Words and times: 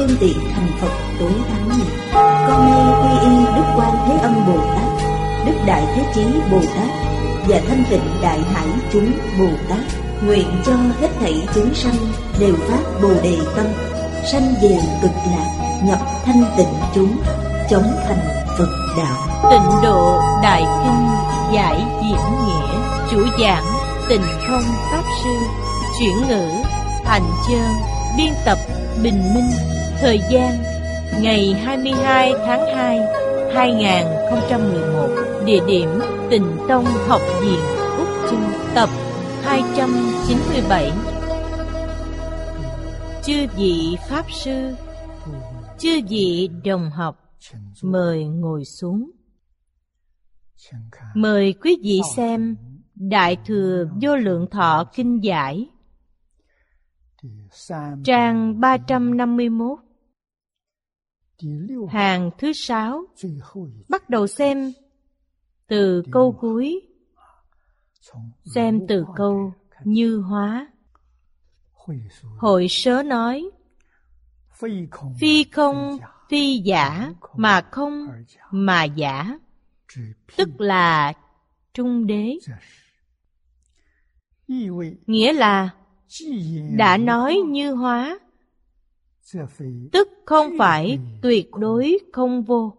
phương 0.00 0.16
tiện 0.20 0.38
thành 0.54 0.66
Phật 0.80 0.90
tối 1.18 1.32
thắng 1.48 1.68
này. 1.68 1.88
Con 2.48 2.70
nay 2.70 2.82
quy 3.02 3.28
y 3.28 3.36
Đức 3.56 3.64
Quan 3.76 3.90
Thế 4.06 4.18
Âm 4.22 4.34
Bồ 4.46 4.58
Tát, 4.58 5.04
Đức 5.46 5.52
Đại 5.66 5.82
Thế 5.94 6.04
Chí 6.14 6.24
Bồ 6.50 6.58
Tát 6.76 6.88
và 7.48 7.60
Thanh 7.68 7.84
Tịnh 7.90 8.02
Đại 8.22 8.40
Hải 8.52 8.66
chúng 8.92 9.12
Bồ 9.38 9.46
Tát, 9.68 9.78
nguyện 10.24 10.46
cho 10.66 10.72
hết 11.00 11.08
thảy 11.20 11.48
chúng 11.54 11.74
sanh 11.74 11.94
đều 12.38 12.54
phát 12.68 13.00
Bồ 13.02 13.08
đề 13.22 13.38
tâm, 13.56 13.66
sanh 14.32 14.54
về 14.62 14.78
cực 15.02 15.10
lạc, 15.10 15.78
nhập 15.84 15.98
thanh 16.24 16.44
tịnh 16.56 16.74
chúng, 16.94 17.16
chống 17.70 17.96
thành 18.08 18.20
Phật 18.58 18.68
đạo. 18.98 19.50
Tịnh 19.50 19.82
độ 19.82 20.20
Đại 20.42 20.62
Kinh 20.84 21.06
Giải 21.54 21.84
Diễn 22.02 22.46
Nghĩa 22.46 22.78
Chủ 23.10 23.18
giảng 23.40 23.64
Tịnh 24.08 24.22
Không 24.48 24.64
Pháp 24.90 25.02
Sư 25.24 25.30
Chuyển 25.98 26.28
ngữ 26.28 26.48
Hành 27.04 27.30
Chơn 27.48 27.72
Biên 28.16 28.32
tập 28.44 28.58
Bình 29.02 29.34
Minh 29.34 29.79
Thời 30.00 30.20
gian, 30.30 30.54
ngày 31.22 31.54
22 31.54 32.32
tháng 32.46 32.76
2 32.76 32.98
2011 33.54 35.08
Địa 35.46 35.60
điểm 35.66 35.88
Tịnh 36.30 36.56
Tông 36.68 36.84
Học 36.84 37.20
viện 37.42 37.60
Úc 37.98 38.08
Châu 38.30 38.40
Tập 38.74 38.88
297 39.42 40.92
Chư 43.22 43.46
vị 43.56 43.96
Pháp 44.08 44.24
Sư, 44.30 44.74
Chư 45.78 46.00
vị 46.08 46.50
đồng 46.64 46.90
học, 46.90 47.16
Mời 47.82 48.24
ngồi 48.24 48.64
xuống. 48.64 49.10
Mời 51.14 51.54
quý 51.62 51.76
vị 51.82 52.00
xem 52.16 52.56
Đại 52.94 53.36
Thừa 53.46 53.88
Vô 54.02 54.16
Lượng 54.16 54.46
Thọ 54.50 54.84
Kinh 54.94 55.24
Giải. 55.24 55.68
Trang 58.04 58.60
351 58.60 59.78
Hàng 61.88 62.30
thứ 62.38 62.52
sáu. 62.52 63.04
Bắt 63.88 64.10
đầu 64.10 64.26
xem 64.26 64.72
từ 65.66 66.02
câu 66.10 66.36
cuối. 66.40 66.80
Xem 68.54 68.80
từ 68.88 69.04
câu 69.16 69.52
như 69.84 70.18
hóa. 70.18 70.66
Hội 72.38 72.66
sớ 72.68 73.02
nói 73.02 73.50
Phi 75.18 75.44
không 75.52 75.98
phi 76.28 76.58
giả 76.58 77.12
mà 77.36 77.60
không 77.70 78.08
mà 78.50 78.84
giả. 78.84 79.38
Tức 80.36 80.48
là 80.58 81.12
trung 81.74 82.06
đế. 82.06 82.38
Nghĩa 85.06 85.32
là 85.32 85.70
đã 86.76 86.96
nói 86.96 87.36
như 87.46 87.72
hóa 87.72 88.18
tức 89.92 90.08
không 90.26 90.52
phải 90.58 90.98
tuyệt 91.22 91.50
đối 91.52 91.98
không 92.12 92.42
vô. 92.42 92.76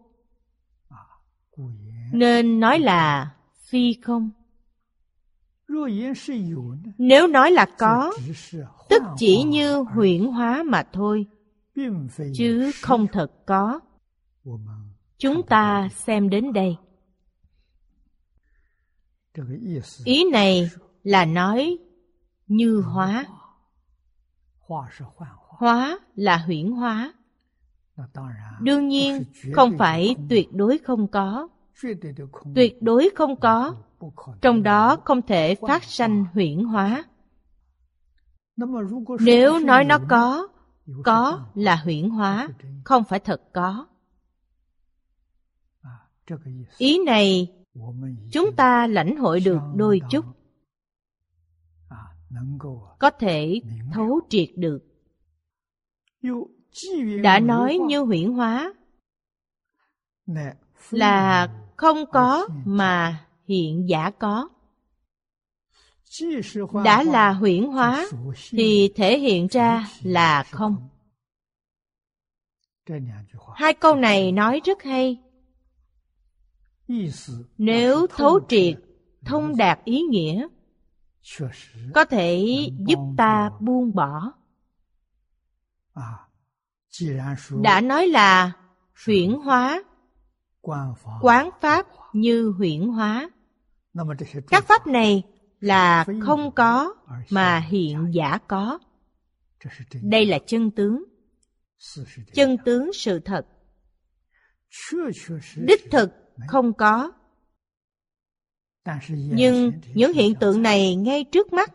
Nên 2.12 2.60
nói 2.60 2.80
là 2.80 3.32
phi 3.70 3.94
không. 4.02 4.30
Nếu 6.98 7.28
nói 7.28 7.52
là 7.52 7.66
có 7.78 8.14
tức 8.90 9.04
chỉ 9.18 9.44
như 9.44 9.78
huyễn 9.78 10.26
hóa 10.26 10.64
mà 10.64 10.84
thôi. 10.94 11.26
chứ 12.34 12.72
không 12.82 13.08
thật 13.08 13.32
có. 13.46 13.80
chúng 15.18 15.42
ta 15.44 15.90
xem 15.96 16.30
đến 16.30 16.54
đây. 16.54 16.76
ý 20.06 20.24
này 20.32 20.70
là 21.04 21.26
nói 21.26 21.78
như 22.48 22.82
hóa 22.82 23.26
hóa 25.62 26.00
là 26.16 26.38
huyễn 26.38 26.72
hóa. 26.72 27.14
Đương 28.62 28.88
nhiên 28.88 29.24
không 29.54 29.78
phải 29.78 30.16
tuyệt 30.30 30.54
đối 30.54 30.78
không 30.78 31.08
có. 31.08 31.48
Tuyệt 32.56 32.82
đối 32.82 33.10
không 33.16 33.40
có. 33.40 33.76
Trong 34.42 34.64
đó 34.64 34.98
không 35.06 35.22
thể 35.22 35.56
phát 35.56 35.84
sanh 35.84 36.26
huyễn 36.34 36.64
hóa. 36.64 37.04
Nếu 39.20 39.60
nói 39.60 39.84
nó 39.84 40.00
có 40.10 40.48
có 41.04 41.46
là 41.56 41.76
huyễn 41.76 42.10
hóa 42.10 42.48
không 42.84 43.04
phải 43.04 43.20
thật 43.20 43.42
có. 43.54 43.88
Ý 46.78 47.00
này 47.06 47.52
chúng 48.32 48.56
ta 48.56 48.88
lãnh 48.88 49.18
hội 49.18 49.40
được 49.40 49.60
đôi 49.76 50.02
chút. 50.10 50.26
Có 53.00 53.10
thể 53.20 53.62
thấu 53.94 54.20
triệt 54.30 54.50
được 54.56 54.91
đã 57.24 57.40
nói 57.40 57.78
như 57.78 58.00
huyễn 58.00 58.34
hóa. 58.34 58.74
Là 60.92 61.50
không 61.76 62.06
có 62.12 62.48
mà 62.66 63.26
hiện 63.48 63.90
giả 63.90 64.10
có. 64.10 64.50
Đã 66.86 67.04
là 67.04 67.34
huyễn 67.34 67.64
hóa 67.64 68.08
thì 68.50 68.92
thể 68.96 69.20
hiện 69.20 69.48
ra 69.48 69.88
là 70.02 70.44
không. 70.44 70.90
Hai 73.56 73.74
câu 73.74 73.96
này 73.96 74.32
nói 74.32 74.62
rất 74.66 74.84
hay. 74.84 75.22
Nếu 77.58 78.08
thấu 78.08 78.40
triệt 78.50 78.76
thông 79.26 79.58
đạt 79.58 79.80
ý 79.86 80.02
nghĩa 80.02 80.48
có 81.94 82.06
thể 82.06 82.46
giúp 82.88 83.00
ta 83.18 83.52
buông 83.60 83.96
bỏ 83.96 84.32
đã 87.62 87.82
nói 87.82 88.08
là 88.08 88.52
huyễn 89.06 89.32
hóa 89.32 89.84
quán 91.22 91.50
pháp 91.62 91.88
như 92.14 92.54
huyễn 92.58 92.88
hóa。các 92.88 94.64
pháp 94.64 94.88
này 94.88 95.24
là 95.60 96.06
không 96.22 96.52
có 96.52 96.94
mà 97.30 97.60
hiện 97.60 98.12
giả 98.14 98.38
có。đây 98.48 100.26
là 100.26 100.40
chân 100.48 100.72
tướng。chân 100.72 102.58
tướng 102.66 102.92
sự 102.94 103.20
thật。đích 103.20 105.92
thực 105.92 106.12
không 106.48 106.74
có。nhưng 106.74 109.72
những 109.94 110.14
hiện 110.14 110.36
tượng 110.36 110.62
này 110.62 110.96
ngay 110.96 111.24
trước 111.24 111.54
mắt 111.54 111.72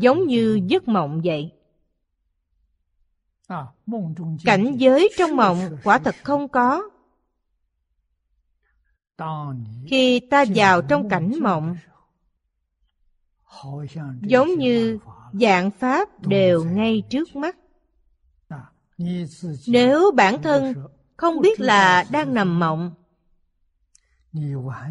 giống 0.00 0.26
như 0.26 0.60
giấc 0.66 0.88
mộng 0.88 1.20
vậy 1.24 1.52
cảnh 4.44 4.74
giới 4.76 5.10
trong 5.18 5.36
mộng 5.36 5.58
quả 5.84 5.98
thật 5.98 6.14
không 6.22 6.48
có. 6.48 6.82
Khi 9.86 10.20
ta 10.30 10.44
vào 10.54 10.82
trong 10.82 11.08
cảnh 11.08 11.32
mộng 11.40 11.76
giống 14.22 14.48
như 14.58 14.98
dạng 15.32 15.70
pháp 15.70 16.26
đều 16.26 16.64
ngay 16.64 17.02
trước 17.10 17.36
mắt. 17.36 17.56
Nếu 19.66 20.10
bản 20.16 20.42
thân 20.42 20.74
không 21.16 21.40
biết 21.40 21.60
là 21.60 22.04
đang 22.10 22.34
nằm 22.34 22.58
mộng 22.58 22.94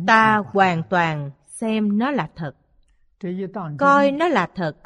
ta 0.08 0.44
hoàn 0.54 0.84
toàn 0.90 1.32
xem 1.48 1.98
nó 1.98 2.12
là 2.12 2.30
thật. 2.36 2.56
Coi 3.78 4.12
nó 4.12 4.28
là 4.28 4.48
thật 4.56 4.78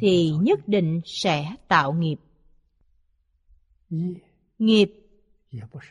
thì 0.00 0.32
nhất 0.40 0.68
định 0.68 1.00
sẽ 1.04 1.54
tạo 1.68 1.92
nghiệp 1.92 2.16
nghiệp 4.58 4.92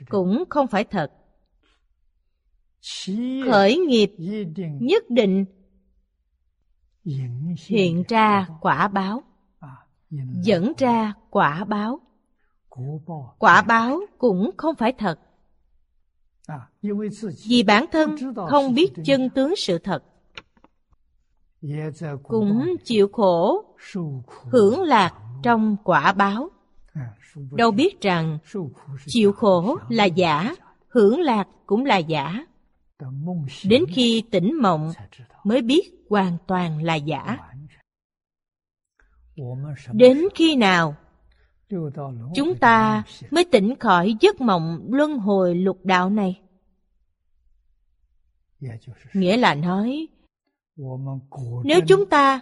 cũng 0.10 0.44
không 0.50 0.68
phải 0.68 0.84
thật. 0.84 1.12
Khởi 3.46 3.78
nghiệp 3.78 4.12
nhất 4.80 5.04
định 5.10 5.46
hiện 7.68 8.04
ra 8.10 8.48
quả 8.62 8.88
báo, 8.88 9.24
dẫn 10.42 10.74
ra 10.78 11.14
quả 11.30 11.66
báo. 11.66 12.00
Quả 13.40 13.62
báo 13.62 14.00
cũng 14.18 14.52
không 14.58 14.76
phải 14.76 14.94
thật. 14.98 15.20
Vì 17.48 17.64
bản 17.64 17.86
thân 17.92 18.16
không 18.50 18.74
biết 18.74 18.92
chân 19.06 19.30
tướng 19.30 19.56
sự 19.56 19.78
thật, 19.78 20.04
cũng 22.24 22.76
chịu 22.84 23.10
khổ 23.12 23.66
hưởng 24.52 24.82
lạc 24.82 25.14
trong 25.44 25.78
quả 25.84 26.14
báo 26.14 26.50
đâu 27.36 27.72
biết 27.72 28.02
rằng 28.02 28.38
chịu 29.06 29.32
khổ 29.32 29.78
là 29.90 30.06
giả 30.06 30.56
hưởng 30.88 31.20
lạc 31.20 31.48
cũng 31.66 31.86
là 31.86 31.98
giả. 31.98 32.46
Đến 33.66 33.84
khi 33.90 34.24
tỉnh 34.32 34.62
mộng 34.62 34.92
mới 35.44 35.62
biết 35.62 35.82
hoàn 36.10 36.38
toàn 36.48 36.84
là 36.84 36.96
giả. 36.96 37.38
Đến 39.94 40.18
khi 40.36 40.56
nào 40.56 40.96
chúng 42.36 42.56
ta 42.60 43.04
mới 43.32 43.46
tỉnh 43.52 43.76
khỏi 43.80 44.16
giấc 44.20 44.42
mộng 44.42 44.88
luân 44.90 45.18
hồi 45.18 45.56
lục 45.56 45.86
đạo 45.86 46.10
này? 46.10 46.42
Nghĩa 49.14 49.38
là 49.38 49.56
nói, 49.56 50.08
nếu 51.64 51.80
chúng 51.88 52.06
ta 52.10 52.42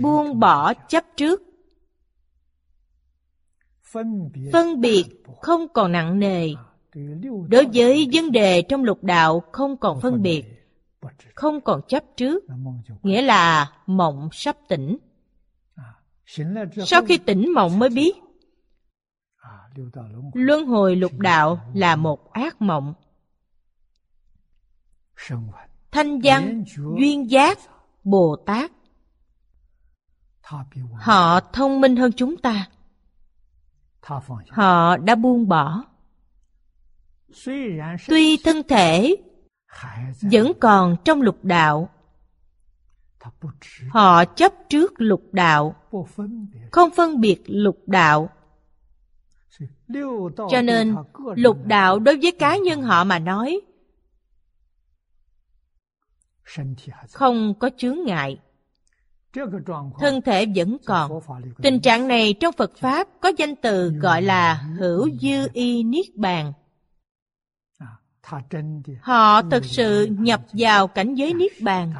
buông 0.00 0.40
bỏ 0.40 0.74
chấp 0.74 1.04
trước, 1.16 1.42
phân 4.52 4.80
biệt 4.80 5.04
không 5.40 5.68
còn 5.68 5.92
nặng 5.92 6.18
nề, 6.18 6.48
đối 7.48 7.66
với 7.74 8.08
vấn 8.12 8.32
đề 8.32 8.62
trong 8.62 8.84
lục 8.84 9.04
đạo 9.04 9.42
không 9.52 9.76
còn 9.76 10.00
phân 10.00 10.22
biệt, 10.22 10.44
không 11.34 11.60
còn 11.60 11.80
chấp 11.88 12.04
trước, 12.16 12.44
nghĩa 13.02 13.22
là 13.22 13.72
mộng 13.86 14.28
sắp 14.32 14.56
tỉnh. 14.68 14.98
Sau 16.86 17.02
khi 17.04 17.18
tỉnh 17.18 17.52
mộng 17.54 17.78
mới 17.78 17.88
biết, 17.88 18.12
luân 20.34 20.66
hồi 20.66 20.96
lục 20.96 21.18
đạo 21.18 21.60
là 21.74 21.96
một 21.96 22.32
ác 22.32 22.62
mộng. 22.62 22.94
Thanh 25.90 26.20
văn, 26.20 26.64
duyên 26.98 27.30
giác, 27.30 27.58
Bồ 28.04 28.36
Tát. 28.46 28.70
Họ 30.94 31.40
thông 31.40 31.80
minh 31.80 31.96
hơn 31.96 32.12
chúng 32.16 32.36
ta. 32.36 32.68
Họ 34.50 34.96
đã 34.96 35.14
buông 35.14 35.48
bỏ. 35.48 35.84
Tuy 38.08 38.36
thân 38.44 38.62
thể 38.68 39.16
vẫn 40.22 40.52
còn 40.60 40.96
trong 41.04 41.22
lục 41.22 41.38
đạo, 41.42 41.88
họ 43.90 44.24
chấp 44.24 44.52
trước 44.68 44.92
lục 44.96 45.22
đạo, 45.32 45.74
không 46.70 46.90
phân 46.96 47.20
biệt 47.20 47.42
lục 47.46 47.78
đạo. 47.86 48.30
Cho 50.50 50.62
nên, 50.64 50.96
lục 51.36 51.58
đạo 51.64 51.98
đối 51.98 52.16
với 52.22 52.32
cá 52.32 52.56
nhân 52.56 52.82
họ 52.82 53.04
mà 53.04 53.18
nói 53.18 53.60
không 57.12 57.54
có 57.58 57.70
chướng 57.76 57.98
ngại 58.04 58.38
thân 60.00 60.22
thể 60.22 60.46
vẫn 60.54 60.76
còn 60.86 61.20
tình 61.62 61.80
trạng 61.80 62.08
này 62.08 62.34
trong 62.40 62.54
phật 62.58 62.76
pháp 62.76 63.08
có 63.20 63.32
danh 63.38 63.56
từ 63.56 63.92
gọi 63.92 64.22
là 64.22 64.54
hữu 64.54 65.10
dư 65.20 65.48
y 65.52 65.82
niết 65.82 66.16
bàn 66.16 66.52
họ 69.00 69.42
thực 69.42 69.64
sự 69.64 70.08
nhập 70.10 70.40
vào 70.52 70.88
cảnh 70.88 71.14
giới 71.14 71.34
niết 71.34 71.52
bàn 71.62 71.92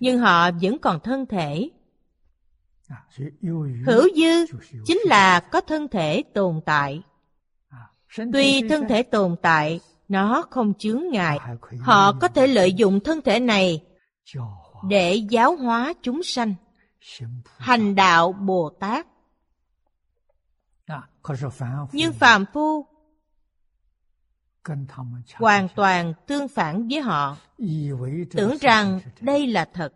nhưng 0.00 0.18
họ 0.18 0.50
vẫn 0.50 0.78
còn 0.78 1.00
thân 1.00 1.26
thể 1.26 1.70
hữu 3.86 4.08
dư 4.16 4.56
chính 4.84 4.98
là 5.04 5.40
có 5.40 5.60
thân 5.60 5.88
thể 5.88 6.22
tồn 6.34 6.60
tại 6.66 7.02
tuy 8.32 8.68
thân 8.68 8.88
thể 8.88 9.02
tồn 9.02 9.36
tại 9.42 9.80
nó 10.08 10.44
không 10.50 10.74
chướng 10.74 11.02
ngại 11.10 11.38
họ 11.80 12.12
có 12.12 12.28
thể 12.28 12.46
lợi 12.46 12.72
dụng 12.72 13.00
thân 13.00 13.20
thể 13.22 13.40
này 13.40 13.82
để 14.88 15.14
giáo 15.14 15.56
hóa 15.56 15.92
chúng 16.02 16.22
sanh. 16.22 16.54
Hành 17.58 17.94
đạo 17.94 18.32
bồ 18.32 18.70
tát. 18.80 19.06
Nhưng 21.92 22.12
phàm 22.12 22.44
phu 22.52 22.86
hoàn 25.34 25.68
toàn 25.76 26.12
tương 26.26 26.48
phản 26.48 26.88
với 26.88 27.00
họ, 27.00 27.36
tưởng 28.30 28.56
rằng 28.60 29.00
đây 29.20 29.46
là 29.46 29.64
thật. 29.74 29.92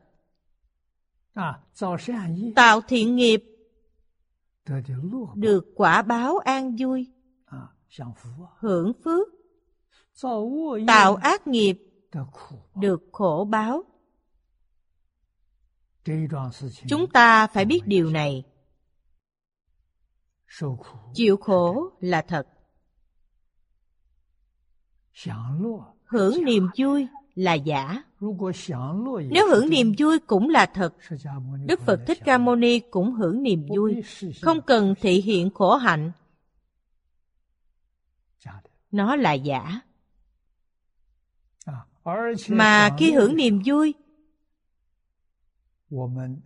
Tạo 2.56 2.80
thiện 2.80 3.16
nghiệp, 3.16 3.44
được 5.34 5.64
quả 5.76 6.02
báo 6.02 6.38
an 6.38 6.76
vui, 6.78 7.12
hưởng 8.58 8.92
phước, 9.04 9.28
tạo 10.86 11.14
ác 11.14 11.46
nghiệp, 11.46 11.78
được 12.74 13.00
khổ 13.12 13.46
báo 13.50 13.84
chúng 16.88 17.10
ta 17.10 17.46
phải 17.46 17.64
biết 17.64 17.80
điều 17.86 18.10
này. 18.10 18.44
Chịu 21.14 21.36
khổ 21.36 21.90
là 22.00 22.22
thật. 22.22 22.46
Hưởng 26.04 26.44
niềm 26.44 26.68
vui 26.78 27.06
là 27.34 27.54
giả. 27.54 28.02
Nếu 29.30 29.48
hưởng 29.50 29.70
niềm 29.70 29.94
vui 29.98 30.18
cũng 30.18 30.48
là 30.48 30.66
thật. 30.66 30.94
Đức 31.66 31.80
phật 31.80 32.00
thích 32.06 32.18
ca 32.24 32.38
mâu 32.38 32.56
ni 32.56 32.80
cũng 32.80 33.12
hưởng 33.12 33.42
niềm 33.42 33.66
vui. 33.76 34.02
Không 34.42 34.62
cần 34.62 34.94
thị 35.00 35.20
hiện 35.20 35.50
khổ 35.50 35.76
hạnh. 35.76 36.12
Nó 38.90 39.16
là 39.16 39.32
giả. 39.32 39.80
Mà 42.48 42.90
khi 42.98 43.12
hưởng 43.12 43.36
niềm 43.36 43.62
vui 43.66 43.94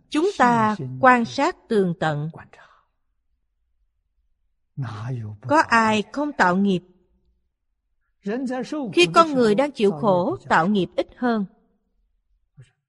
chúng 0.09 0.29
ta 0.37 0.75
quan 0.99 1.25
sát 1.25 1.55
tường 1.67 1.93
tận. 1.99 2.29
Có 5.47 5.63
ai 5.67 6.03
không 6.11 6.31
tạo 6.31 6.57
nghiệp? 6.57 6.79
Khi 8.93 9.07
con 9.13 9.33
người 9.33 9.55
đang 9.55 9.71
chịu 9.71 9.91
khổ, 9.91 10.37
tạo 10.49 10.67
nghiệp 10.67 10.89
ít 10.95 11.07
hơn. 11.17 11.45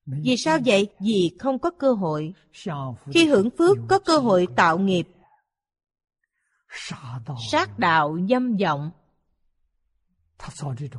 Vì 0.06 0.36
sao 0.36 0.58
vậy? 0.66 0.88
Vì 1.00 1.36
không 1.38 1.58
có 1.58 1.70
cơ 1.70 1.92
hội. 1.92 2.34
Khi 3.10 3.26
hưởng 3.26 3.50
phước, 3.58 3.76
có 3.88 3.98
cơ 3.98 4.18
hội 4.18 4.46
tạo 4.56 4.78
nghiệp. 4.78 5.08
Sát 7.50 7.78
đạo 7.78 8.18
dâm 8.30 8.56
vọng. 8.56 8.90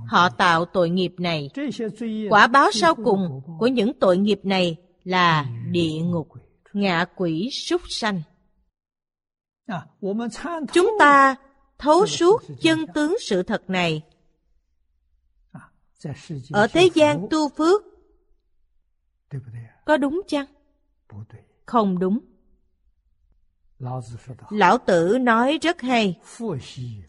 Họ 0.07 0.29
tạo 0.29 0.65
tội 0.65 0.89
nghiệp 0.89 1.13
này. 1.17 1.49
Quả 2.29 2.47
báo 2.47 2.71
sau 2.73 2.95
cùng 2.95 3.41
của 3.59 3.67
những 3.67 3.99
tội 3.99 4.17
nghiệp 4.17 4.39
này 4.43 4.77
là 5.07 5.45
địa 5.71 6.01
ngục, 6.03 6.27
ngạ 6.73 7.05
quỷ 7.15 7.49
súc 7.51 7.81
sanh. 7.89 8.21
Chúng 10.73 10.91
ta 10.99 11.35
thấu 11.77 12.05
suốt 12.07 12.41
chân 12.61 12.85
tướng 12.93 13.15
sự 13.19 13.43
thật 13.43 13.69
này. 13.69 14.01
Ở 16.51 16.67
thế 16.67 16.89
gian 16.93 17.27
tu 17.29 17.49
phước, 17.49 17.81
có 19.85 19.97
đúng 19.97 20.21
chăng? 20.27 20.45
Không 21.65 21.99
đúng. 21.99 22.19
Lão 24.49 24.77
tử 24.77 25.17
nói 25.21 25.59
rất 25.61 25.81
hay. 25.81 26.19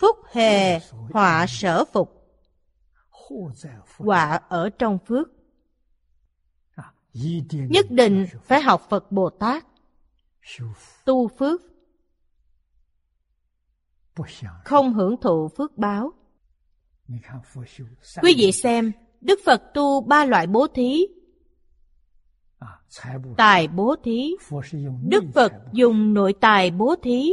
Phúc 0.00 0.17
hề 0.33 0.81
họa 1.12 1.47
sở 1.49 1.85
phục. 1.93 2.14
Họa 3.99 4.40
ở 4.49 4.71
trong 4.71 4.99
phước 5.07 5.38
nhất 7.53 7.87
định 7.91 8.27
phải 8.43 8.61
học 8.61 8.87
phật 8.91 9.12
bồ 9.12 9.31
tát. 9.31 9.67
Tu 11.05 11.29
phước. 11.29 11.62
Không 14.65 14.95
hưởng 14.95 15.17
thụ 15.21 15.49
phước 15.49 15.79
báo. 15.79 16.12
Quý 18.23 18.35
vị 18.38 18.53
xem 18.53 18.93
đức 19.21 19.41
phật 19.45 19.62
tu 19.75 20.00
ba 20.00 20.25
loại 20.25 20.47
bố 20.47 20.67
thí. 20.75 21.07
Tài 23.37 23.69
bố 23.69 23.97
thí. 24.05 24.37
Đức 25.03 25.25
phật 25.35 25.53
dùng 25.73 26.15
nội 26.15 26.35
tài 26.41 26.71
bố 26.71 26.95
thí. 27.03 27.31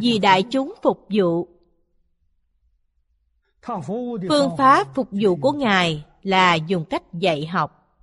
Vì 0.00 0.18
đại 0.18 0.42
chúng 0.42 0.74
phục 0.82 1.06
vụ. 1.10 1.48
Phương 4.28 4.56
pháp 4.58 4.94
phục 4.94 5.08
vụ 5.10 5.36
của 5.36 5.52
ngài 5.52 6.04
là 6.26 6.54
dùng 6.54 6.84
cách 6.84 7.02
dạy 7.12 7.46
học. 7.46 7.98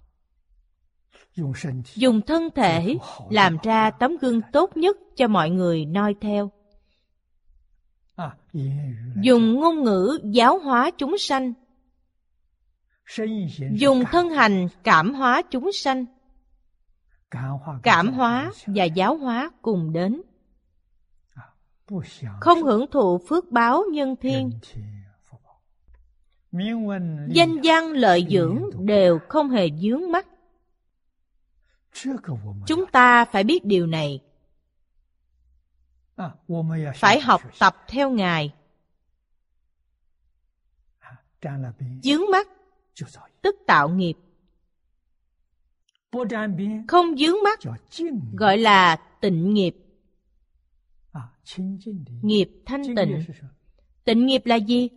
Dùng 1.95 2.21
thân 2.21 2.49
thể 2.55 2.97
làm 3.29 3.57
ra 3.63 3.91
tấm 3.91 4.17
gương 4.21 4.41
tốt 4.51 4.77
nhất 4.77 4.97
cho 5.15 5.27
mọi 5.27 5.49
người 5.49 5.85
noi 5.85 6.15
theo. 6.21 6.51
Dùng 9.21 9.53
ngôn 9.53 9.83
ngữ 9.83 10.19
giáo 10.23 10.59
hóa 10.59 10.91
chúng 10.97 11.17
sanh. 11.17 11.53
Dùng 13.71 14.03
thân 14.11 14.29
hành 14.29 14.67
cảm 14.83 15.13
hóa 15.13 15.41
chúng 15.51 15.71
sanh. 15.73 16.05
Cảm 17.83 18.13
hóa 18.13 18.51
và 18.65 18.83
giáo 18.85 19.17
hóa 19.17 19.51
cùng 19.61 19.93
đến. 19.93 20.21
Không 22.39 22.63
hưởng 22.63 22.85
thụ 22.91 23.19
phước 23.29 23.51
báo 23.51 23.83
nhân 23.91 24.15
thiên 24.21 24.51
danh 27.29 27.61
văn 27.63 27.91
lợi 27.91 28.27
dưỡng 28.29 28.69
đều 28.85 29.19
không 29.29 29.49
hề 29.49 29.69
dướng 29.69 30.11
mắt. 30.11 30.27
Chúng 32.67 32.85
ta 32.91 33.25
phải 33.25 33.43
biết 33.43 33.65
điều 33.65 33.87
này. 33.87 34.21
Phải 36.95 37.19
học 37.19 37.41
tập 37.59 37.77
theo 37.87 38.09
ngài. 38.09 38.53
Dướng 42.03 42.21
mắt. 42.31 42.47
Tức 43.41 43.55
tạo 43.67 43.89
nghiệp. 43.89 44.13
Không 46.87 47.17
dướng 47.17 47.35
mắt. 47.43 47.59
Gọi 48.33 48.57
là 48.57 48.95
tịnh 49.21 49.53
nghiệp. 49.53 49.75
Nghiệp 52.21 52.49
thanh 52.65 52.83
tịnh. 52.95 53.23
Tịnh 54.03 54.25
nghiệp 54.25 54.41
là 54.45 54.55
gì? 54.55 54.89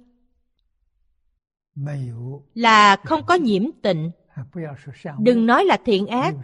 Là 2.55 2.97
không 2.97 3.27
có 3.27 3.35
nhiễm 3.35 3.63
tịnh. 3.83 4.11
Đừng 5.19 5.47
nói 5.47 5.65
là 5.65 5.79
thiện 5.85 6.07
ác. 6.07 6.35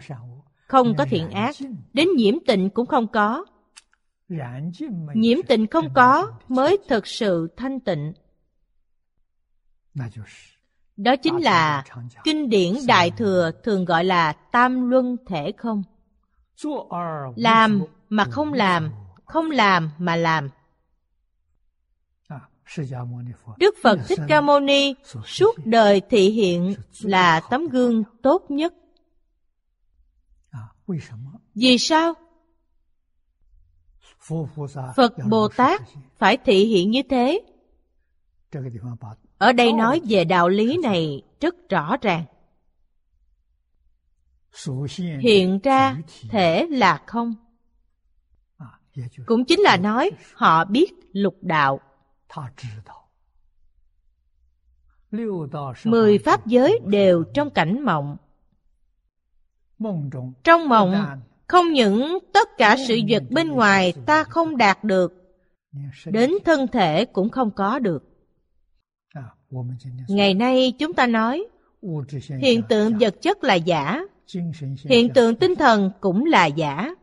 Không 0.67 0.95
có 0.97 1.05
thiện 1.05 1.29
ác. 1.29 1.55
Đến 1.93 2.07
nhiễm 2.15 2.35
tịnh 2.47 2.69
cũng 2.69 2.85
không 2.85 3.07
có. 3.07 3.45
Nhiễm 5.13 5.37
tịnh 5.47 5.67
không 5.67 5.93
có 5.93 6.31
mới 6.47 6.77
thực 6.89 7.07
sự 7.07 7.47
thanh 7.57 7.79
tịnh. 7.79 8.13
Đó 10.97 11.15
chính 11.15 11.37
là 11.37 11.83
kinh 12.23 12.49
điển 12.49 12.73
Đại 12.87 13.11
Thừa 13.11 13.51
thường 13.63 13.85
gọi 13.85 14.03
là 14.03 14.33
tam 14.33 14.89
luân 14.89 15.17
thể 15.27 15.51
không. 15.57 15.83
Làm 17.35 17.83
mà 18.09 18.25
không 18.25 18.53
làm, 18.53 18.91
không 19.25 19.51
làm 19.51 19.89
mà 19.97 20.15
làm. 20.15 20.49
Đức 23.57 23.75
Phật 23.83 23.99
Thích 24.07 24.19
Ca 24.27 24.41
Mâu 24.41 24.59
Ni 24.59 24.93
suốt 25.25 25.55
đời 25.65 26.01
thị 26.09 26.29
hiện 26.29 26.75
là 27.01 27.41
tấm 27.49 27.67
gương 27.67 28.03
tốt 28.21 28.45
nhất. 28.49 28.73
Vì 31.55 31.77
sao? 31.77 32.13
Phật 34.95 35.13
Bồ 35.29 35.47
Tát 35.47 35.81
phải 36.17 36.37
thị 36.37 36.65
hiện 36.65 36.91
như 36.91 37.01
thế. 37.09 37.41
Ở 39.37 39.51
đây 39.53 39.73
nói 39.73 40.01
về 40.09 40.25
đạo 40.25 40.49
lý 40.49 40.77
này 40.77 41.21
rất 41.41 41.55
rõ 41.69 41.97
ràng. 42.01 42.25
Hiện 45.21 45.59
ra 45.63 45.97
thể 46.29 46.67
là 46.69 47.03
không. 47.07 47.35
Cũng 49.25 49.45
chính 49.45 49.59
là 49.59 49.77
nói 49.77 50.11
họ 50.33 50.65
biết 50.65 50.93
lục 51.13 51.35
đạo. 51.41 51.79
Mười 55.83 56.17
pháp 56.17 56.47
giới 56.47 56.79
đều 56.85 57.23
trong 57.33 57.49
cảnh 57.49 57.85
mộng. 57.85 58.17
Trong 60.43 60.69
mộng, 60.69 61.21
không 61.47 61.71
những 61.73 62.17
tất 62.33 62.47
cả 62.57 62.75
sự 62.87 62.99
vật 63.09 63.23
bên 63.29 63.47
ngoài 63.47 63.93
ta 64.05 64.23
không 64.23 64.57
đạt 64.57 64.83
được, 64.83 65.13
đến 66.05 66.31
thân 66.45 66.67
thể 66.67 67.05
cũng 67.05 67.29
không 67.29 67.51
có 67.51 67.79
được. 67.79 68.03
Ngày 70.07 70.33
nay 70.33 70.73
chúng 70.79 70.93
ta 70.93 71.07
nói, 71.07 71.45
hiện 72.41 72.61
tượng 72.69 72.97
vật 72.99 73.15
chất 73.21 73.43
là 73.43 73.55
giả, 73.55 74.01
hiện 74.85 75.09
tượng 75.13 75.35
tinh 75.35 75.55
thần 75.55 75.91
cũng 76.01 76.25
là 76.25 76.45
giả, 76.45 76.95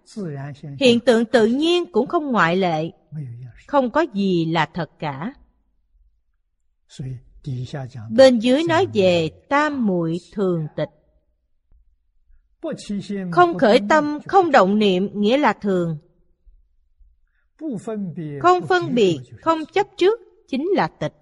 hiện 0.80 1.00
tượng 1.00 1.24
tự 1.24 1.46
nhiên 1.46 1.92
cũng 1.92 2.06
không 2.06 2.32
ngoại 2.32 2.56
lệ, 2.56 2.90
không 3.70 3.90
có 3.90 4.00
gì 4.14 4.44
là 4.44 4.66
thật 4.74 4.90
cả. 4.98 5.32
Bên 8.10 8.38
dưới 8.38 8.62
nói 8.68 8.86
về 8.94 9.30
tam 9.48 9.86
muội 9.86 10.18
thường 10.32 10.66
tịch. 10.76 10.88
Không 13.32 13.58
khởi 13.58 13.80
tâm, 13.88 14.18
không 14.26 14.50
động 14.50 14.78
niệm 14.78 15.20
nghĩa 15.20 15.38
là 15.38 15.52
thường. 15.52 15.98
Không 18.40 18.66
phân 18.68 18.94
biệt, 18.94 19.18
không 19.40 19.58
chấp 19.72 19.86
trước 19.96 20.20
chính 20.48 20.68
là 20.74 20.88
tịch. 21.00 21.14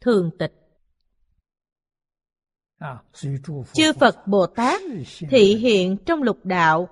Thường 0.00 0.30
tịch. 0.38 0.52
Chư 3.72 3.92
Phật 4.00 4.26
Bồ 4.26 4.46
Tát 4.46 4.80
thị 5.30 5.54
hiện 5.54 5.96
trong 6.06 6.22
lục 6.22 6.44
đạo. 6.44 6.88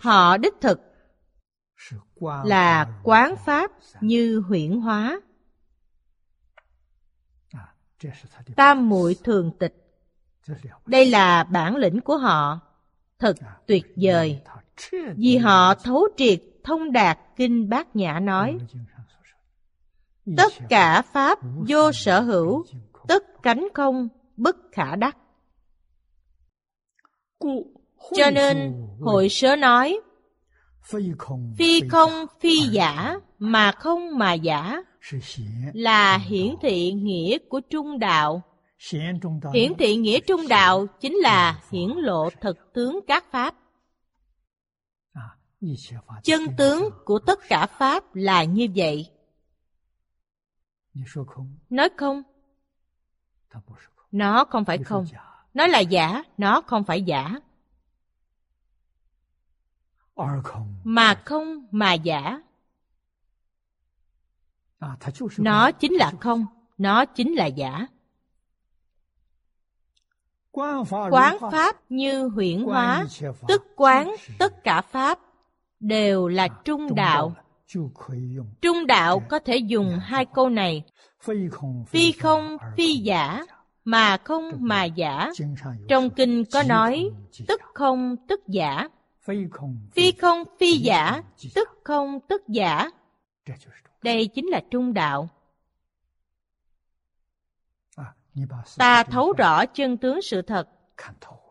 Họ 0.00 0.36
đích 0.36 0.54
thực 0.60 0.93
là 2.44 3.00
quán 3.02 3.36
pháp 3.36 3.70
như 4.00 4.42
huyễn 4.48 4.80
hóa. 4.80 5.20
Tam 8.56 8.88
muội 8.88 9.16
thường 9.24 9.50
tịch. 9.58 9.74
Đây 10.86 11.06
là 11.06 11.44
bản 11.44 11.76
lĩnh 11.76 12.00
của 12.00 12.16
họ, 12.16 12.60
thật 13.18 13.36
tuyệt 13.66 13.84
vời. 13.96 14.42
Vì 15.16 15.36
họ 15.36 15.74
thấu 15.74 16.08
triệt 16.16 16.40
thông 16.64 16.92
đạt 16.92 17.18
kinh 17.36 17.68
bát 17.68 17.96
nhã 17.96 18.20
nói. 18.20 18.58
Tất 20.36 20.52
cả 20.68 21.02
pháp 21.02 21.38
vô 21.68 21.92
sở 21.92 22.20
hữu, 22.20 22.64
tất 23.08 23.24
cánh 23.42 23.68
không, 23.74 24.08
bất 24.36 24.56
khả 24.72 24.96
đắc. 24.96 25.16
Cho 28.14 28.30
nên, 28.30 28.86
hội 29.00 29.28
sớ 29.28 29.56
nói, 29.56 30.00
phi 30.84 31.80
không 31.88 32.26
phi 32.40 32.58
giả, 32.58 33.16
mà 33.38 33.72
không 33.72 34.18
mà 34.18 34.32
giả, 34.32 34.82
là 35.74 36.18
hiển 36.18 36.54
thị 36.62 36.92
nghĩa 36.92 37.38
của 37.48 37.60
trung 37.60 37.98
đạo. 37.98 38.42
Hiển 39.54 39.74
thị 39.78 39.96
nghĩa 39.96 40.20
trung 40.20 40.48
đạo 40.48 40.86
chính 41.00 41.14
là 41.14 41.62
hiển 41.70 41.88
lộ 41.88 42.30
thực 42.40 42.72
tướng 42.74 43.00
các 43.06 43.24
pháp. 43.30 43.54
Chân 46.22 46.40
tướng 46.58 46.88
của 47.04 47.18
tất 47.18 47.38
cả 47.48 47.66
pháp 47.66 48.14
là 48.14 48.44
như 48.44 48.68
vậy. 48.76 49.10
Nói 51.70 51.88
không, 51.96 52.22
nó 54.10 54.44
không 54.44 54.64
phải 54.64 54.78
không. 54.78 55.04
Nó 55.54 55.66
là 55.66 55.80
giả, 55.80 56.22
nó 56.38 56.60
không 56.60 56.84
phải 56.84 57.02
giả. 57.02 57.40
Mà 60.84 61.14
không 61.24 61.66
mà 61.70 61.92
giả. 61.92 62.40
Nó 65.38 65.70
chính 65.70 65.92
là 65.92 66.12
không, 66.20 66.46
nó 66.78 67.04
chính 67.04 67.34
là 67.34 67.46
giả. 67.46 67.86
Quán 71.10 71.36
pháp 71.52 71.76
như 71.88 72.28
huyễn 72.28 72.62
hóa, 72.62 73.06
tức 73.48 73.62
quán 73.76 74.14
tất 74.38 74.64
cả 74.64 74.80
pháp 74.80 75.18
đều 75.80 76.28
là 76.28 76.48
trung 76.64 76.94
đạo. 76.94 77.34
Trung 78.62 78.86
đạo 78.86 79.22
có 79.28 79.38
thể 79.38 79.56
dùng 79.56 79.98
hai 80.02 80.24
câu 80.24 80.48
này. 80.48 80.84
Phi 81.86 82.12
không, 82.12 82.56
phi 82.76 82.92
giả, 82.94 83.44
mà 83.84 84.16
không 84.24 84.50
mà 84.58 84.84
giả. 84.84 85.30
Trong 85.88 86.10
kinh 86.10 86.44
có 86.52 86.62
nói, 86.62 87.10
tức 87.48 87.60
không, 87.74 88.16
tức 88.28 88.40
giả. 88.46 88.88
Phi 89.94 90.12
không, 90.20 90.44
phi 90.58 90.72
giả, 90.72 91.22
tức 91.54 91.68
không, 91.84 92.20
tức 92.28 92.42
giả. 92.48 92.90
Đây 94.02 94.26
chính 94.26 94.46
là 94.46 94.62
trung 94.70 94.94
đạo. 94.94 95.28
Ta 98.76 99.02
thấu 99.02 99.32
rõ 99.32 99.66
chân 99.66 99.96
tướng 99.96 100.22
sự 100.22 100.42
thật. 100.42 100.68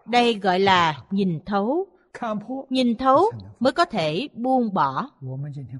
Đây 0.05 0.33
gọi 0.33 0.59
là 0.59 1.01
nhìn 1.09 1.39
thấu. 1.45 1.87
Nhìn 2.69 2.97
thấu 2.97 3.31
mới 3.59 3.73
có 3.73 3.85
thể 3.85 4.27
buông 4.33 4.73
bỏ. 4.73 5.09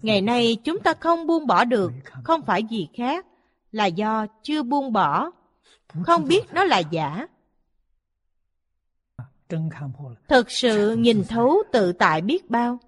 Ngày 0.01 0.21
nay 0.21 0.57
chúng 0.63 0.79
ta 0.79 0.93
không 0.99 1.27
buông 1.27 1.47
bỏ 1.47 1.65
được, 1.65 1.91
không 2.23 2.41
phải 2.41 2.63
gì 2.63 2.89
khác, 2.93 3.25
là 3.71 3.85
do 3.85 4.25
chưa 4.43 4.63
buông 4.63 4.93
bỏ, 4.93 5.31
không 6.03 6.27
biết 6.27 6.41
nó 6.53 6.63
là 6.63 6.79
giả. 6.79 7.27
Thực 10.27 10.51
sự 10.51 10.95
nhìn 10.95 11.23
thấu 11.29 11.55
tự 11.71 11.93
tại 11.93 12.21
biết 12.21 12.49
bao. 12.49 12.79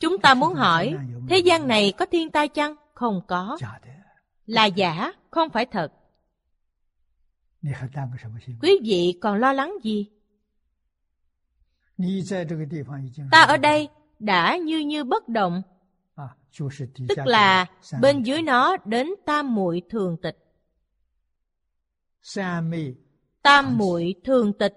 Chúng 0.00 0.18
ta 0.18 0.34
muốn 0.34 0.54
hỏi, 0.54 0.96
thế 1.28 1.38
gian 1.38 1.68
này 1.68 1.92
có 1.98 2.06
thiên 2.06 2.30
tai 2.30 2.48
chăng? 2.48 2.74
Không 2.94 3.20
có. 3.28 3.58
Là 4.46 4.66
giả, 4.66 5.12
không 5.30 5.50
phải 5.50 5.66
thật. 5.66 5.92
Quý 8.62 8.78
vị 8.84 9.18
còn 9.20 9.38
lo 9.38 9.52
lắng 9.52 9.74
gì? 9.82 10.10
Ta 13.30 13.42
ở 13.42 13.56
đây 13.56 13.88
đã 14.18 14.56
như 14.56 14.78
như 14.78 15.04
bất 15.04 15.28
động, 15.28 15.62
tức 17.08 17.18
là 17.24 17.66
bên 18.00 18.22
dưới 18.22 18.42
nó 18.42 18.76
đến 18.84 19.08
tam 19.26 19.54
muội 19.54 19.82
thường 19.90 20.16
tịch. 20.22 20.38
Tam 23.42 23.78
muội 23.78 24.14
thường 24.24 24.52
tịch. 24.52 24.76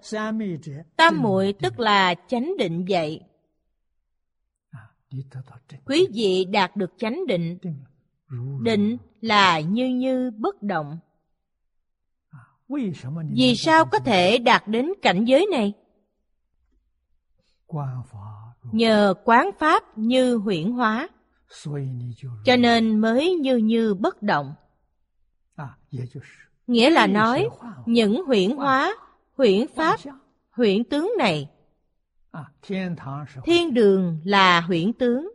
Tam 0.96 1.22
muội 1.22 1.54
tức 1.62 1.80
là 1.80 2.14
chánh 2.28 2.52
định 2.58 2.84
vậy. 2.88 3.20
Quý 5.84 6.06
vị 6.14 6.44
đạt 6.44 6.76
được 6.76 6.90
chánh 6.98 7.26
định. 7.26 7.58
Định 8.62 8.96
là 9.20 9.60
như 9.60 9.88
như 9.88 10.30
bất 10.30 10.62
động. 10.62 10.98
Vì 13.34 13.56
sao 13.56 13.84
có 13.84 13.98
thể 13.98 14.38
đạt 14.38 14.68
đến 14.68 14.88
cảnh 15.02 15.24
giới 15.24 15.46
này? 15.50 15.72
Nhờ 18.72 19.14
quán 19.24 19.50
pháp 19.58 19.98
như 19.98 20.36
huyễn 20.36 20.72
hóa. 20.72 21.08
cho 22.44 22.56
nên 22.56 22.98
mới 23.00 23.34
như 23.34 23.56
như 23.56 23.94
bất 23.94 24.22
động 24.22 24.54
nghĩa 26.66 26.90
là 26.90 27.06
nói 27.06 27.48
những 27.86 28.24
huyễn 28.24 28.50
hóa 28.50 28.96
huyễn 29.36 29.66
pháp 29.76 30.00
huyễn 30.50 30.84
tướng 30.84 31.12
này. 31.18 31.48
Thiên 33.44 33.74
đường 33.74 34.18
là 34.24 34.60
huyễn 34.60 34.92
tướng. 34.92 35.32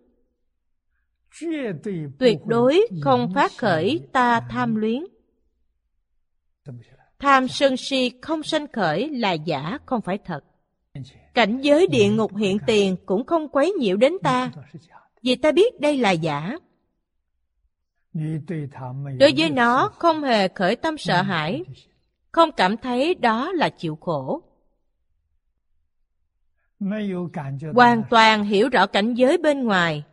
Tuyệt 2.19 2.37
đối 2.45 2.87
không 3.01 3.33
phát 3.35 3.51
khởi 3.57 4.07
ta 4.11 4.41
tham 4.49 4.75
luyến. 4.75 5.05
Tham 7.19 7.47
sân 7.47 7.77
si 7.77 8.11
không 8.21 8.43
sanh 8.43 8.67
khởi 8.71 9.09
là 9.09 9.33
giả 9.33 9.77
không 9.85 10.01
phải 10.01 10.17
thật. 10.25 10.41
Cảnh 11.33 11.61
giới 11.61 11.87
địa 11.87 12.09
ngục 12.09 12.35
hiện 12.37 12.57
tiền 12.67 12.95
cũng 13.05 13.25
không 13.25 13.49
quấy 13.49 13.71
nhiễu 13.71 13.97
đến 13.97 14.13
ta. 14.23 14.51
Vì 15.23 15.35
ta 15.35 15.51
biết 15.51 15.79
đây 15.79 15.97
là 15.97 16.11
giả 16.11 16.57
đối 19.19 19.33
với 19.37 19.49
nó, 19.49 19.89
không 19.99 20.23
hề 20.23 20.47
khởi 20.47 20.75
tâm 20.75 20.97
sợ 20.97 21.21
hãi. 21.21 21.63
Không 22.31 22.49
cảm 22.57 22.77
thấy 22.77 23.15
đó 23.15 23.51
là 23.51 23.69
chịu 23.69 23.95
khổ. 23.95 24.41
Hoàn 27.73 28.03
toàn 28.09 28.43
hiểu 28.43 28.69
rõ 28.69 28.87
cảnh 28.87 29.13
giới 29.13 29.37
bên 29.37 29.63
ngoài. 29.63 30.03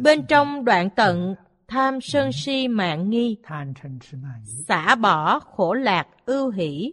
Bên 0.00 0.26
trong 0.28 0.64
đoạn 0.64 0.90
tận 0.96 1.34
tham 1.68 2.00
sân 2.00 2.32
si 2.32 2.68
mạng 2.68 3.10
nghi, 3.10 3.36
xả 4.44 4.94
bỏ 4.94 5.38
khổ 5.40 5.74
lạc 5.74 6.06
ưu 6.26 6.50
hỷ. 6.50 6.92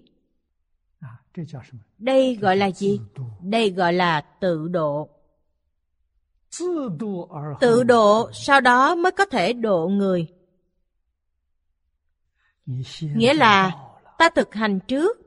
Đây 1.98 2.36
gọi 2.36 2.58
là 2.58 2.72
gì? 2.72 3.02
Đây 3.42 3.70
gọi 3.70 3.94
là 3.94 4.22
tự 4.40 4.68
độ 4.68 5.10
tự 7.60 7.84
độ 7.84 8.30
sau 8.34 8.62
đó 8.62 8.96
mới 8.96 9.12
có 9.12 9.26
thể 9.26 9.54
độ 9.54 9.88
người. 9.88 10.28
Nghĩa 13.16 13.34
là 13.34 13.72
ta 14.18 14.30
thực 14.30 14.54
hành 14.54 14.80
trước 14.80 15.18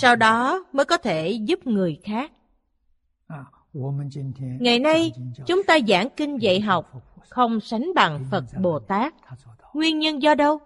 sau 0.00 0.16
đó 0.16 0.64
mới 0.72 0.84
có 0.84 0.96
thể 0.96 1.30
giúp 1.30 1.66
người 1.66 2.00
khác. 2.04 2.32
Ngày 4.60 4.78
nay 4.78 5.12
chúng 5.46 5.62
ta 5.62 5.78
giảng 5.88 6.08
kinh 6.16 6.42
dạy 6.42 6.60
học 6.60 6.92
không 7.28 7.60
sánh 7.60 7.90
bằng 7.94 8.24
phật 8.30 8.44
bồ 8.60 8.78
tát. 8.78 9.14
Nguyên 9.74 9.98
nhân 9.98 10.22
do 10.22 10.34
đâu? 10.34 10.60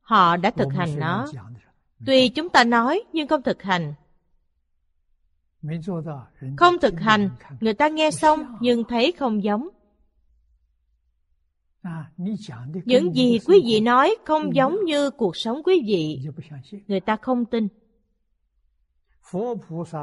Họ 0.00 0.36
đã 0.36 0.50
thực 0.50 0.68
hành 0.72 0.98
nó. 0.98 1.26
Tuy 2.06 2.28
chúng 2.28 2.48
ta 2.48 2.64
nói 2.64 3.02
nhưng 3.12 3.28
không 3.28 3.42
thực 3.42 3.62
hành 3.62 3.94
không 6.56 6.74
thực 6.82 7.00
hành 7.00 7.30
người 7.60 7.74
ta 7.74 7.88
nghe 7.88 8.10
xong 8.10 8.56
nhưng 8.60 8.84
thấy 8.84 9.12
không 9.12 9.44
giống. 9.44 9.68
những 12.84 13.14
gì 13.14 13.38
quý 13.46 13.62
vị 13.64 13.80
nói 13.80 14.16
không 14.24 14.54
giống 14.54 14.84
như 14.84 15.10
cuộc 15.10 15.36
sống 15.36 15.62
quý 15.64 15.82
vị 15.86 16.20
người 16.86 17.00
ta 17.00 17.16
không 17.16 17.44
tin. 17.44 17.68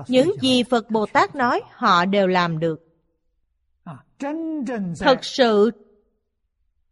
Những 0.08 0.32
gì 0.42 0.64
phật 0.64 0.90
bồ 0.90 1.06
tát 1.06 1.36
nói 1.36 1.62
họ 1.72 2.06
đều 2.06 2.28
làm 2.28 2.60
được. 2.60 2.88
thật 5.00 5.20
sự 5.22 5.72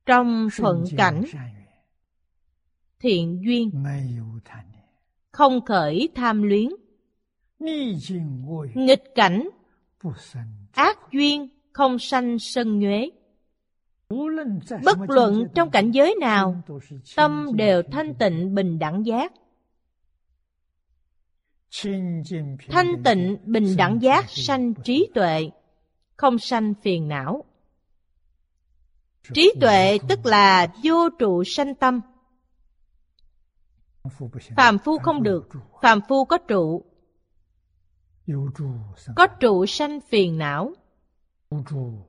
trong 0.05 0.47
thuận 0.57 0.83
cảnh 0.97 1.23
thiện 2.99 3.41
duyên 3.45 3.71
không 5.31 5.65
khởi 5.65 6.09
tham 6.15 6.43
luyến 6.43 6.69
nghịch 7.59 9.03
cảnh. 9.15 9.49
Ác 10.71 10.97
duyên 11.11 11.47
không 11.73 11.99
sanh 11.99 12.39
sân 12.39 12.79
nhuế. 12.79 13.09
Bất 14.83 14.97
luận 15.07 15.47
trong 15.55 15.71
cảnh 15.71 15.91
giới 15.91 16.15
nào 16.19 16.61
tâm 17.15 17.47
đều 17.55 17.81
thanh 17.91 18.13
tịnh 18.15 18.55
bình 18.55 18.79
đẳng 18.79 19.05
giác. 19.05 19.33
Thanh 22.69 23.03
tịnh 23.03 23.37
bình 23.43 23.75
đẳng 23.77 24.01
giác 24.01 24.25
sanh 24.29 24.73
trí 24.83 25.09
tuệ 25.13 25.49
không 26.15 26.39
sanh 26.39 26.73
phiền 26.81 27.07
não. 27.07 27.43
Trí 29.33 29.53
tuệ 29.61 29.97
tức 30.09 30.25
là 30.25 30.67
vô 30.83 31.09
trụ 31.19 31.43
sanh 31.43 31.75
tâm. 31.75 32.01
Phàm 34.57 34.77
phu 34.77 34.97
không 34.97 35.23
được 35.23 35.49
phàm 35.81 36.01
phu 36.07 36.25
có 36.25 36.37
trụ 36.37 36.88
có 39.15 39.27
trụ 39.27 39.65
sanh 39.65 40.01
phiền 40.01 40.37
não. 40.37 40.73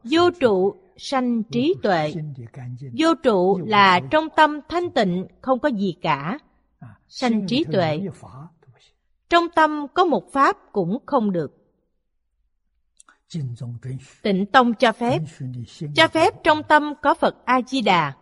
Vô 0.04 0.30
trụ 0.40 0.74
sanh 0.96 1.42
trí 1.42 1.74
tuệ. 1.82 2.14
vô 2.98 3.14
trụ 3.22 3.60
là 3.66 4.00
trong 4.10 4.28
tâm 4.36 4.60
thanh 4.68 4.90
tịnh 4.90 5.26
không 5.40 5.58
có 5.58 5.68
gì 5.68 5.96
cả. 6.02 6.38
Sanh 7.08 7.46
trí 7.46 7.64
tuệ. 7.72 8.00
trong 9.28 9.44
tâm 9.54 9.86
có 9.94 10.04
một 10.04 10.32
pháp 10.32 10.56
cũng 10.72 10.98
không 11.06 11.32
được. 11.32 11.56
Tịnh 14.22 14.46
tông 14.46 14.74
cho 14.74 14.92
phép. 14.92 15.18
Cho 15.94 16.08
phép 16.08 16.34
trong 16.44 16.62
tâm 16.62 16.92
có 17.02 17.14
phật 17.14 17.44
a 17.44 17.60
di 17.62 17.82
đà. 17.82 18.12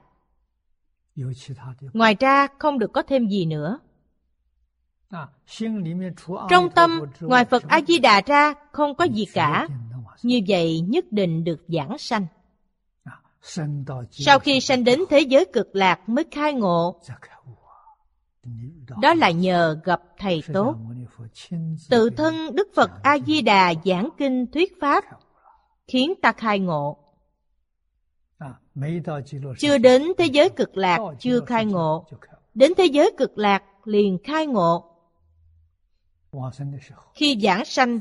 Ngoài 1.92 2.16
ra 2.20 2.46
không 2.58 2.78
được 2.78 2.92
có 2.92 3.02
thêm 3.02 3.28
gì 3.28 3.46
nữa 3.46 3.78
trong 6.50 6.70
tâm 6.74 7.00
ngoài 7.20 7.44
phật 7.44 7.62
a 7.68 7.80
di 7.88 7.98
đà 7.98 8.20
ra 8.26 8.54
không 8.72 8.94
có 8.94 9.04
gì 9.04 9.24
cả. 9.34 9.68
Như 10.22 10.40
vậy 10.48 10.80
nhất 10.80 11.04
định 11.10 11.44
được 11.44 11.64
giảng 11.68 11.98
sanh. 11.98 12.26
Sau 14.10 14.38
khi 14.38 14.60
sanh 14.60 14.84
đến 14.84 15.00
thế 15.10 15.20
giới 15.20 15.44
cực 15.52 15.68
lạc 15.72 16.08
mới 16.08 16.24
khai 16.30 16.54
ngộ. 16.54 17.00
Đó 19.00 19.14
là 19.14 19.30
nhờ 19.30 19.80
gặp 19.84 20.02
thầy 20.18 20.42
tốt. 20.52 20.76
Tự 21.90 22.10
thân 22.10 22.56
đức 22.56 22.68
phật 22.74 22.90
a 23.02 23.18
di 23.26 23.42
đà 23.42 23.74
giảng 23.84 24.08
kinh 24.18 24.46
thuyết 24.46 24.80
pháp 24.80 25.04
khiến 25.86 26.14
ta 26.22 26.32
khai 26.32 26.58
ngộ. 26.58 26.98
Chưa 29.58 29.78
đến 29.78 30.02
thế 30.18 30.26
giới 30.26 30.50
cực 30.50 30.76
lạc 30.76 30.98
chưa 31.18 31.40
khai 31.40 31.64
ngộ. 31.64 32.06
Đến 32.54 32.72
thế 32.76 32.84
giới 32.84 33.10
cực 33.18 33.38
lạc 33.38 33.62
liền 33.84 34.18
khai 34.24 34.46
ngộ 34.46 34.87
khi 37.14 37.38
giảng 37.42 37.64
sanh 37.64 38.00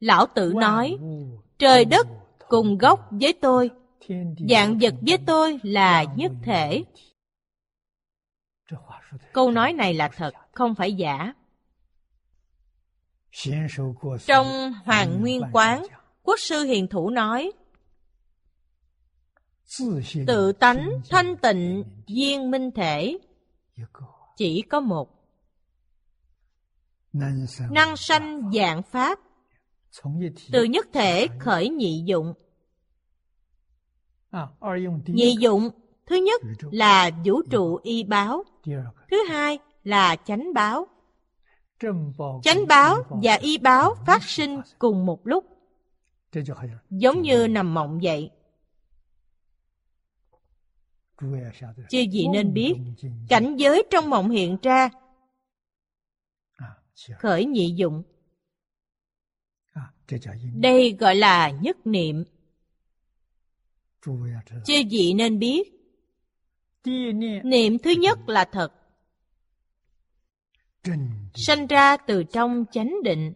lão 0.01 0.27
tử 0.35 0.53
nói 0.57 0.99
trời 1.59 1.85
đất 1.85 2.07
cùng 2.49 2.79
gốc 2.79 3.09
với 3.11 3.33
tôi. 3.33 3.71
Dạng 4.49 4.79
vật 4.81 4.95
với 5.01 5.19
tôi 5.27 5.59
là 5.63 6.05
nhất 6.17 6.33
thể. 6.43 6.85
Câu 9.33 9.51
nói 9.51 9.73
này 9.73 9.95
là 9.95 10.09
thật, 10.17 10.35
không 10.53 10.75
phải 10.75 10.93
giả. 10.93 11.33
Trong 14.27 14.73
hoàng 14.85 15.21
nguyên 15.21 15.43
quán, 15.53 15.83
quốc 16.23 16.39
sư 16.39 16.65
hiền 16.65 16.89
thủ 16.89 17.11
nói, 17.11 17.53
tự 20.27 20.53
tánh 20.53 20.91
thanh 21.11 21.37
tịnh 21.37 21.85
viên 22.07 22.51
minh 22.51 22.71
thể. 22.71 23.19
Chỉ 24.37 24.63
có 24.71 24.81
một. 24.81 25.09
Năng 27.71 27.97
sanh 27.97 28.51
dạng 28.55 28.83
pháp 28.83 29.19
từ 30.53 30.65
nhất 30.65 30.89
thể 30.93 31.27
khởi 31.41 31.69
nhị 31.69 32.03
dụng. 32.07 32.35
nhị 35.07 35.37
dụng 35.41 35.71
thứ 36.07 36.17
nhất 36.17 36.43
là 36.71 37.11
vũ 37.25 37.43
trụ 37.51 37.81
y 37.83 38.05
báo. 38.05 38.45
Thứ 39.11 39.17
hai 39.29 39.59
là 39.85 40.17
chánh 40.17 40.55
báo. 40.55 40.87
Chánh 42.43 42.67
báo 42.69 43.03
và 43.23 43.35
y 43.35 43.59
báo 43.59 43.95
phát 44.07 44.23
sinh 44.23 44.61
cùng 44.79 45.07
một 45.07 45.27
lúc. 45.27 45.45
Giống 46.91 47.23
như 47.23 47.49
nằm 47.49 47.75
mộng 47.75 48.01
vậy. 48.03 48.31
Chư 51.89 52.05
vị 52.13 52.27
nên 52.33 52.53
biết. 52.53 52.75
cảnh 53.29 53.57
giới 53.57 53.85
trong 53.91 54.11
mộng 54.11 54.31
hiện 54.31 54.57
ra. 54.63 54.89
Khởi 57.19 57.45
nhị 57.45 57.75
dụng 57.77 58.03
đây 60.55 60.97
gọi 61.01 61.15
là 61.15 61.51
nhất 61.51 61.87
niệm. 61.87 62.25
Chư 64.65 64.83
vị 64.91 65.13
nên 65.17 65.39
biết. 65.39 65.73
Niệm. 67.45 67.79
Thứ 67.79 67.91
nhất 67.91 68.19
là 68.29 68.45
thật. 68.45 68.73
Sanh 71.35 71.67
ra 71.67 71.97
từ 71.97 72.23
trong 72.23 72.65
chánh 72.73 72.95
định. 73.05 73.33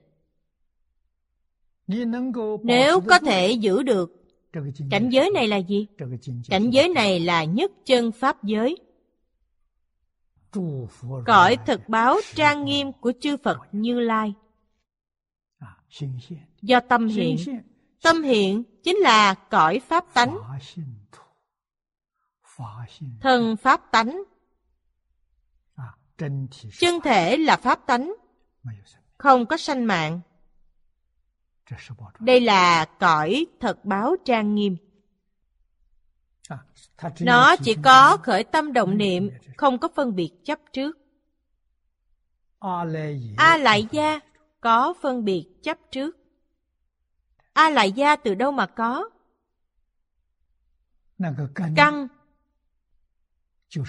Nếu 2.63 3.01
có 3.09 3.19
thể 3.19 3.53
giữ 3.53 3.83
được 3.83 4.25
cảnh 4.91 5.09
giới 5.09 5.31
này 5.31 5.49
là 5.49 5.57
gì? 5.57 5.87
Cảnh 6.49 6.71
giới 6.71 6.89
này 6.89 7.21
là 7.21 7.45
nhất 7.45 7.73
chân 7.85 8.13
pháp 8.13 8.45
giới. 8.45 8.77
Cõi 11.27 11.57
thực 11.67 11.89
báo 11.89 12.17
trang 12.35 12.65
nghiêm 12.65 12.93
của 12.93 13.13
chư 13.21 13.37
phật 13.37 13.59
như 13.73 14.01
lai 14.01 14.35
do 16.63 16.81
tâm 16.81 17.09
hiện. 17.09 17.37
tâm 18.03 18.23
hiện 18.23 18.63
chính 18.83 18.97
là 18.97 19.35
cõi 19.35 19.81
pháp 19.89 20.05
tánh. 20.15 20.39
Thân 23.21 23.57
pháp 23.57 23.93
tánh. 23.93 24.23
Chân 26.79 27.01
thể 27.05 27.37
là 27.37 27.57
pháp 27.57 27.87
tánh. 27.87 28.15
Không 29.19 29.47
có 29.47 29.57
sanh 29.57 29.87
mạng. 29.87 30.21
Đây 32.19 32.41
là 32.41 32.85
cõi 32.85 33.47
thật 33.61 33.85
báo 33.85 34.17
trang 34.25 34.55
nghiêm. 34.55 34.77
Nó 37.21 37.57
chỉ 37.57 37.77
có 37.83 38.17
khởi 38.17 38.45
tâm 38.45 38.73
động 38.73 38.99
niệm 38.99 39.31
không 39.57 39.79
có 39.79 39.89
phân 39.95 40.15
biệt 40.15 40.31
chấp 40.45 40.59
trước. 40.73 40.99
A 43.37 43.57
lại 43.57 43.87
gia 43.91 44.21
có 44.61 44.95
phân 45.03 45.25
biệt 45.25 45.47
chấp 45.63 45.79
trước 45.91 46.22
a 47.53 47.71
lại 47.71 47.93
gia 47.93 48.17
từ 48.17 48.35
đâu 48.35 48.53
mà 48.53 48.67
có? 48.67 49.11
Căn. 51.77 52.09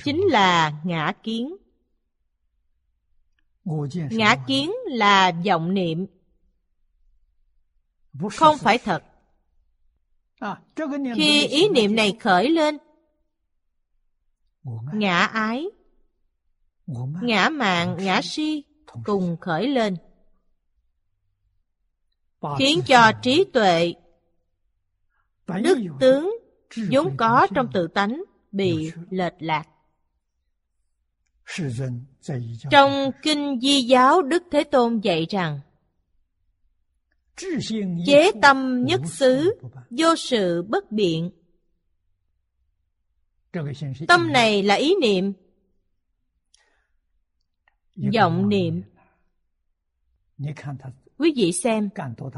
Chính 0.03 0.21
là 0.21 0.73
ngã 0.83 1.13
kiến. 1.23 1.55
Ngã 3.93 4.35
kiến 4.47 4.71
là 4.85 5.31
vọng 5.45 5.73
niệm. 5.73 6.05
Không 8.31 8.57
phải 8.57 8.77
thật. 8.77 9.03
Khi 11.15 11.47
ý 11.47 11.69
niệm 11.69 11.95
này 11.95 12.17
khởi 12.19 12.49
lên 12.49 12.77
ngã 14.93 15.25
ái 15.25 15.65
ngã 17.21 17.49
mạng 17.49 17.97
ngã 17.99 18.21
si 18.23 18.63
cùng 19.03 19.37
khởi 19.41 19.67
lên 19.67 19.97
khiến 22.59 22.81
cho 22.85 23.11
trí 23.21 23.45
tuệ 23.53 23.93
đức 25.47 25.77
tướng 25.99 26.37
vốn 26.91 27.17
có 27.17 27.47
trong 27.55 27.67
tự 27.73 27.87
tánh 27.87 28.23
bị 28.51 28.91
lệch 29.09 29.33
lạc. 29.39 29.67
Trong 32.71 33.11
kinh 33.21 33.59
di 33.61 33.81
giáo 33.81 34.21
đức 34.21 34.43
thế 34.51 34.63
tôn 34.63 34.99
dạy 34.99 35.25
rằng 35.29 35.59
chế 38.05 38.31
tâm 38.41 38.83
nhất 38.85 39.01
xứ 39.05 39.59
vô 39.89 40.15
sự 40.15 40.63
bất 40.69 40.91
biện. 40.91 41.31
Tâm 44.07 44.33
này 44.33 44.63
là 44.63 44.75
ý 44.75 44.95
niệm. 45.01 45.33
Vọng 48.13 48.49
niệm 48.49 48.81
quý 51.17 51.33
vị 51.35 51.51
xem 51.51 51.89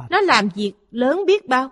nó 0.09 0.21
làm 0.21 0.49
việc 0.55 0.73
lớn 0.91 1.23
biết 1.27 1.47
bao. 1.47 1.69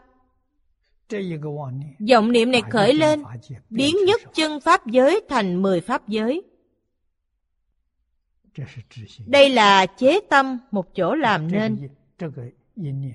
Vọng 2.09 2.31
niệm 2.31 2.51
này 2.51 2.61
khởi 2.71 2.93
lên 2.93 3.23
biến 3.69 3.95
nhất 4.05 4.21
chân 4.33 4.59
pháp 4.59 4.87
giới 4.87 5.21
thành 5.29 5.61
mười 5.61 5.81
pháp 5.81 6.07
giới. 6.07 6.43
Đây 9.25 9.49
là 9.49 9.85
chế 9.85 10.19
tâm 10.29 10.59
một 10.71 10.95
chỗ 10.95 11.15
làm 11.15 11.51
nên. 11.51 11.89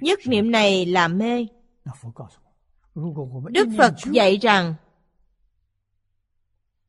Nhất 0.00 0.18
niệm 0.26 0.50
này 0.50 0.86
là 0.86 1.08
mê. 1.08 1.46
Đức 3.50 3.68
phật 3.78 3.94
dạy 4.10 4.36
rằng 4.36 4.74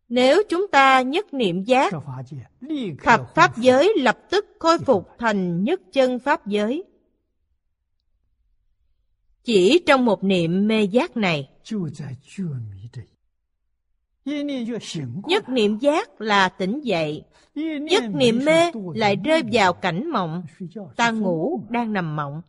nếu 0.10 0.42
chúng 0.50 0.68
ta 0.68 1.02
nhất 1.02 1.34
niệm 1.34 1.64
giác 1.64 1.94
thập 3.04 3.36
pháp 3.36 3.58
giới 3.58 3.94
lập 3.98 4.18
tức 4.30 4.46
khôi 4.60 4.80
phục 4.80 5.08
thành 5.20 5.64
nhất 5.64 5.82
chân 5.92 6.20
pháp 6.20 6.48
giới 6.48 6.84
chỉ 9.44 9.80
trong 9.86 10.06
một 10.06 10.24
niệm 10.24 10.68
mê 10.68 10.84
giác 10.84 11.18
này. 11.18 11.50
Nhất 15.26 15.50
niệm 15.50 15.78
giác 15.78 16.22
là 16.22 16.50
tỉnh 16.50 16.82
dậy. 16.84 17.24
Nhất 17.82 18.04
niệm 18.14 18.40
mê 18.46 18.72
lại 18.96 19.16
rơi 19.16 19.44
vào 19.52 19.74
cảnh 19.74 20.12
mộng. 20.12 20.44
Ta 20.96 21.12
ngủ 21.12 21.64
đang 21.70 21.94
nằm 21.94 22.16
mộng. 22.16 22.42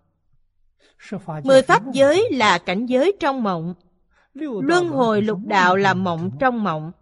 Mười 1.44 1.62
pháp 1.62 1.83
giới 1.92 2.29
là 2.33 2.59
cảnh 2.59 2.87
giới 2.87 3.12
trong 3.20 3.42
mộng. 3.42 3.74
Luân 4.35 4.88
hồi 4.88 5.22
lục 5.22 5.38
đạo 5.44 5.76
là 5.76 5.94
mộng 5.94 6.31
trong 6.40 6.64
mộng. 6.64 6.92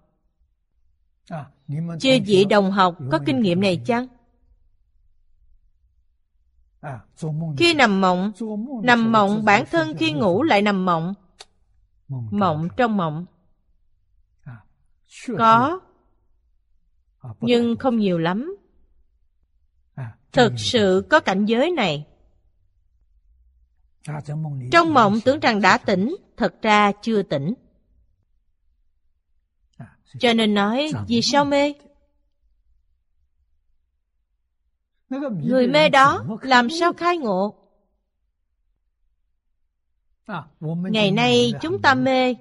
Chưa 2.00 2.16
vị 2.26 2.44
đồng 2.44 2.70
học 2.70 2.98
có 3.10 3.18
kinh 3.26 3.40
nghiệm 3.40 3.60
này 3.60 3.80
chăng? 3.86 4.06
Khi 7.56 7.74
nằm 7.74 8.00
mộng 8.00 8.32
nằm 8.82 9.12
mộng 9.12 9.44
bản 9.44 9.64
thân 9.70 9.96
khi 9.98 10.12
ngủ 10.12 10.42
lại 10.42 10.62
nằm 10.62 10.84
mộng. 10.84 11.14
Mộng 12.30 12.68
trong 12.76 12.96
mộng. 12.96 13.26
Có 15.38 15.80
nhưng 17.40 17.76
không 17.76 17.96
nhiều 17.96 18.18
lắm. 18.18 18.56
Thực 20.32 20.52
sự 20.56 21.06
có 21.10 21.20
cảnh 21.20 21.44
giới 21.44 21.70
này. 21.70 22.06
Trong 24.72 24.94
mộng 24.94 25.20
tưởng 25.24 25.40
rằng 25.40 25.60
đã 25.60 25.78
tỉnh 25.78 26.16
thật 26.36 26.54
ra 26.62 26.92
chưa 27.02 27.22
tỉnh. 27.22 27.54
Cho 30.18 30.32
nên 30.32 30.54
nói 30.54 30.92
vì 31.08 31.22
sao 31.22 31.44
mê 31.44 31.74
người 35.42 35.66
mê 35.66 35.88
đó 35.88 36.24
làm 36.42 36.70
sao 36.70 36.92
khai 36.92 37.18
ngộ 37.18 37.54
ngày 40.66 41.10
nay 41.10 41.52
chúng 41.60 41.82
ta 41.82 41.94
mê 41.94 42.34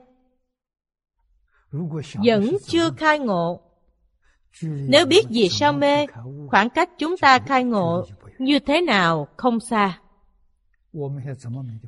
vẫn 2.24 2.58
chưa 2.68 2.92
khai 2.92 3.20
ngộ 3.20 3.68
Nếu 4.62 5.06
biết 5.06 5.26
vì 5.30 5.50
sao 5.50 5.74
mê, 5.74 6.06
khoảng 6.50 6.70
cách 6.70 6.90
chúng 6.98 7.18
ta 7.18 7.40
khai 7.40 7.64
ngộ 7.64 8.06
như 8.38 8.60
thế 8.60 8.82
nào 8.82 9.28
không 9.38 9.60
xa. 9.60 10.00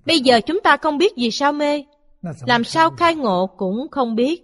Bây 0.06 0.20
giờ 0.20 0.42
chúng 0.46 0.60
ta 0.63 0.78
không 0.78 0.98
biết 0.98 1.13
vì 1.18 1.32
sao 1.32 1.54
mê, 1.54 1.86
làm 2.46 2.63
sao 2.63 2.89
khai 2.92 3.15
ngộ 3.15 3.48
cũng 3.48 3.88
không 3.92 4.15
biết. 4.15 4.44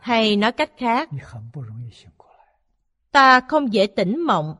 Hay 0.00 0.36
nói 0.36 0.52
cách 0.52 0.70
khác, 0.76 1.08
ta 3.12 3.40
không 3.48 3.72
dễ 3.72 3.86
tỉnh 3.86 4.26
mộng. 4.26 4.56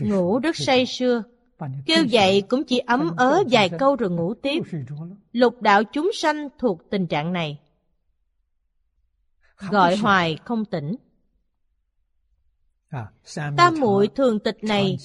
Ngủ 0.00 0.38
rất 0.38 0.56
say 0.56 0.86
sưa, 0.86 1.22
kêu 1.86 2.04
dậy 2.04 2.42
cũng 2.48 2.64
chỉ 2.64 2.78
ấm 2.78 3.16
ớ 3.16 3.42
vài 3.50 3.70
câu 3.78 3.96
rồi 3.96 4.10
ngủ 4.10 4.34
tiếp. 4.34 4.62
Lục 5.32 5.62
đạo 5.62 5.84
chúng 5.84 6.10
sanh 6.14 6.48
thuộc 6.58 6.90
tình 6.90 7.06
trạng 7.06 7.32
này. 7.32 7.60
Gọi 9.58 9.96
hoài 9.96 10.38
không 10.44 10.64
tỉnh. 10.64 10.96
Tam 13.56 13.80
muội 13.80 14.08
thường 14.08 14.38
tịch 14.38 14.64
này 14.64 14.96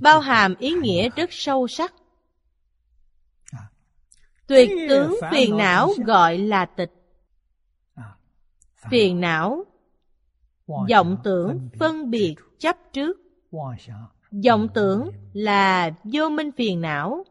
bao 0.00 0.20
hàm 0.20 0.54
ý 0.54 0.72
nghĩa 0.72 1.08
rất 1.16 1.28
sâu 1.32 1.68
sắc. 1.68 1.94
Tuyệt 4.46 4.70
tướng 4.88 5.14
phiền 5.30 5.56
não 5.56 5.90
gọi 6.06 6.38
là 6.38 6.66
tịch. 6.66 6.92
Phiền 8.90 9.20
não, 9.20 9.64
vọng 10.90 11.16
tưởng 11.24 11.68
phân 11.78 12.10
biệt 12.10 12.34
chấp 12.58 12.76
trước. 12.92 13.20
Vọng 14.44 14.68
tưởng 14.74 15.10
là 15.32 15.90
vô 16.04 16.28
minh 16.28 16.50
phiền 16.52 16.80
não. 16.80 17.24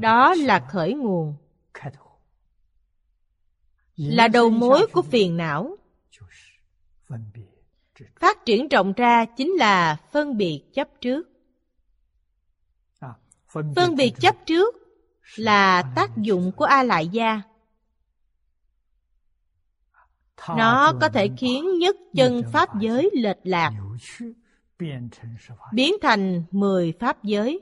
Đó 0.00 0.34
là 0.34 0.66
khởi 0.70 0.94
nguồn. 0.94 1.34
Là 3.96 4.28
đầu 4.28 4.50
mối 4.50 4.86
của 4.92 5.02
phiền 5.02 5.36
não. 5.36 5.76
Phát 8.20 8.44
triển 8.44 8.68
rộng 8.68 8.92
ra 8.92 9.24
chính 9.24 9.52
là 9.52 9.96
phân 10.12 10.36
biệt 10.36 10.62
chấp 10.74 10.88
trước. 11.00 11.28
Phân 13.48 13.96
biệt 13.96 14.12
chấp 14.20 14.36
trước 14.46 14.76
là 15.36 15.82
tác 15.94 16.16
dụng 16.16 16.52
của 16.52 16.64
A 16.64 16.82
Lại 16.82 17.08
Gia. 17.08 17.42
Nó 20.48 20.92
có 21.00 21.08
thể 21.08 21.28
khiến 21.38 21.78
nhất 21.78 21.96
chân 22.14 22.42
Pháp 22.52 22.68
giới 22.80 23.10
lệch 23.12 23.38
lạc, 23.44 23.72
biến 25.72 25.96
thành 26.02 26.44
mười 26.50 26.92
Pháp 27.00 27.24
giới. 27.24 27.60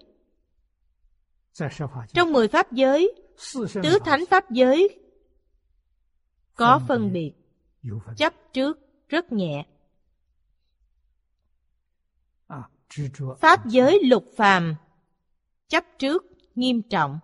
Trong 2.12 2.32
mười 2.32 2.48
Pháp 2.48 2.72
giới, 2.72 3.14
tứ 3.54 3.98
thánh 4.04 4.24
Pháp 4.30 4.50
giới 4.50 5.00
có 6.54 6.80
phân 6.88 7.12
biệt, 7.12 7.32
chấp 8.16 8.32
trước 8.52 8.78
rất 9.08 9.32
nhẹ. 9.32 9.66
Pháp 13.40 13.66
giới 13.66 14.00
lục 14.04 14.24
phàm 14.36 14.74
chấp 15.68 15.84
trước 15.98 16.24
nghiêm 16.54 16.82
trọng 16.82 17.18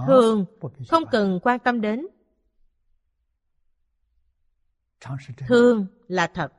Thường 0.07 0.45
không 0.87 1.03
cần 1.11 1.39
quan 1.43 1.59
tâm 1.59 1.81
đến. 1.81 2.07
Thường 5.47 5.87
là 6.07 6.27
thật. 6.27 6.53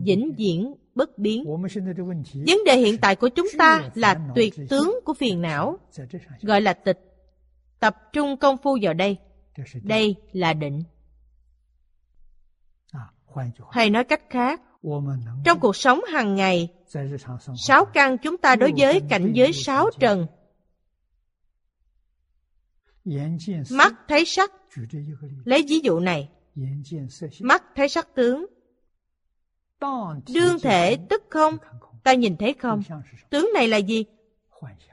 Vĩnh 0.00 0.34
viễn 0.36 0.74
bất 0.94 1.18
biến. 1.18 1.44
Vấn 2.46 2.64
đề 2.66 2.76
hiện 2.76 2.98
tại 2.98 3.16
của 3.16 3.28
chúng 3.28 3.48
ta 3.58 3.90
là 3.94 4.20
tuyệt 4.34 4.54
tướng 4.68 4.94
của 5.04 5.14
phiền 5.14 5.42
não 5.42 5.78
gọi 6.42 6.60
là 6.60 6.72
tịch. 6.72 6.98
Tập 7.78 7.96
trung 8.12 8.36
công 8.36 8.56
phu 8.56 8.78
vào 8.82 8.94
đây. 8.94 9.16
Đây 9.82 10.16
là 10.32 10.52
định. 10.52 10.82
Hay 13.70 13.90
nói 13.90 14.04
cách 14.04 14.22
khác. 14.30 14.62
Trong 15.44 15.60
cuộc 15.60 15.76
sống 15.76 16.00
hàng 16.12 16.34
ngày 16.34 16.68
sáu 17.56 17.84
căn 17.84 18.18
chúng 18.18 18.36
ta 18.36 18.56
đối 18.56 18.72
với 18.76 19.00
cảnh 19.08 19.32
giới 19.34 19.52
sáu 19.52 19.90
trần. 20.00 20.26
Mắt 23.70 23.94
thấy 24.08 24.24
sắc. 24.24 24.52
Lấy 25.44 25.64
ví 25.68 25.80
dụ 25.80 26.00
này. 26.00 26.30
Mắt 27.40 27.64
thấy 27.74 27.88
sắc 27.88 28.14
tướng. 28.14 28.46
Đương 30.34 30.58
thể 30.62 30.96
tức 31.10 31.22
không? 31.30 31.56
Ta 32.04 32.14
nhìn 32.14 32.36
thấy 32.36 32.54
không? 32.58 32.82
Tướng 33.30 33.50
này 33.54 33.68
là 33.68 33.76
gì? 33.76 34.04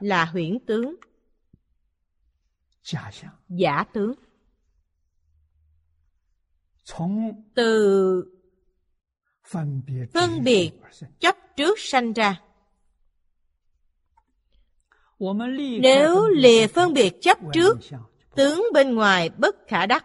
Là 0.00 0.24
huyễn 0.24 0.58
tướng. 0.66 0.96
Giả 3.48 3.84
tướng. 3.92 4.14
Từ 7.54 8.41
phân 9.44 10.44
biệt 10.44 10.70
chấp 11.20 11.36
trước 11.56 11.78
sanh 11.78 12.12
ra. 12.12 12.40
Nếu 15.80 16.28
lìa 16.28 16.66
phân 16.66 16.92
biệt 16.92 17.12
chấp 17.20 17.38
trước 17.52 17.78
tướng 18.34 18.64
bên 18.72 18.94
ngoài 18.94 19.30
bất 19.38 19.56
khả 19.68 19.86
đắc. 19.86 20.04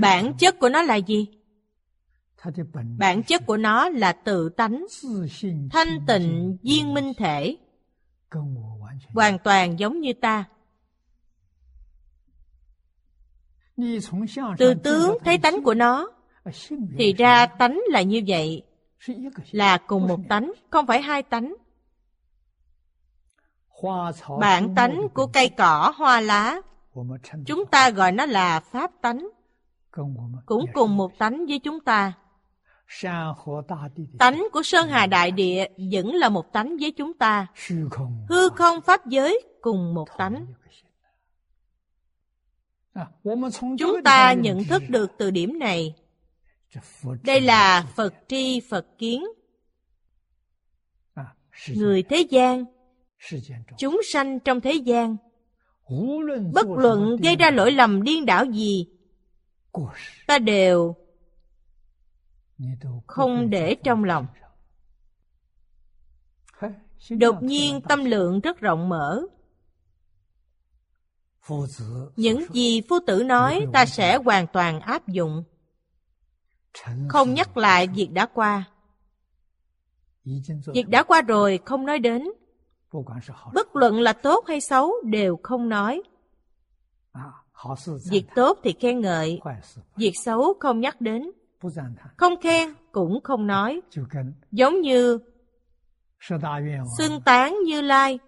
Bản 0.00 0.34
chất 0.38 0.58
của 0.58 0.68
nó 0.68 0.82
là 0.82 0.96
gì? 0.96 1.28
Bản 2.98 3.22
chất 3.22 3.46
của 3.46 3.56
nó 3.56 3.88
là 3.88 4.12
tự 4.12 4.48
tánh 4.48 4.86
thanh 5.70 6.06
tịnh 6.06 6.56
viên 6.62 6.94
minh 6.94 7.12
thể. 7.16 7.56
Hoàn 9.14 9.38
toàn 9.38 9.78
giống 9.78 10.00
như 10.00 10.12
ta 10.12 10.44
từ 14.58 14.74
tướng 14.74 15.18
thấy 15.24 15.38
tánh 15.38 15.62
của 15.62 15.74
nó. 15.74 16.10
Thì 16.98 17.12
ra 17.12 17.46
tánh 17.46 17.80
là 17.90 18.02
như 18.02 18.22
vậy. 18.26 18.62
Là 19.50 19.78
cùng 19.78 20.08
một 20.08 20.20
tánh 20.28 20.52
không 20.70 20.86
phải 20.86 21.02
hai 21.02 21.22
tánh. 21.22 21.54
Bản 24.40 24.74
tánh 24.74 25.08
của 25.14 25.26
cây 25.26 25.48
cỏ 25.48 25.92
hoa 25.96 26.20
lá 26.20 26.60
chúng 27.46 27.66
ta 27.66 27.90
gọi 27.90 28.12
nó 28.12 28.26
là 28.26 28.60
pháp 28.60 28.90
tánh. 29.02 29.28
Cũng 30.46 30.66
cùng 30.72 30.96
một 30.96 31.18
tánh 31.18 31.46
với 31.46 31.58
chúng 31.58 31.80
ta. 31.80 32.12
Tánh 34.18 34.44
của 34.52 34.62
sơn 34.62 34.88
hà 34.88 35.06
đại 35.06 35.30
địa 35.30 35.66
vẫn 35.92 36.14
là 36.14 36.28
một 36.28 36.52
tánh 36.52 36.76
với 36.80 36.92
chúng 36.92 37.14
ta. 37.14 37.46
Hư 38.28 38.48
không 38.48 38.80
pháp 38.80 39.06
giới 39.06 39.42
cùng 39.60 39.94
một 39.94 40.08
tánh 40.18 40.46
chúng 43.78 44.02
ta 44.04 44.32
nhận 44.32 44.64
thức 44.64 44.82
được 44.88 45.10
từ 45.18 45.30
điểm 45.30 45.58
này. 45.58 45.94
Đây 47.22 47.40
là 47.40 47.86
phật 47.96 48.14
tri 48.28 48.60
phật 48.60 48.86
kiến. 48.98 49.24
Người 51.76 52.02
thế 52.02 52.26
gian 52.30 52.64
chúng 53.78 54.00
sanh 54.12 54.40
trong 54.40 54.60
thế 54.60 54.72
gian 54.72 55.16
bất 56.52 56.66
luận 56.68 57.16
gây 57.22 57.36
ra 57.36 57.50
lỗi 57.50 57.72
lầm 57.72 58.02
điên 58.02 58.26
đảo 58.26 58.44
gì 58.44 58.88
ta 60.26 60.38
đều 60.38 60.94
không 63.06 63.50
để 63.50 63.76
trong 63.84 64.04
lòng. 64.04 64.26
đột 67.10 67.42
nhiên 67.42 67.80
tâm 67.88 68.04
lượng 68.04 68.40
rất 68.40 68.60
rộng 68.60 68.88
mở 68.88 69.22
những 72.16 72.44
gì 72.52 72.82
phu 72.88 72.98
tử 73.06 73.22
nói 73.22 73.66
ta 73.72 73.86
sẽ 73.86 74.16
hoàn 74.16 74.46
toàn 74.46 74.80
áp 74.80 75.08
dụng 75.08 75.44
không 77.08 77.34
nhắc 77.34 77.56
lại 77.56 77.86
việc 77.86 78.08
đã 78.12 78.26
qua 78.26 78.64
việc 80.74 80.88
đã 80.88 81.02
qua 81.02 81.22
rồi 81.22 81.60
không 81.64 81.86
nói 81.86 81.98
đến 81.98 82.28
bất 83.52 83.76
luận 83.76 84.00
là 84.00 84.12
tốt 84.12 84.44
hay 84.48 84.60
xấu 84.60 84.92
đều 85.04 85.38
không 85.42 85.68
nói 85.68 86.02
Việc 88.10 88.24
tốt 88.34 88.58
thì 88.64 88.74
khen 88.80 89.00
ngợi, 89.00 89.40
việc 89.96 90.12
xấu 90.24 90.54
không 90.60 90.80
nhắc 90.80 91.00
đến. 91.00 91.30
Không 92.16 92.40
khen 92.42 92.74
cũng 92.92 93.20
không 93.24 93.46
nói. 93.46 93.80
Giống 94.50 94.80
như 94.80 95.18
xưng 96.98 97.20
tán 97.20 97.56
Như 97.66 97.80
Lai. 97.80 98.18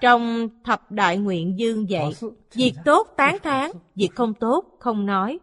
Trong 0.00 0.48
thập 0.64 0.90
đại 0.92 1.18
nguyện 1.18 1.58
dương 1.58 1.90
dạy, 1.90 2.12
việc 2.52 2.74
tốt 2.84 3.08
tán 3.16 3.38
thán, 3.42 3.70
việc 3.94 4.10
không 4.14 4.34
tốt 4.34 4.64
không 4.80 5.06
nói. 5.06 5.38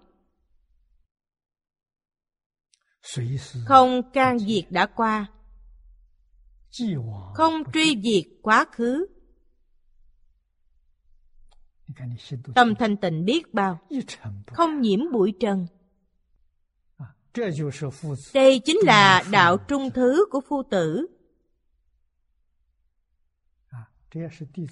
Không 3.65 4.12
can 4.13 4.38
việc 4.38 4.65
đã 4.69 4.86
qua, 4.86 5.25
không 7.34 7.54
truy 7.73 8.01
diệt 8.04 8.32
quá 8.41 8.65
khứ. 8.71 9.08
Tâm 12.56 12.75
thanh 12.75 12.97
tịnh 12.97 13.25
biết 13.25 13.54
bao, 13.54 13.80
không 14.47 14.82
nhiễm 14.82 14.99
bụi 15.12 15.34
trần. 15.39 15.67
Đây 18.34 18.60
chính 18.65 18.77
là 18.84 19.23
đạo 19.32 19.58
trung 19.58 19.89
thứ 19.91 20.25
của 20.32 20.41
phu 20.49 20.63
tử. 20.71 21.08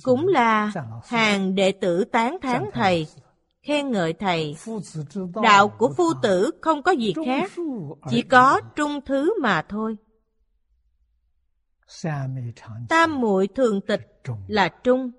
Cũng 0.04 0.28
là 0.28 0.72
hàng 1.04 1.56
đệ 1.56 1.72
tử 1.72 2.04
tán 2.04 2.38
thán 2.42 2.66
thầy, 2.74 3.08
khen 3.62 3.92
ngợi 3.92 4.14
thầy. 4.14 4.56
Đạo 5.44 5.70
của 5.70 5.94
phu 5.98 6.14
tử 6.22 6.52
không 6.62 6.84
có 6.84 6.92
gì 6.92 7.14
khác, 7.26 7.52
chỉ 8.10 8.22
có 8.22 8.62
trung 8.76 9.00
thứ 9.06 9.42
mà 9.42 9.62
thôi. 9.70 9.96
Tam 12.90 13.22
muội 13.22 13.48
thường 13.48 13.82
tịch 13.82 14.22
là 14.48 14.70
trung. 14.84 15.12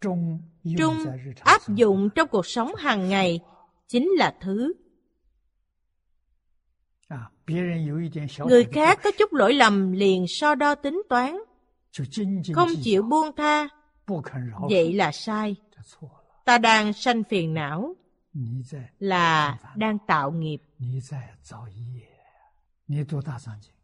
Trung 0.00 1.06
áp 1.40 1.60
dụng 1.68 2.08
trong 2.14 2.28
cuộc 2.28 2.46
sống 2.46 2.74
hàng 2.74 3.08
ngày 3.08 3.40
chính 3.88 4.08
là 4.18 4.34
thứ. 4.40 4.72
Người 8.38 8.64
khác 8.72 8.98
có 9.02 9.10
chút 9.18 9.32
lỗi 9.32 9.54
lầm 9.54 9.92
liền 9.92 10.24
so 10.28 10.54
đo 10.54 10.74
tính 10.74 11.02
toán, 11.08 11.38
không 12.54 12.68
chịu 12.82 13.02
buông 13.02 13.36
tha, 13.36 13.68
vậy 14.70 14.92
là 14.92 15.12
sai. 15.12 15.56
Ta 16.44 16.58
đang 16.58 16.92
sanh 16.92 17.24
phiền 17.24 17.54
não, 17.54 17.94
là 18.98 19.58
đang 19.76 19.98
tạo 20.06 20.30
nghiệp. 20.30 20.58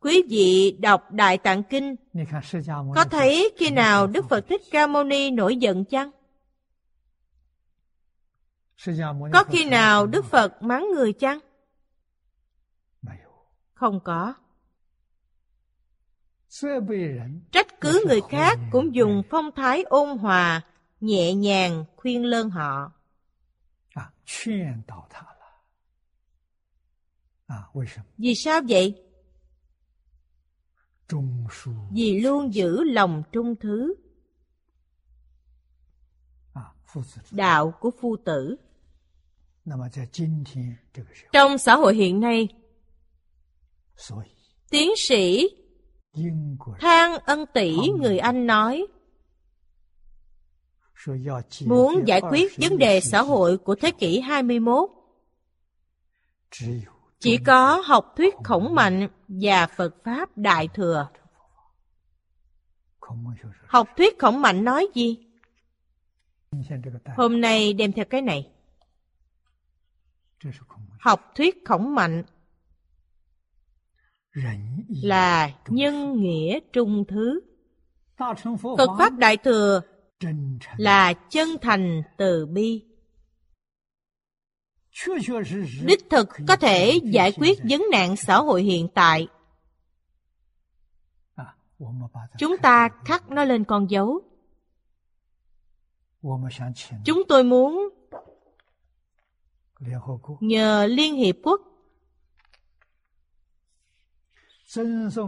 Quý 0.01 0.23
vị 0.29 0.77
đọc 0.81 1.12
Đại 1.12 1.38
Tạng 1.38 1.62
Kinh, 1.62 1.97
có 2.94 3.05
thấy 3.05 3.51
khi 3.57 3.71
nào 3.71 4.07
Đức 4.07 4.29
Phật 4.29 4.49
Thích 4.49 4.62
Ca 4.71 4.87
Mâu 4.87 5.05
Ni 5.05 5.31
nổi 5.31 5.57
giận 5.57 5.85
chăng? 5.85 6.11
Có 9.33 9.44
khi 9.49 9.64
nào 9.64 10.07
Đức 10.07 10.25
Phật 10.25 10.62
mắng 10.62 10.88
người 10.94 11.12
chăng? 11.12 11.38
Không 13.79 14.01
có. 14.05 14.35
Trách 17.53 17.81
cứ 17.81 18.05
người 18.09 18.21
khác 18.31 18.59
cũng 18.73 18.95
dùng 18.95 19.23
phong 19.31 19.51
thái 19.57 19.83
ôn 19.83 20.19
hòa, 20.19 20.67
nhẹ 21.01 21.35
nhàng 21.35 21.85
khuyên 21.97 22.25
lơn 22.25 22.51
họ. 22.51 22.93
Vì 28.19 28.35
sao 28.35 28.61
vậy? 28.69 29.05
Vì 31.91 32.21
luôn 32.21 32.55
giữ 32.55 32.85
lòng 32.85 33.23
trung 33.33 33.57
thứ. 33.57 33.95
Đạo 37.31 37.71
của 37.81 37.91
phu 38.01 38.17
tử. 38.25 38.57
Trong 41.33 41.59
xã 41.59 41.77
hội 41.77 41.95
hiện 41.95 42.21
nay, 42.21 42.49
tiến 44.70 44.90
sĩ 44.96 45.48
Thang 46.80 47.18
Ân 47.18 47.46
Tỷ 47.54 47.76
người 48.00 48.18
Anh 48.18 48.46
nói, 48.46 48.87
muốn 51.66 52.02
giải 52.06 52.20
quyết 52.30 52.52
vấn 52.56 52.78
đề 52.78 53.00
xã 53.00 53.22
hội 53.22 53.58
của 53.58 53.74
thế 53.74 53.90
kỷ 53.90 54.20
21, 54.20 54.90
chỉ 57.18 57.37
có 57.46 57.82
học 57.87 58.14
thuyết 58.16 58.34
khổng 58.44 58.74
mạnh 58.74 59.08
và 59.28 59.66
Phật 59.66 59.94
Pháp 60.04 60.38
Đại 60.38 60.68
Thừa. 60.74 61.08
Học 63.66 63.88
thuyết 63.96 64.18
khổng 64.18 64.42
mạnh 64.42 64.64
nói 64.64 64.87
gì? 64.94 65.16
Hôm 67.16 67.40
nay 67.40 67.72
đem 67.72 67.92
theo 67.92 68.04
cái 68.04 68.22
này. 68.22 68.50
Học 71.00 71.32
thuyết 71.34 71.64
khổng 71.64 71.94
mạnh 71.94 72.24
là 74.88 75.51
nhân 75.68 76.22
nghĩa 76.22 76.61
trung 76.72 77.05
thứ. 77.09 77.40
Phật 78.79 78.88
Pháp 78.98 79.18
Đại 79.18 79.37
Thừa 79.37 79.81
là 80.77 81.12
chân 81.12 81.48
thành 81.61 82.03
từ 82.16 82.46
bi. 82.46 82.85
Đích 85.83 86.11
thực 86.11 86.29
có 86.48 86.57
thể 86.57 87.01
giải 87.05 87.33
quyết 87.33 87.59
vấn 87.70 87.83
nạn 87.92 88.16
xã 88.16 88.37
hội 88.37 88.62
hiện 88.62 88.88
tại. 88.94 89.29
Chúng 92.38 92.57
ta 92.59 92.88
khắc 93.05 93.31
nó 93.31 93.44
lên 93.44 93.64
con 93.64 93.90
dấu. 93.90 94.20
Chúng 97.05 97.22
tôi 97.29 97.44
muốn 97.44 97.88
nhờ 100.40 100.87
Liên 100.90 101.14
Hiệp 101.14 101.37
Quốc 101.42 101.61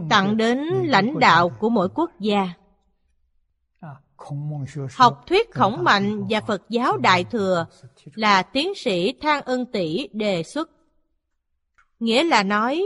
tặng 0.09 0.37
đến 0.37 0.59
lãnh 0.83 1.19
đạo 1.19 1.49
của 1.59 1.69
mỗi 1.69 1.89
quốc 1.95 2.11
gia. 2.19 2.49
Học 4.95 5.23
thuyết 5.27 5.51
khổng 5.51 5.83
mạnh 5.83 6.23
và 6.29 6.41
Phật 6.41 6.61
giáo 6.69 6.97
Đại 6.97 7.23
Thừa 7.23 7.65
là 8.15 8.43
tiến 8.43 8.75
sĩ 8.75 9.13
Thang 9.21 9.41
Ân 9.41 9.65
Tỷ 9.65 10.07
đề 10.13 10.43
xuất. 10.43 10.69
Nghĩa 11.99 12.23
là 12.23 12.43
nói, 12.43 12.83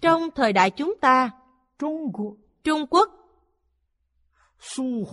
trong 0.00 0.22
thời 0.34 0.52
đại 0.52 0.70
chúng 0.70 0.94
ta, 1.00 1.30
Trung 2.64 2.86
Quốc 2.90 3.08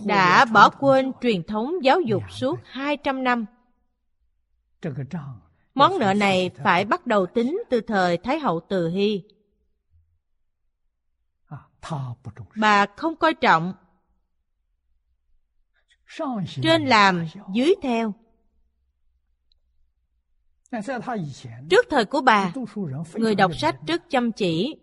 đã 0.06 0.44
bỏ 0.44 0.70
quên 0.70 1.12
truyền 1.20 1.42
thống 1.42 1.72
giáo 1.82 2.00
dục 2.00 2.22
suốt 2.30 2.58
200 2.64 3.24
năm. 3.24 3.46
Món 5.74 5.98
nợ 5.98 6.14
này 6.14 6.50
phải 6.64 6.84
bắt 6.84 7.06
đầu 7.06 7.26
tính 7.26 7.62
từ 7.70 7.80
thời 7.80 8.16
Thái 8.16 8.38
hậu 8.38 8.60
Từ 8.68 8.88
Hy. 8.88 9.22
Bà 12.56 12.86
không 12.96 13.16
coi 13.16 13.34
trọng. 13.34 13.74
Trên 16.62 16.86
làm, 16.86 17.26
dưới 17.52 17.74
theo. 17.82 18.14
Trước 21.70 21.86
thời 21.90 22.04
của 22.04 22.20
bà, 22.20 22.52
người 23.14 23.34
đọc 23.34 23.50
sách 23.54 23.76
rất 23.86 24.10
chăm 24.10 24.32
chỉ. 24.32 24.76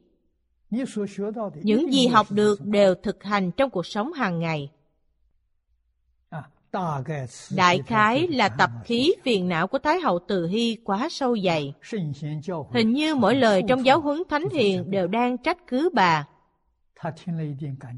Những 1.61 1.93
gì 1.93 2.07
học 2.07 2.27
được 2.31 2.65
đều 2.65 2.95
thực 2.95 3.23
hành 3.23 3.51
trong 3.51 3.69
cuộc 3.69 3.85
sống 3.85 4.13
hàng 4.13 4.39
ngày. 4.39 4.71
Đại 7.55 7.81
khái 7.87 8.27
là 8.27 8.49
tập 8.49 8.69
khí 8.85 9.13
phiền 9.23 9.49
não 9.49 9.67
của 9.67 9.79
Thái 9.79 9.99
hậu 9.99 10.19
Từ 10.27 10.47
Hy 10.47 10.77
quá 10.83 11.07
sâu 11.11 11.37
dày. 11.45 11.73
Hình 12.73 12.93
như 12.93 13.15
mỗi 13.15 13.35
lời 13.35 13.63
trong 13.67 13.85
giáo 13.85 14.01
huấn 14.01 14.23
Thánh 14.29 14.49
Hiền 14.49 14.91
đều 14.91 15.07
đang 15.07 15.37
trách 15.37 15.57
cứ 15.67 15.89
bà. 15.93 16.27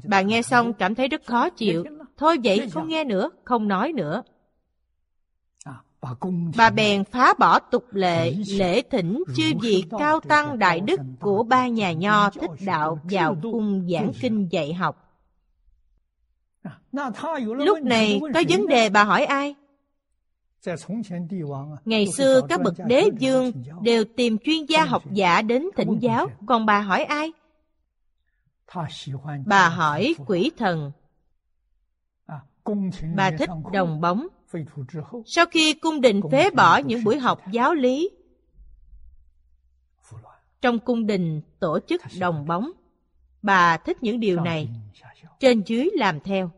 Bà 0.04 0.20
nghe 0.20 0.42
xong 0.42 0.72
cảm 0.72 0.94
thấy 0.94 1.08
rất 1.08 1.22
khó 1.26 1.50
chịu. 1.50 1.84
Thôi 2.16 2.36
vậy 2.44 2.70
không 2.70 2.88
nghe 2.88 3.04
nữa, 3.04 3.30
không 3.44 3.68
nói 3.68 3.92
nữa. 3.92 4.22
Bà 6.56 6.70
bèn 6.70 7.04
phá 7.04 7.34
bỏ 7.38 7.58
tục 7.58 7.84
lệ, 7.90 8.34
lễ 8.48 8.82
thỉnh 8.90 9.22
chư 9.36 9.52
vị 9.60 9.84
cao 9.98 10.20
tăng 10.20 10.58
đại 10.58 10.80
đức 10.80 11.00
của 11.20 11.42
ba 11.42 11.68
nhà 11.68 11.92
nho 11.92 12.30
thích 12.30 12.50
đạo 12.66 12.98
vào 13.04 13.36
cung 13.42 13.86
giảng 13.88 14.12
kinh 14.20 14.48
dạy 14.50 14.72
học. 14.72 15.08
Lúc 17.44 17.82
này 17.82 18.20
có 18.34 18.42
vấn 18.48 18.66
đề 18.66 18.90
bà 18.90 19.04
hỏi 19.04 19.24
ai? 19.24 19.54
Ngày 21.84 22.06
xưa 22.06 22.40
các 22.48 22.62
bậc 22.62 22.74
đế 22.86 23.08
dương 23.18 23.52
đều 23.82 24.04
tìm 24.16 24.38
chuyên 24.38 24.66
gia 24.66 24.84
học 24.84 25.02
giả 25.12 25.42
đến 25.42 25.66
thỉnh 25.76 25.98
giáo, 26.00 26.28
còn 26.46 26.66
bà 26.66 26.80
hỏi 26.80 27.04
ai? 27.04 27.32
Bà 29.46 29.68
hỏi 29.68 30.14
quỷ 30.26 30.50
thần. 30.58 30.92
Bà 33.16 33.30
thích 33.38 33.50
đồng 33.72 34.00
bóng. 34.00 34.26
Sau 35.26 35.46
khi 35.46 35.74
cung 35.74 36.00
đình 36.00 36.20
phế 36.32 36.50
bỏ 36.50 36.76
những 36.76 37.04
buổi 37.04 37.18
học 37.18 37.40
giáo 37.50 37.74
lý, 37.74 38.10
trong 40.60 40.78
cung 40.78 41.06
đình 41.06 41.42
tổ 41.58 41.78
chức 41.88 42.02
đồng 42.20 42.46
bóng, 42.46 42.70
bà 43.42 43.76
thích 43.76 44.02
những 44.02 44.20
điều 44.20 44.40
này. 44.40 44.68
Trên 45.40 45.62
dưới 45.66 45.90
làm 45.94 46.20
theo. 46.20 46.50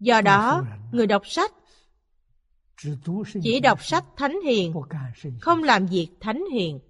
Do 0.00 0.20
đó, 0.20 0.64
người 0.92 1.06
đọc 1.06 1.26
sách 1.26 1.52
chỉ 3.42 3.60
đọc 3.60 3.84
sách 3.84 4.04
thánh 4.16 4.36
hiền, 4.46 4.74
không 5.40 5.62
làm 5.62 5.86
việc 5.86 6.08
thánh 6.20 6.44
hiền. 6.52 6.80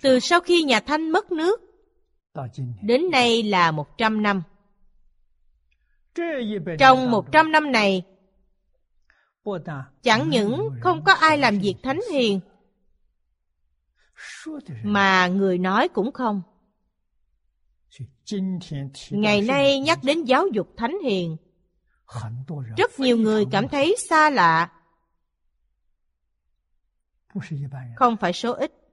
Từ 0.00 0.20
sau 0.20 0.40
khi 0.40 0.62
nhà 0.62 0.80
Thanh 0.80 1.10
mất 1.10 1.32
nước, 1.32 1.60
đến 2.82 3.10
nay 3.10 3.42
là 3.42 3.70
một 3.70 3.98
trăm 3.98 4.22
năm. 4.22 4.42
Trong 6.78 7.10
một 7.10 7.32
trăm 7.32 7.52
năm 7.52 7.72
này, 7.72 8.02
chẳng 10.02 10.28
những 10.30 10.70
không 10.80 11.04
có 11.04 11.12
ai 11.12 11.38
làm 11.38 11.58
việc 11.58 11.74
thánh 11.82 12.00
hiền, 12.12 12.40
mà 14.82 15.26
người 15.26 15.58
nói 15.58 15.88
cũng 15.88 16.12
không. 16.12 16.42
Ngày 19.10 19.40
nay 19.40 19.80
nhắc 19.80 19.98
đến 20.02 20.24
giáo 20.24 20.46
dục 20.52 20.68
thánh 20.76 20.98
hiền, 21.04 21.36
rất 22.76 23.00
nhiều 23.00 23.16
người 23.16 23.44
cảm 23.50 23.68
thấy 23.68 23.96
xa 24.08 24.30
lạ. 24.30 24.72
Không 27.96 28.16
phải 28.16 28.32
số 28.32 28.52
ít. 28.52 28.83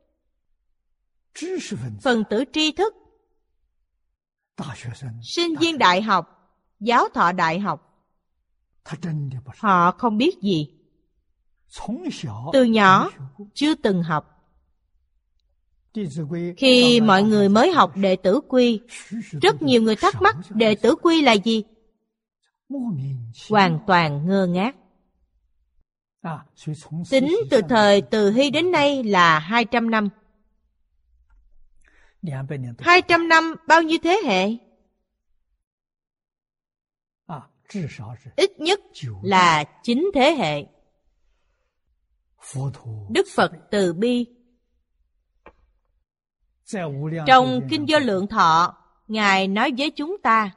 Phần 2.02 2.24
tử 2.30 2.44
tri 2.54 2.72
thức, 2.72 2.94
sinh 5.22 5.56
viên 5.56 5.78
đại 5.78 6.02
học, 6.02 6.54
giáo 6.80 7.08
thọ 7.14 7.32
đại 7.32 7.60
học, 7.60 8.08
họ 9.58 9.92
không 9.92 10.18
biết 10.18 10.42
gì. 10.42 10.68
Từ 12.54 12.64
nhỏ, 12.64 13.10
chưa 13.54 13.76
từng 13.76 14.04
học. 14.04 14.28
Khi 16.58 17.02
mọi 17.02 17.24
người 17.24 17.50
mới 17.50 17.72
học 17.72 17.98
đệ 17.98 18.16
tử 18.16 18.40
quy, 18.48 18.82
rất 19.42 19.62
nhiều 19.62 19.82
người 19.82 19.96
thắc 19.96 20.22
mắc 20.22 20.36
đệ 20.50 20.76
tử 20.76 20.96
quy 20.96 21.22
là 21.22 21.34
gì? 21.34 21.64
Hoàn 23.50 23.80
toàn 23.88 24.28
ngơ 24.28 24.48
ngác. 24.48 24.76
Tính 27.10 27.36
từ 27.50 27.62
thời 27.70 28.02
từ 28.02 28.32
Hy 28.32 28.50
đến 28.50 28.72
nay 28.72 29.04
là 29.04 29.40
200 29.40 29.92
năm. 29.92 30.10
200 32.80 33.28
năm 33.28 33.55
bao 33.67 33.82
nhiêu 33.82 33.97
thế 34.03 34.22
hệ? 34.26 34.49
Ít 38.36 38.51
nhất 38.59 38.80
là 39.24 39.63
9 39.84 40.11
thế 40.13 40.32
hệ. 40.32 40.65
Đức 43.09 43.28
Phật 43.36 43.51
từ 43.72 43.93
bi. 43.93 44.26
Trong 47.28 47.67
Kinh 47.69 47.86
Vô 47.88 47.99
Lượng 47.99 48.28
Thọ, 48.28 48.78
Ngài 49.07 49.47
nói 49.47 49.72
với 49.78 49.91
chúng 49.91 50.17
ta, 50.24 50.51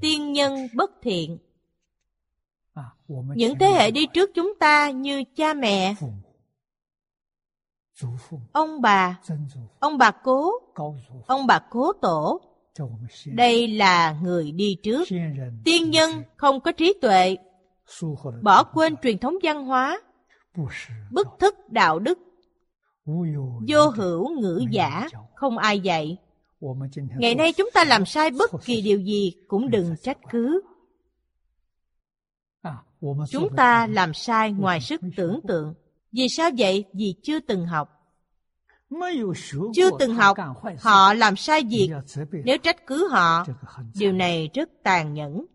tiên 0.00 0.32
nhân 0.32 0.68
bất 0.74 0.90
thiện. 1.02 1.38
Những 3.34 3.58
thế 3.58 3.66
hệ 3.66 3.90
đi 3.90 4.06
trước 4.14 4.30
chúng 4.34 4.52
ta 4.60 4.90
như 4.90 5.24
cha 5.36 5.54
mẹ, 5.54 5.94
ông 8.52 8.80
bà, 8.80 9.20
ông 9.80 9.98
bà 9.98 10.10
cố, 10.10 10.50
ông 11.26 11.46
bà 11.46 11.58
cố 11.70 11.92
tổ. 11.92 12.40
Đây 13.26 13.68
là 13.68 14.16
người 14.22 14.52
đi 14.52 14.76
trước. 14.82 15.08
Tiên 15.64 15.90
nhân 15.90 16.10
không 16.36 16.60
có 16.60 16.72
trí 16.72 16.94
tuệ, 17.00 17.36
bỏ 18.42 18.64
quên 18.64 18.96
truyền 19.02 19.18
thống 19.18 19.34
văn 19.42 19.64
hóa, 19.64 20.00
bức 21.10 21.28
thức 21.38 21.54
đạo 21.68 21.98
đức, 21.98 22.18
vô 23.68 23.88
hữu 23.96 24.40
ngữ 24.40 24.64
giả, 24.70 25.08
không 25.34 25.58
ai 25.58 25.80
dạy. 25.80 26.16
Ngày 27.18 27.34
nay 27.34 27.52
chúng 27.52 27.70
ta 27.74 27.84
làm 27.84 28.06
sai 28.06 28.30
bất 28.30 28.50
kỳ 28.64 28.82
điều 28.82 29.00
gì 29.00 29.32
cũng 29.48 29.70
đừng 29.70 29.94
trách 30.02 30.18
cứ. 30.30 30.62
Chúng 33.30 33.48
ta 33.56 33.86
làm 33.86 34.14
sai 34.14 34.52
ngoài 34.52 34.80
sức 34.80 35.00
tưởng 35.16 35.40
tượng. 35.48 35.74
Vì 36.12 36.28
sao 36.28 36.50
vậy? 36.58 36.84
Vì 36.92 37.14
chưa 37.22 37.40
từng 37.40 37.66
học. 37.66 37.98
Chưa 39.74 39.90
từng 39.98 40.14
học, 40.14 40.36
họ 40.80 41.14
làm 41.14 41.36
sai 41.36 41.62
việc. 41.70 41.90
Nếu 42.44 42.58
trách 42.58 42.86
cứ 42.86 43.08
họ, 43.08 43.46
điều 43.94 44.12
này 44.12 44.50
rất 44.54 44.70
tàn 44.82 45.14
nhẫn. 45.14 45.46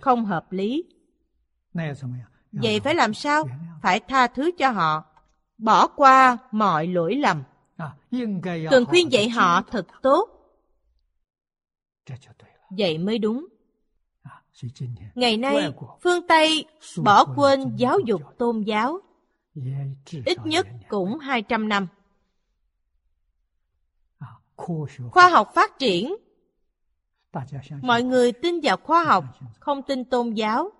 Không 0.00 0.24
hợp 0.24 0.52
lý. 0.52 0.84
Vậy 2.52 2.80
phải 2.80 2.94
làm 2.94 3.14
sao? 3.14 3.48
Phải 3.82 4.00
tha 4.00 4.26
thứ 4.26 4.50
cho 4.58 4.70
họ, 4.70 5.04
bỏ 5.58 5.86
qua 5.86 6.38
mọi 6.50 6.86
lỗi 6.86 7.14
lầm. 7.14 7.42
Cần 8.70 8.84
khuyên 8.84 9.12
dạy 9.12 9.28
họ 9.28 9.62
thật 9.62 9.86
tốt. 10.02 10.28
Vậy 12.70 12.98
mới 12.98 13.18
đúng. 13.18 13.46
Ngày 15.14 15.36
nay, 15.36 15.72
phương 16.02 16.26
Tây 16.26 16.64
bỏ 16.96 17.24
quên 17.36 17.76
giáo 17.76 17.98
dục 18.06 18.22
tôn 18.38 18.62
giáo. 18.62 18.98
Ít 20.24 20.38
nhất 20.44 20.66
cũng 20.88 21.18
200 21.18 21.68
năm. 21.68 21.88
Khoa 25.10 25.28
học 25.28 25.50
phát 25.54 25.78
triển. 25.78 26.14
Mọi 27.82 28.02
người 28.02 28.32
tin 28.32 28.60
vào 28.62 28.76
khoa 28.76 29.04
học, 29.04 29.24
không 29.60 29.82
tin 29.82 30.04
tôn 30.04 30.34
giáo. 30.34 30.70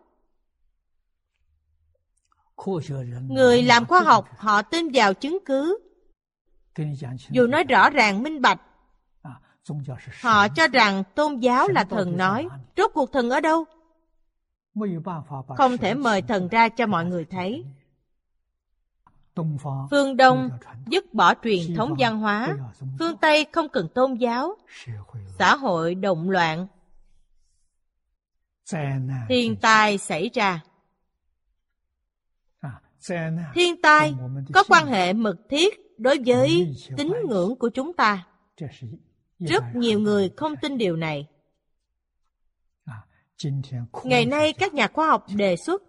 Người 3.29 3.63
làm 3.63 3.85
khoa 3.85 4.01
học 4.01 4.29
họ 4.37 4.63
tin 4.63 4.89
vào 4.95 5.15
chứng 5.15 5.39
cứ. 5.45 5.79
Dù 7.31 7.47
nói 7.47 7.65
rõ 7.65 7.91
ràng 7.91 8.23
minh 8.23 8.43
bạch, 8.43 8.61
họ 10.21 10.49
cho 10.49 10.69
rằng 10.69 11.03
tôn 11.15 11.39
giáo 11.39 11.69
là 11.69 11.85
thần 11.85 12.17
nói. 12.17 12.49
Rốt 12.77 12.91
cuộc 12.95 13.13
thần 13.13 13.31
ở 13.31 13.41
đâu? 13.41 13.65
Không 15.57 15.77
thể 15.79 15.95
mời 15.95 16.23
thần 16.23 16.49
ra 16.49 16.69
cho 16.69 16.87
mọi 16.87 17.05
người 17.05 17.25
thấy. 17.25 17.65
Phương 19.91 20.17
Đông 20.17 20.51
dứt 20.87 21.15
bỏ 21.15 21.35
truyền 21.43 21.75
thống 21.77 21.95
văn 21.99 22.19
hóa, 22.19 22.57
phương 22.99 23.17
Tây 23.17 23.47
không 23.53 23.69
cần 23.69 23.89
tôn 23.95 24.15
giáo, 24.15 24.57
xã 25.39 25.57
hội 25.57 25.95
động 25.95 26.31
loạn, 26.31 26.67
thiên 29.29 29.57
tai 29.57 29.99
xảy 29.99 30.31
ra. 30.35 30.61
Thiên 33.55 33.83
tai 33.83 34.15
có 34.55 34.65
quan 34.69 34.87
hệ 34.87 35.13
mật 35.13 35.37
thiết 35.49 35.99
đối 35.99 36.19
với 36.27 36.75
tín 36.97 37.13
ngưỡng 37.29 37.57
của 37.57 37.69
chúng 37.69 37.93
ta. 37.93 38.27
Rất 39.49 39.65
nhiều 39.75 40.01
người 40.01 40.31
không 40.37 40.55
tin 40.63 40.79
điều 40.79 40.97
này. 40.97 41.29
Ngày 44.05 44.27
nay 44.27 44.53
các 44.53 44.75
nhà 44.75 44.89
khoa 44.89 45.09
học 45.09 45.27
đề 45.37 45.57
xuất 45.57 45.83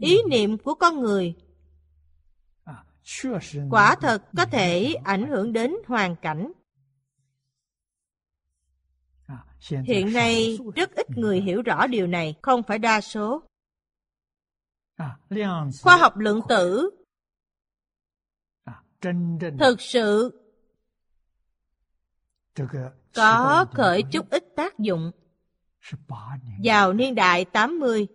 ý 0.00 0.18
niệm 0.30 0.58
của 0.58 0.74
con 0.74 1.00
người 1.00 1.34
quả 3.70 3.96
thật 4.00 4.22
có 4.36 4.46
thể 4.46 4.94
ảnh 5.04 5.28
hưởng 5.28 5.52
đến 5.52 5.74
hoàn 5.86 6.16
cảnh. 6.16 6.52
Hiện 9.86 10.12
nay 10.12 10.58
rất 10.74 10.90
ít 10.94 11.06
người 11.10 11.40
hiểu 11.40 11.62
rõ 11.62 11.86
điều 11.86 12.06
này 12.06 12.34
không 12.42 12.62
phải 12.62 12.78
đa 12.78 13.00
số. 13.00 13.42
Khoa 15.82 15.96
học 15.96 16.16
lượng 16.16 16.40
tử 16.48 16.90
thực 19.58 19.80
sự 19.80 20.45
có 23.14 23.66
khởi 23.72 24.02
chút 24.02 24.30
ít 24.30 24.44
tác 24.56 24.78
dụng. 24.78 25.10
Vào 26.64 26.92
niên 26.92 27.14
đại 27.14 27.44
80, 27.44 28.06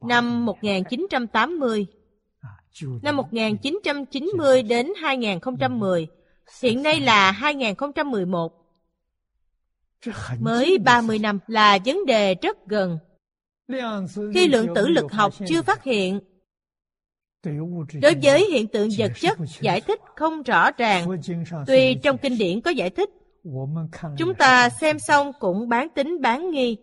năm 0.00 0.44
1980, 0.46 1.86
năm 3.02 3.16
1990 3.16 4.62
đến 4.62 4.92
2010, 5.02 6.06
hiện 6.62 6.82
nay 6.82 7.00
là 7.00 7.30
2011. 7.30 8.52
Mới 10.40 10.78
30 10.78 11.18
năm 11.18 11.38
là 11.46 11.78
vấn 11.84 12.06
đề 12.06 12.34
rất 12.34 12.66
gần. 12.66 12.98
Khi 14.34 14.48
lượng 14.48 14.66
tử 14.74 14.88
lực 14.88 15.12
học 15.12 15.32
chưa 15.48 15.62
phát 15.62 15.84
hiện, 15.84 16.20
đối 18.02 18.14
với 18.22 18.50
hiện 18.50 18.66
tượng 18.66 18.88
vật 18.98 19.12
chất 19.20 19.38
giải 19.60 19.80
thích 19.80 20.00
không 20.16 20.42
rõ 20.42 20.70
ràng, 20.70 21.06
tuy 21.66 21.94
trong 22.02 22.18
kinh 22.18 22.38
điển 22.38 22.60
có 22.60 22.70
giải 22.70 22.90
thích, 22.90 23.10
Chúng 24.18 24.34
ta 24.38 24.68
xem 24.68 24.98
xong 24.98 25.32
cũng 25.40 25.68
bán 25.68 25.88
tính 25.94 26.20
bán 26.20 26.50
nghi. 26.50 26.76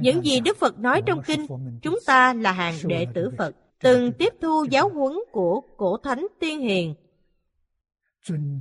Những 0.00 0.22
gì 0.24 0.40
Đức 0.40 0.56
Phật 0.56 0.78
nói 0.78 1.02
trong 1.06 1.22
kinh, 1.26 1.46
chúng 1.82 1.98
ta 2.06 2.34
là 2.34 2.52
hàng 2.52 2.74
đệ 2.88 3.06
tử 3.14 3.30
Phật, 3.38 3.56
từng 3.78 4.12
tiếp 4.18 4.32
thu 4.40 4.64
giáo 4.70 4.88
huấn 4.88 5.12
của 5.32 5.60
cổ 5.76 5.96
thánh 5.96 6.26
tiên 6.40 6.60
hiền. 6.60 6.94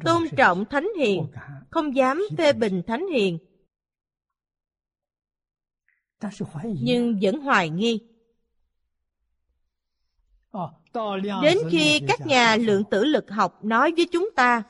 Tôn 0.05 0.23
trọng 0.37 0.65
thánh 0.65 0.87
hiền, 0.97 1.27
không 1.69 1.95
dám 1.95 2.21
phê 2.37 2.53
bình 2.53 2.81
thánh 2.87 3.07
hiền. 3.13 3.37
Nhưng 6.63 7.19
vẫn 7.21 7.39
hoài 7.39 7.69
nghi. 7.69 7.99
Đến 11.41 11.57
khi 11.69 11.99
các 12.07 12.25
nhà 12.25 12.55
lượng 12.55 12.83
tử 12.83 13.03
lực 13.03 13.29
học 13.29 13.63
nói 13.63 13.93
với 13.97 14.07
chúng 14.11 14.29
ta, 14.35 14.63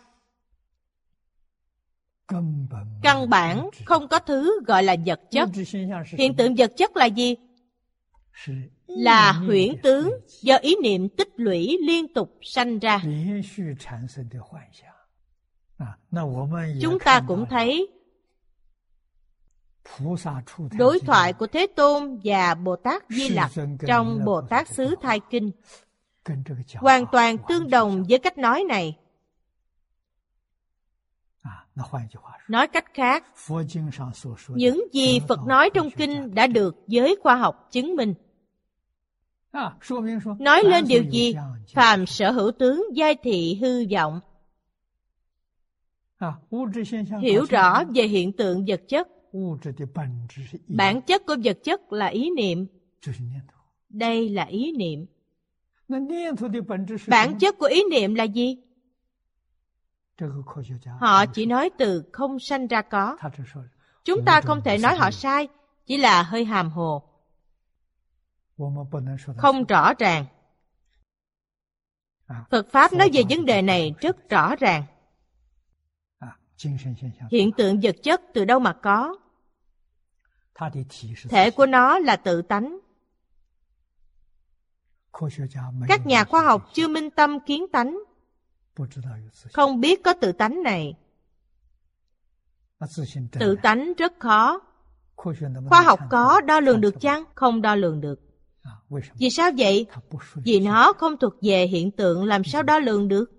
Căn 3.01 3.29
bản 3.29 3.69
không 3.85 4.07
có 4.07 4.19
thứ 4.19 4.61
gọi 4.65 4.83
là 4.83 4.95
vật 5.05 5.21
chất. 5.31 5.49
Hiện 6.17 6.35
tượng 6.35 6.55
vật 6.55 6.71
chất 6.77 6.97
là 6.97 7.05
gì? 7.05 7.35
Là 8.87 9.31
huyễn 9.31 9.75
tướng 9.83 10.11
do 10.41 10.55
ý 10.55 10.75
niệm 10.83 11.09
tích 11.09 11.29
lũy 11.35 11.77
liên 11.81 12.13
tục 12.13 12.37
sanh 12.41 12.79
ra. 12.79 13.01
Chúng 16.81 16.99
ta 16.99 17.21
cũng 17.27 17.45
thấy 17.49 17.87
Đối 20.77 20.99
thoại 20.99 21.33
của 21.33 21.47
Thế 21.47 21.67
Tôn 21.75 22.19
và 22.23 22.55
Bồ 22.55 22.75
Tát 22.75 23.03
Di 23.09 23.29
Lặc 23.29 23.51
trong 23.87 24.25
Bồ 24.25 24.41
Tát 24.41 24.67
Xứ 24.67 24.95
Thai 25.01 25.19
Kinh 25.29 25.51
hoàn 26.75 27.05
toàn 27.11 27.37
tương 27.47 27.69
đồng 27.69 28.03
với 28.09 28.19
cách 28.19 28.37
nói 28.37 28.63
này. 28.69 28.97
Nói 32.47 32.67
cách 32.67 32.85
khác, 32.93 33.25
những 34.49 34.87
gì 34.93 35.19
Phật 35.27 35.39
nói 35.47 35.69
trong 35.73 35.89
kinh 35.91 36.35
đã 36.35 36.47
được 36.47 36.75
giới 36.87 37.15
khoa 37.21 37.35
học 37.35 37.67
chứng 37.71 37.95
minh. 37.95 38.13
Nói 40.39 40.63
lên 40.63 40.85
điều 40.87 41.03
gì? 41.03 41.33
Phàm 41.73 42.05
sở 42.05 42.31
hữu 42.31 42.51
tướng 42.51 42.83
giai 42.93 43.15
thị 43.23 43.59
hư 43.61 43.85
vọng. 43.91 44.19
Hiểu 47.21 47.45
rõ 47.49 47.83
về 47.95 48.07
hiện 48.07 48.31
tượng 48.31 48.65
vật 48.67 48.81
chất 48.87 49.07
Bản 50.67 51.01
chất 51.01 51.25
của 51.25 51.35
vật 51.43 51.57
chất 51.63 51.93
là 51.93 52.07
ý 52.07 52.29
niệm. 52.37 52.67
Đây 53.89 54.29
là 54.29 54.43
ý 54.43 54.71
niệm. 54.77 55.05
Bản 57.07 57.39
chất 57.39 57.57
của 57.57 57.65
ý 57.65 57.83
niệm 57.91 58.15
là 58.15 58.23
gì? 58.23 58.57
Họ 60.99 61.25
chỉ 61.25 61.45
nói 61.45 61.69
từ 61.77 62.03
không 62.11 62.39
sanh 62.39 62.67
ra 62.67 62.81
có. 62.81 63.17
Chúng 64.03 64.25
ta 64.25 64.41
không 64.41 64.61
thể 64.65 64.77
nói 64.77 64.95
họ 64.95 65.11
sai, 65.11 65.47
chỉ 65.85 65.97
là 65.97 66.23
hơi 66.23 66.45
hàm 66.45 66.69
hồ. 66.69 67.03
Không 69.37 69.63
rõ 69.63 69.93
ràng. 69.99 70.25
Phật 72.49 72.67
Pháp 72.71 72.93
nói 72.93 73.09
về 73.13 73.21
vấn 73.29 73.45
đề 73.45 73.61
này 73.61 73.95
rất 73.99 74.29
rõ 74.29 74.55
ràng. 74.55 74.83
Hiện 77.31 77.51
tượng 77.51 77.79
vật 77.83 77.95
chất 78.03 78.21
từ 78.33 78.45
đâu 78.45 78.59
mà 78.59 78.73
có? 78.73 79.17
Thể 81.29 81.51
của 81.51 81.65
nó 81.65 81.99
là 81.99 82.15
tự 82.15 82.41
tánh. 82.41 82.79
Các 85.87 86.05
nhà 86.05 86.23
khoa 86.23 86.41
học 86.41 86.69
chưa 86.73 86.87
minh 86.87 87.09
tâm 87.09 87.39
kiến 87.39 87.65
tánh, 87.71 87.99
không 89.53 89.81
biết 89.81 90.03
có 90.03 90.13
tự 90.13 90.31
tánh 90.31 90.63
này. 90.63 90.93
Tự 93.39 93.55
tánh 93.63 93.93
rất 93.97 94.13
khó. 94.19 94.59
Khoa 95.69 95.81
học 95.81 95.99
có 96.09 96.41
đo 96.41 96.59
lường 96.59 96.81
được 96.81 97.01
chăng? 97.01 97.23
Không 97.35 97.61
đo 97.61 97.75
lường 97.75 98.01
được. 98.01 98.19
Vì 99.19 99.29
sao 99.29 99.51
vậy? 99.57 99.85
Vì 100.35 100.59
nó 100.59 100.93
không 100.93 101.17
thuộc 101.17 101.33
về 101.41 101.65
hiện 101.67 101.91
tượng 101.91 102.23
làm 102.23 102.43
sao 102.43 102.63
đo 102.63 102.79
lường 102.79 103.07
được? 103.07 103.31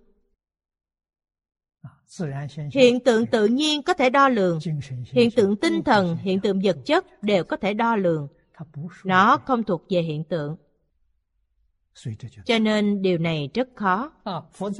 Hiện 2.73 3.01
tượng 3.05 3.27
tự 3.27 3.47
nhiên 3.47 3.83
có 3.83 3.95
thể 3.95 4.11
đo 4.11 4.29
lường, 4.29 4.59
hiện 5.12 5.31
tượng 5.31 5.57
tinh 5.57 5.83
thần, 5.83 6.16
hiện 6.16 6.41
tượng 6.41 6.61
vật 6.64 6.77
chất 6.85 7.23
đều 7.23 7.45
có 7.45 7.57
thể 7.57 7.75
đo 7.75 7.97
lường. 7.97 8.29
Nó 9.05 9.37
không 9.37 9.62
thuộc 9.62 9.83
về 9.91 10.03
hiện 10.03 10.25
tượng. 10.25 10.57
Cho 12.45 12.59
nên 12.59 13.03
điều 13.03 13.18
này 13.18 13.51
rất 13.55 13.68
khó. 13.74 14.12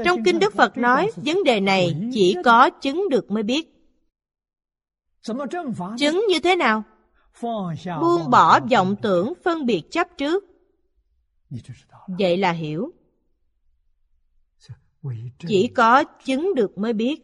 Trong 0.05 0.25
Kinh 0.25 0.39
Đức 0.39 0.55
Phật 0.55 0.79
nói, 0.79 1.11
vấn 1.17 1.45
đề 1.45 1.61
này 1.61 1.97
chỉ 2.13 2.37
có 2.45 2.71
chứng 2.71 3.09
được 3.11 3.31
mới 3.31 3.43
biết. 3.43 3.69
Chứng 5.99 6.25
như 6.29 6.41
thế 6.43 6.57
nào? 6.57 6.83
Buông 8.01 8.31
bỏ 8.31 8.61
vọng 8.61 8.97
tưởng 9.03 9.33
phân 9.45 9.67
biệt 9.67 9.83
chấp 9.91 10.09
trước. 10.19 10.45
Vậy 12.19 12.37
là 12.37 12.53
hiểu. 12.53 12.91
Chỉ 15.39 15.69
có 15.69 16.05
chứng 16.05 16.55
được 16.55 16.79
mới 16.79 16.93
biết. 16.93 17.21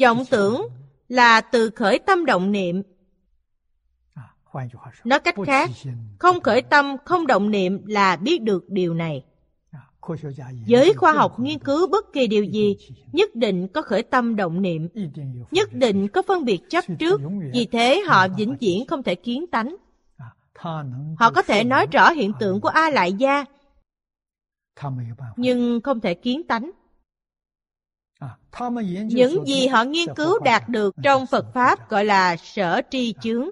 vọng 0.00 0.24
tưởng 0.30 0.68
là 1.08 1.40
từ 1.40 1.70
khởi 1.70 1.98
tâm 1.98 2.24
động 2.24 2.52
niệm. 2.52 2.82
Nói 5.04 5.20
cách 5.20 5.34
khác, 5.46 5.70
không 6.18 6.40
khởi 6.40 6.62
tâm, 6.62 6.96
không 7.04 7.26
động 7.26 7.50
niệm 7.50 7.86
là 7.86 8.16
biết 8.16 8.42
được 8.42 8.64
điều 8.68 8.94
này. 8.94 9.24
Giới 10.66 10.94
khoa 10.94 11.12
học 11.12 11.40
nghiên 11.40 11.58
cứu 11.58 11.88
bất 11.88 12.12
kỳ 12.12 12.26
điều 12.26 12.44
gì, 12.44 12.76
nhất 13.12 13.34
định 13.34 13.68
có 13.68 13.82
khởi 13.82 14.02
tâm 14.02 14.36
động 14.36 14.62
niệm, 14.62 14.88
nhất 15.50 15.72
định 15.72 16.08
có 16.08 16.22
phân 16.22 16.44
biệt 16.44 16.60
chấp 16.70 16.84
trước, 16.98 17.20
vì 17.52 17.66
thế 17.66 18.02
họ 18.06 18.28
vĩnh 18.28 18.56
viễn 18.60 18.86
không 18.86 19.02
thể 19.02 19.14
kiến 19.14 19.46
tánh. 19.46 19.76
Họ 21.18 21.30
có 21.34 21.42
thể 21.42 21.64
nói 21.64 21.86
rõ 21.92 22.10
hiện 22.10 22.32
tượng 22.40 22.60
của 22.60 22.68
A 22.68 22.90
Lại 22.90 23.12
Gia, 23.12 23.44
nhưng 25.36 25.80
không 25.80 26.00
thể 26.00 26.14
kiến 26.14 26.46
tánh. 26.46 26.70
Những 29.08 29.46
gì 29.46 29.66
họ 29.66 29.84
nghiên 29.84 30.14
cứu 30.16 30.38
đạt 30.38 30.68
được 30.68 30.94
trong 31.02 31.26
Phật 31.26 31.46
Pháp 31.54 31.90
gọi 31.90 32.04
là 32.04 32.36
sở 32.36 32.80
tri 32.90 33.14
chướng. 33.20 33.48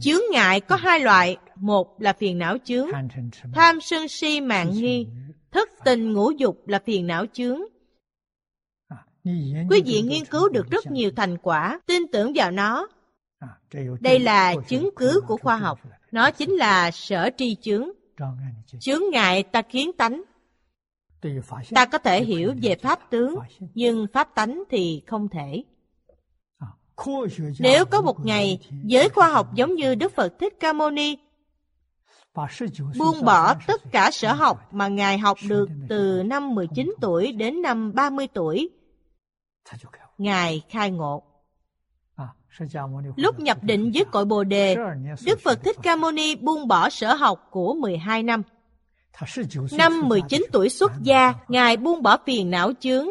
Chướng 0.00 0.20
ngại 0.32 0.60
có 0.60 0.76
hai 0.76 1.00
loại, 1.00 1.36
một 1.56 2.02
là 2.02 2.12
phiền 2.12 2.38
não 2.38 2.56
chướng, 2.64 2.88
tham 3.54 3.80
sân 3.80 4.08
si 4.08 4.40
mạng 4.40 4.70
nghi, 4.72 5.06
thức 5.50 5.70
tình 5.84 6.12
ngũ 6.12 6.30
dục 6.30 6.68
là 6.68 6.80
phiền 6.86 7.06
não 7.06 7.26
chướng. 7.32 7.60
Quý 9.70 9.82
vị 9.86 10.02
nghiên 10.02 10.24
cứu 10.24 10.48
được 10.48 10.70
rất 10.70 10.90
nhiều 10.90 11.10
thành 11.16 11.38
quả, 11.38 11.80
tin 11.86 12.02
tưởng 12.12 12.32
vào 12.34 12.50
nó. 12.50 12.88
Đây 14.00 14.18
là 14.18 14.54
chứng 14.68 14.90
cứ 14.96 15.20
của 15.26 15.36
khoa 15.36 15.56
học. 15.56 15.80
Nó 16.12 16.30
chính 16.30 16.50
là 16.50 16.90
sở 16.90 17.30
tri 17.36 17.54
chướng. 17.54 17.88
Chướng 18.80 19.02
ngại 19.12 19.42
ta 19.42 19.62
kiến 19.62 19.92
tánh, 19.92 20.22
Ta 21.74 21.86
có 21.86 21.98
thể 21.98 22.24
hiểu 22.24 22.54
về 22.62 22.74
pháp 22.74 23.10
tướng, 23.10 23.38
nhưng 23.74 24.06
pháp 24.12 24.34
tánh 24.34 24.62
thì 24.70 25.02
không 25.06 25.28
thể. 25.28 25.64
Nếu 27.58 27.84
có 27.84 28.00
một 28.00 28.24
ngày, 28.24 28.58
giới 28.84 29.08
khoa 29.08 29.28
học 29.28 29.54
giống 29.54 29.74
như 29.74 29.94
Đức 29.94 30.12
Phật 30.14 30.38
Thích 30.38 30.54
Ca 30.60 30.72
Mâu 30.72 30.90
Ni, 30.90 31.16
buông 32.98 33.24
bỏ 33.24 33.54
tất 33.66 33.82
cả 33.92 34.10
sở 34.12 34.32
học 34.32 34.74
mà 34.74 34.88
Ngài 34.88 35.18
học 35.18 35.38
được 35.48 35.68
từ 35.88 36.22
năm 36.22 36.54
19 36.54 36.94
tuổi 37.00 37.32
đến 37.32 37.62
năm 37.62 37.92
30 37.94 38.26
tuổi, 38.34 38.70
Ngài 40.18 40.62
khai 40.68 40.90
ngộ. 40.90 41.22
Lúc 43.16 43.40
nhập 43.40 43.58
định 43.62 43.90
với 43.94 44.04
cội 44.04 44.24
Bồ 44.24 44.44
Đề, 44.44 44.76
Đức 45.26 45.40
Phật 45.40 45.64
Thích 45.64 45.76
Ca 45.82 45.96
Mâu 45.96 46.12
Ni 46.12 46.36
buông 46.36 46.68
bỏ 46.68 46.90
sở 46.90 47.14
học 47.14 47.48
của 47.50 47.74
12 47.74 48.22
năm. 48.22 48.42
Năm 49.72 50.08
19 50.08 50.46
tuổi 50.52 50.68
xuất 50.68 50.92
gia, 51.02 51.34
Ngài 51.48 51.76
buông 51.76 52.02
bỏ 52.02 52.18
phiền 52.26 52.50
não 52.50 52.72
chướng. 52.80 53.08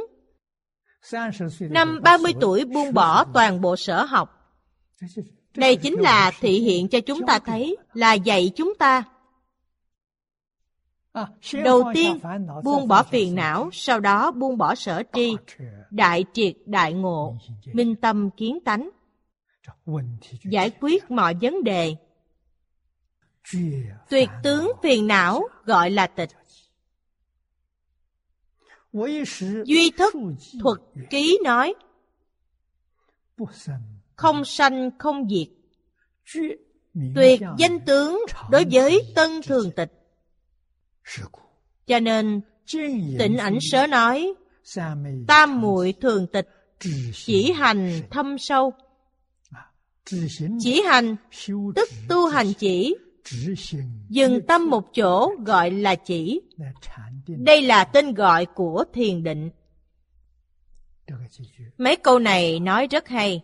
Năm 1.60 2.00
30 2.04 2.34
tuổi 2.42 2.66
buông 2.66 2.94
bỏ 2.94 3.24
toàn 3.34 3.62
bộ 3.62 3.76
sở 3.76 4.04
học. 4.04 4.30
Đây 5.56 5.76
chính 5.76 6.00
là 6.00 6.32
thị 6.40 6.60
hiện 6.60 6.88
cho 6.88 7.00
chúng 7.00 7.26
ta 7.26 7.40
thấy 7.40 7.78
là 7.94 8.14
dạy 8.14 8.52
chúng 8.56 8.74
ta. 8.80 9.04
Đầu 11.64 11.84
tiên, 11.94 12.20
buông 12.64 12.88
bỏ 12.88 13.04
phiền 13.04 13.36
não, 13.36 13.70
sau 13.74 14.00
đó 14.00 14.32
buông 14.32 14.58
bỏ 14.58 14.76
sở 14.76 15.04
tri, 15.14 15.36
đại 15.92 16.26
triệt 16.34 16.56
đại 16.66 16.94
ngộ, 16.94 17.38
minh 17.74 17.96
tâm 17.96 18.30
kiến 18.38 18.60
tánh, 18.66 18.90
giải 20.44 20.72
quyết 20.82 21.12
mọi 21.12 21.34
vấn 21.42 21.64
đề, 21.64 21.96
Tuyệt 24.10 24.30
tướng 24.44 24.72
phiền 24.84 25.08
não 25.08 25.44
gọi 25.66 25.92
là 25.92 26.08
tịch. 26.08 26.30
Duy 29.66 29.92
thức 29.98 30.14
thuật 30.62 30.80
ký 31.10 31.40
nói, 31.44 31.74
Không 34.16 34.46
sanh, 34.46 34.90
không 34.98 35.30
diệt. 35.30 35.48
Tuyệt 37.16 37.42
danh 37.58 37.80
tướng 37.86 38.22
đối 38.50 38.66
với 38.72 39.14
tân 39.16 39.42
thường 39.42 39.72
tịch. 39.76 39.92
Cho 41.88 42.00
nên, 42.00 42.42
Tịnh 43.20 43.38
ảnh 43.38 43.58
sớ 43.62 43.88
nói, 43.88 44.34
Tam 45.28 45.62
muội 45.62 45.94
thường 46.02 46.28
tịch 46.28 46.50
Chỉ 47.14 47.52
hành 47.52 48.02
thâm 48.10 48.38
sâu. 48.40 48.74
Chỉ 50.60 50.82
hành, 50.82 51.16
Tức 51.76 51.90
tu 52.10 52.28
hành 52.28 52.54
chỉ 52.54 52.96
Dừng 54.10 54.40
tâm 54.48 54.70
một 54.70 54.90
chỗ 54.94 55.32
gọi 55.46 55.72
là 55.72 55.96
chỉ. 55.96 56.42
Đây 57.28 57.62
là 57.62 57.84
tên 57.84 58.14
gọi 58.14 58.46
của 58.46 58.84
thiền 58.94 59.24
định. 59.24 59.50
Mấy 61.78 61.96
câu 61.96 62.20
này 62.20 62.60
nói 62.60 62.88
rất 62.88 63.08
hay. 63.08 63.42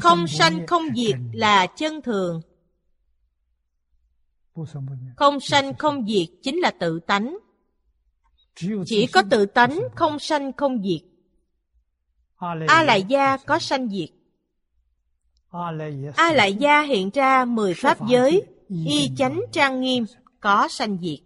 Không 0.00 0.26
sanh 0.26 0.66
không 0.66 0.82
diệt 0.96 1.16
là 1.32 1.66
chân 1.66 2.02
thường. 2.02 2.40
Không 5.16 5.40
sanh 5.40 5.74
không 5.74 6.06
diệt 6.06 6.28
chính 6.42 6.58
là 6.58 6.70
tự 6.70 7.00
tánh. 7.00 7.38
Chỉ 8.86 9.06
có 9.06 9.22
tự 9.30 9.46
tánh 9.46 9.80
không 9.94 10.18
sanh 10.18 10.52
không 10.52 10.82
diệt. 10.82 11.00
A 12.68 12.82
lại 12.82 13.04
gia 13.08 13.36
có 13.36 13.58
sanh 13.58 13.88
diệt. 13.88 14.08
A 16.16 16.32
lại 16.32 16.54
gia 16.54 16.82
hiện 16.82 17.10
ra 17.10 17.44
mười 17.44 17.74
pháp 17.74 17.98
giới, 18.08 18.42
y 18.68 19.10
chánh 19.16 19.40
trang 19.52 19.80
nghiêm, 19.80 20.04
có 20.40 20.68
sanh 20.68 20.98
diệt. 21.02 21.18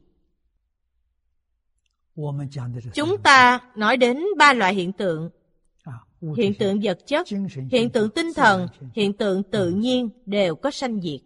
Chúng 2.95 3.19
ta 3.23 3.61
nói 3.77 3.97
đến 3.97 4.23
ba 4.39 4.53
loại 4.53 4.75
hiện 4.75 4.93
tượng. 4.93 5.31
Hiện 6.37 6.55
tượng 6.59 6.81
vật 6.83 6.99
chất, 7.07 7.27
hiện 7.71 7.91
tượng 7.91 8.11
tinh 8.11 8.35
thần, 8.35 8.67
hiện 8.95 9.13
tượng 9.13 9.43
tự 9.43 9.71
nhiên 9.71 10.09
đều 10.27 10.57
có 10.57 10.71
sanh 10.71 11.01
diệt. 11.01 11.21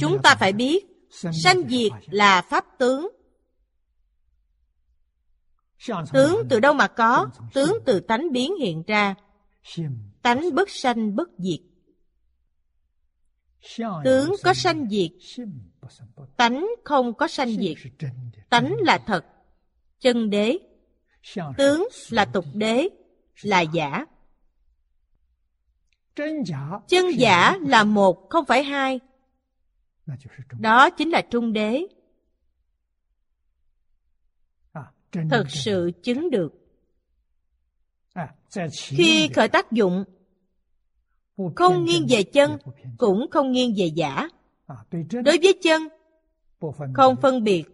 Chúng 0.00 0.18
ta 0.22 0.34
phải 0.34 0.52
biết, 0.52 0.84
sanh 1.32 1.68
diệt 1.68 1.92
là 2.06 2.42
pháp 2.42 2.64
tướng. 2.78 3.08
Tướng 6.12 6.42
từ 6.48 6.60
đâu 6.60 6.74
mà 6.74 6.88
có? 6.88 7.26
Tướng 7.54 7.78
từ 7.84 8.00
tánh 8.00 8.32
biến 8.32 8.56
hiện 8.60 8.82
ra. 8.86 9.14
Tánh 10.22 10.54
bất 10.54 10.70
sanh 10.70 11.16
bất 11.16 11.28
diệt. 11.38 11.60
Tướng 14.04 14.30
có 14.42 14.54
sanh 14.54 14.88
diệt. 14.90 15.10
Tánh 16.36 16.66
không 16.84 17.14
có 17.14 17.28
sanh 17.28 17.56
diệt. 17.56 17.76
Tánh 18.50 18.76
là 18.78 18.98
thật. 19.06 19.24
Chân 20.00 20.30
đế. 20.30 20.58
Tướng 21.56 21.88
là 22.10 22.24
tục 22.24 22.44
đế, 22.54 22.88
là 23.42 23.60
giả. 23.60 24.06
Chân 26.88 27.10
giả 27.18 27.58
là 27.60 27.84
một, 27.84 28.26
không 28.30 28.44
phải 28.44 28.64
hai. 28.64 29.00
Đó 30.60 30.90
chính 30.90 31.10
là 31.10 31.22
trung 31.30 31.52
đế. 31.52 31.86
Thật 35.30 35.44
sự 35.48 35.90
chứng 36.02 36.30
được. 36.30 36.61
Khi 38.78 39.28
khởi 39.34 39.48
tác 39.48 39.72
dụng, 39.72 40.04
không 41.56 41.84
nghiêng 41.84 42.06
về 42.08 42.22
chân, 42.22 42.56
cũng 42.98 43.26
không 43.30 43.52
nghiêng 43.52 43.74
về 43.76 43.86
giả. 43.86 44.28
Đối 45.24 45.38
với 45.42 45.58
chân, 45.62 45.82
không 46.94 47.16
phân 47.22 47.44
biệt, 47.44 47.64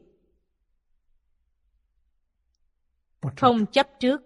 không 3.36 3.66
chấp 3.66 3.86
trước, 4.00 4.22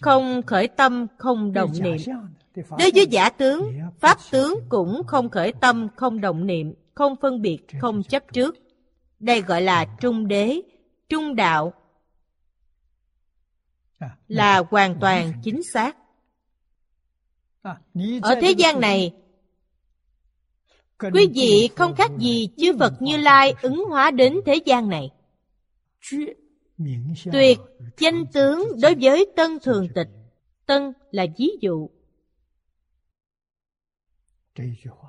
không 0.00 0.42
khởi 0.46 0.68
tâm, 0.68 1.06
không 1.18 1.52
động 1.52 1.70
niệm. 1.80 1.96
Đối 2.54 2.90
với 2.94 3.06
giả 3.10 3.30
tướng, 3.30 3.72
pháp 4.00 4.18
tướng 4.30 4.54
cũng 4.68 5.02
không 5.06 5.28
khởi 5.28 5.52
tâm, 5.60 5.88
không 5.96 6.20
động 6.20 6.46
niệm, 6.46 6.74
không 6.94 7.16
phân 7.20 7.42
biệt, 7.42 7.58
không 7.80 8.02
chấp 8.02 8.32
trước. 8.32 8.56
Đây 9.20 9.42
gọi 9.42 9.62
là 9.62 9.86
trung 10.00 10.28
đế, 10.28 10.62
trung 11.08 11.36
đạo, 11.36 11.72
là 14.28 14.62
hoàn 14.70 15.00
toàn 15.00 15.32
chính 15.42 15.62
xác. 15.62 15.96
Ở 18.22 18.34
thế 18.40 18.54
gian 18.58 18.80
này, 18.80 19.14
quý 20.98 21.28
vị 21.34 21.70
không 21.76 21.94
khác 21.94 22.10
gì 22.18 22.48
chư 22.56 22.78
Phật 22.78 22.92
Như 23.00 23.16
Lai 23.16 23.54
ứng 23.62 23.84
hóa 23.88 24.10
đến 24.10 24.40
thế 24.46 24.54
gian 24.64 24.88
này. 24.88 25.10
Tuyệt 27.32 27.58
danh 27.98 28.26
tướng 28.32 28.68
đối 28.82 28.94
với 29.00 29.26
tân 29.36 29.58
thường 29.62 29.88
tịch. 29.94 30.08
Tân 30.66 30.92
là 31.10 31.26
ví 31.38 31.50
dụ. 31.60 31.90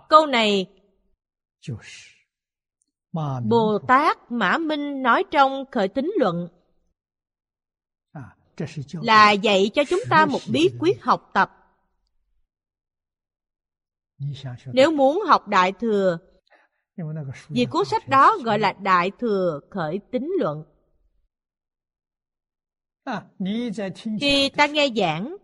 Câu 0.09 0.25
này 0.25 0.65
Bồ 3.43 3.79
Tát 3.87 4.31
Mã 4.31 4.57
Minh 4.57 5.03
nói 5.03 5.23
trong 5.31 5.65
khởi 5.71 5.87
tính 5.87 6.13
luận 6.19 6.47
là 9.01 9.31
dạy 9.31 9.71
cho 9.73 9.83
chúng 9.89 9.99
ta 10.09 10.25
một 10.25 10.39
bí 10.51 10.69
quyết 10.79 11.01
học 11.01 11.31
tập. 11.33 11.51
Nếu 14.73 14.91
muốn 14.91 15.21
học 15.27 15.47
Đại 15.47 15.71
Thừa, 15.71 16.17
vì 17.49 17.65
cuốn 17.65 17.85
sách 17.85 18.07
đó 18.07 18.37
gọi 18.43 18.59
là 18.59 18.73
Đại 18.73 19.11
Thừa 19.19 19.59
Khởi 19.69 19.99
Tính 20.11 20.31
Luận. 20.39 20.63
Khi 24.21 24.49
ta 24.49 24.67
nghe 24.67 24.87
giảng, 24.95 25.37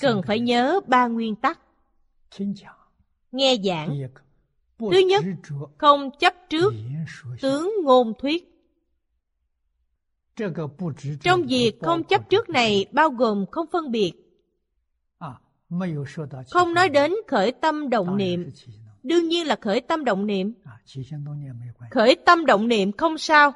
cần 0.00 0.20
phải 0.26 0.40
nhớ 0.40 0.80
ba 0.86 1.06
nguyên 1.06 1.36
tắc. 1.36 1.60
Nghe 3.32 3.56
giảng, 3.64 3.98
thứ 4.78 4.98
nhất, 5.08 5.24
không 5.78 6.10
chấp 6.18 6.34
trước 6.48 6.74
tướng 7.40 7.72
ngôn 7.84 8.12
thuyết. 8.18 8.55
Trong 11.22 11.42
việc 11.48 11.72
không 11.82 12.04
chấp 12.04 12.30
trước 12.30 12.48
này 12.48 12.86
bao 12.92 13.10
gồm 13.10 13.44
không 13.50 13.66
phân 13.72 13.90
biệt. 13.90 14.12
Không 16.50 16.74
nói 16.74 16.88
đến 16.88 17.12
khởi 17.28 17.52
tâm 17.52 17.90
động 17.90 18.16
niệm. 18.16 18.50
Đương 19.02 19.28
nhiên 19.28 19.46
là 19.46 19.56
khởi 19.60 19.80
tâm 19.80 20.04
động 20.04 20.26
niệm. 20.26 20.54
Khởi 21.90 22.16
tâm 22.26 22.46
động 22.46 22.68
niệm 22.68 22.92
không 22.92 23.18
sao. 23.18 23.52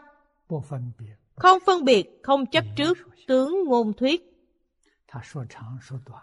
Không 1.37 1.59
phân 1.66 1.85
biệt, 1.85 2.20
không 2.22 2.47
chấp 2.47 2.64
trước 2.76 2.99
tướng 3.26 3.64
ngôn 3.64 3.93
thuyết. 3.93 4.26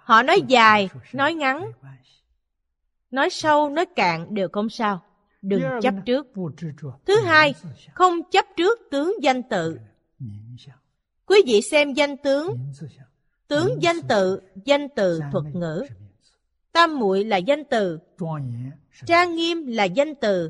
Họ 0.03 0.24
nói 0.24 0.41
dài, 0.47 0.89
nói 1.14 1.34
ngắn, 1.34 1.72
nói 3.12 3.30
sâu, 3.30 3.70
nói 3.70 3.86
cạn 3.86 4.34
đều 4.34 4.49
không 4.51 4.70
sao. 4.70 5.01
Đừng 5.41 5.62
chấp 5.82 5.93
trước. 6.05 6.28
Thứ 7.05 7.22
hai, 7.22 7.53
không 7.93 8.20
chấp 8.32 8.45
trước 8.58 8.80
tướng 8.91 9.14
danh 9.22 9.43
tự. 9.43 9.80
Quý 11.26 11.38
vị 11.47 11.61
xem 11.61 11.93
danh 11.93 12.18
tướng, 12.18 12.57
tướng 13.47 13.82
danh 13.82 14.01
tự, 14.09 14.41
danh 14.65 14.88
từ 14.95 15.20
thuật 15.32 15.45
ngữ. 15.53 15.86
Tam 16.72 16.99
muội 16.99 17.24
là 17.24 17.38
danh 17.38 17.63
từ, 17.70 17.99
trang 19.05 19.36
nghiêm 19.36 19.68
là 19.68 19.84
danh 19.84 20.15
từ, 20.15 20.49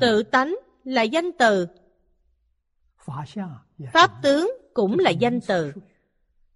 tự 0.00 0.22
tánh 0.22 0.56
là 0.84 1.02
danh 1.02 1.30
từ, 1.38 1.66
pháp 3.92 4.10
tướng 4.22 4.50
cũng 4.74 4.98
là 4.98 5.10
danh 5.10 5.40
từ. 5.40 5.72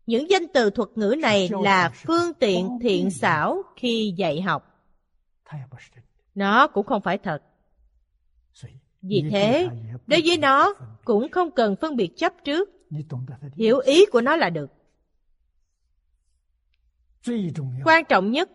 Những 0.07 0.31
danh 0.31 0.43
từ 0.55 0.71
thuật 0.71 0.89
ngữ 0.95 1.15
này 1.19 1.51
là 1.63 1.89
phương 2.07 2.35
tiện 2.35 2.79
thiện 2.83 3.11
xảo 3.11 3.63
khi 3.77 4.15
dạy 4.17 4.41
học. 4.41 4.69
Nó 6.35 6.67
cũng 6.67 6.87
không 6.87 7.03
phải 7.03 7.19
thật. 7.19 7.43
Vì 9.03 9.25
thế, 9.31 9.69
đối 10.07 10.23
với 10.25 10.39
nó 10.39 10.75
cũng 11.05 11.31
không 11.31 11.51
cần 11.51 11.77
phân 11.81 11.97
biệt 11.97 12.11
chấp 12.17 12.33
trước. 12.45 12.71
Hiểu 13.55 13.79
ý 13.79 14.07
của 14.07 14.21
nó 14.21 14.37
là 14.37 14.51
được. 14.51 14.71
Quan 17.85 18.05
trọng 18.09 18.31
nhất 18.31 18.51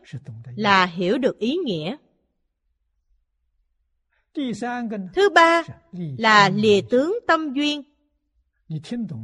là 0.55 0.85
hiểu 0.85 1.17
được 1.17 1.39
ý 1.39 1.57
nghĩa. 1.65 1.95
Thứ 5.13 5.29
ba 5.35 5.63
là 6.17 6.49
lìa 6.49 6.81
tướng 6.89 7.19
tâm 7.27 7.53
duyên. 7.53 7.83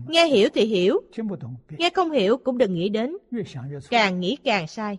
Nghe 0.08 0.28
hiểu 0.28 0.50
thì 0.54 0.66
hiểu, 0.66 1.02
nghe 1.78 1.90
không 1.94 2.12
hiểu 2.12 2.38
cũng 2.38 2.58
đừng 2.58 2.74
nghĩ 2.74 2.90
đến. 2.90 3.18
Càng 3.90 4.20
nghĩ 4.20 4.38
càng 4.44 4.68
sai. 4.68 4.98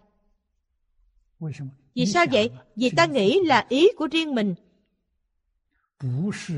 Vì 1.94 2.06
sao 2.06 2.26
vậy? 2.32 2.50
Vì 2.76 2.90
ta 2.90 3.06
nghĩ 3.06 3.40
là 3.44 3.66
ý 3.68 3.88
của 3.96 4.08
riêng 4.12 4.34
mình, 4.34 4.54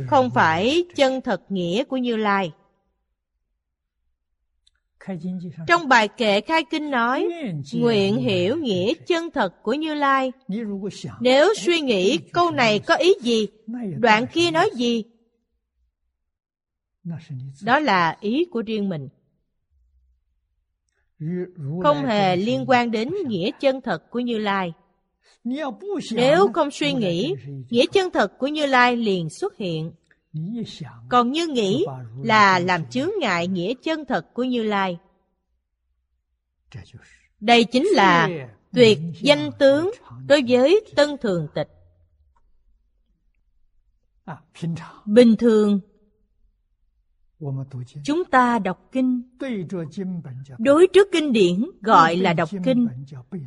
không 0.07 0.31
phải 0.31 0.85
chân 0.95 1.21
thật 1.21 1.43
nghĩa 1.49 1.85
của 1.85 1.97
Như 1.97 2.17
Lai. 2.17 2.53
Trong 5.67 5.89
bài 5.89 6.09
kệ 6.09 6.41
khai 6.41 6.65
kinh 6.71 6.91
nói, 6.91 7.29
nguyện 7.73 8.17
hiểu 8.17 8.57
nghĩa 8.57 8.95
chân 9.07 9.31
thật 9.31 9.63
của 9.63 9.75
Như 9.75 9.95
Lai. 9.95 10.33
Nếu 11.21 11.55
suy 11.55 11.81
nghĩ 11.81 12.19
câu 12.33 12.51
này 12.51 12.79
có 12.79 12.95
ý 12.95 13.15
gì, 13.23 13.47
đoạn 13.99 14.27
kia 14.33 14.51
nói 14.51 14.71
gì, 14.75 15.05
đó 17.63 17.79
là 17.79 18.17
ý 18.21 18.45
của 18.51 18.63
riêng 18.63 18.89
mình. 18.89 19.09
Không 21.83 22.07
hề 22.07 22.37
liên 22.37 22.65
quan 22.67 22.91
đến 22.91 23.11
nghĩa 23.27 23.51
chân 23.61 23.81
thật 23.81 24.11
của 24.11 24.21
Như 24.21 24.39
Lai. 24.39 24.73
Nếu 26.11 26.49
không 26.55 26.71
suy 26.71 26.93
nghĩ, 26.93 27.35
nghĩa 27.71 27.85
chân 27.93 28.11
thật 28.11 28.39
của 28.39 28.47
Như 28.47 28.67
Lai 28.67 28.97
liền 28.97 29.31
xuất 29.31 29.57
hiện. 29.57 29.93
Còn 31.09 31.33
như 31.33 31.47
nghĩ 31.47 31.85
là 32.23 32.59
làm 32.59 32.87
chướng 32.87 33.11
ngại 33.21 33.47
nghĩa 33.47 33.75
chân 33.83 34.05
thật 34.05 34.27
của 34.35 34.45
Như 34.45 34.63
Lai. 34.63 34.99
Đây 37.41 37.65
chính 37.65 37.87
là 37.87 38.29
tuyệt 38.73 38.99
danh 39.21 39.51
tướng 39.59 39.91
đối 40.27 40.43
với 40.49 40.81
tân 40.97 41.17
thường 41.19 41.49
tịch. 41.55 41.69
Bình 45.07 45.37
thường, 45.37 45.81
chúng 48.05 48.25
ta 48.25 48.59
đọc 48.59 48.89
kinh. 48.93 49.23
đối 50.59 50.87
trước 50.93 51.09
kinh 51.13 51.33
điển 51.33 51.71
gọi 51.81 52.17
là 52.17 52.33
đọc 52.33 52.49
kinh. 52.65 52.89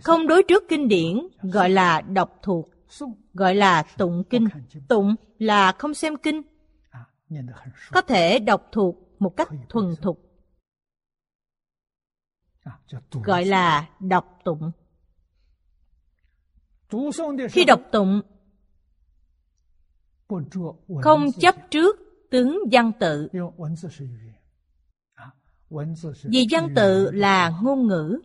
không 0.04 0.28
đối 0.28 0.44
trước 0.48 0.64
kinh 0.70 0.88
điển 0.88 1.28
gọi 1.42 1.70
là 1.70 2.02
đọc 2.02 2.40
thuộc. 2.42 2.70
Gọi 3.34 3.56
là 3.56 3.84
tụng 3.98 4.24
kinh. 4.30 4.48
Tụng 4.88 5.16
là 5.40 5.72
không 5.72 5.94
xem 5.94 6.16
kinh. 6.16 6.42
Có 7.92 8.02
thể 8.02 8.40
đọc 8.40 8.68
thuộc 8.72 9.16
một 9.20 9.38
cách 9.38 9.50
thuần 9.70 9.96
thục. 10.02 10.26
Gọi 13.24 13.46
là 13.46 13.90
đọc 14.00 14.40
tụng. 14.44 14.72
Khi 17.52 17.64
đọc 17.66 17.82
tụng 17.92 18.22
không 21.02 21.32
chấp 21.40 21.56
trước 21.72 22.09
tướng 22.30 22.60
văn 22.72 22.92
tự. 23.00 23.30
vì 26.24 26.48
văn 26.52 26.74
tự 26.76 27.12
là 27.12 27.54
ngôn 27.62 27.88
ngữ. 27.88 28.20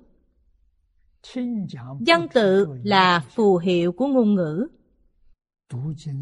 Văn 2.07 2.27
tự 2.35 2.67
là 2.85 3.21
phù 3.35 3.57
hiệu 3.57 3.93
của 3.93 4.07
ngôn 4.07 4.35
ngữ. 4.35 4.67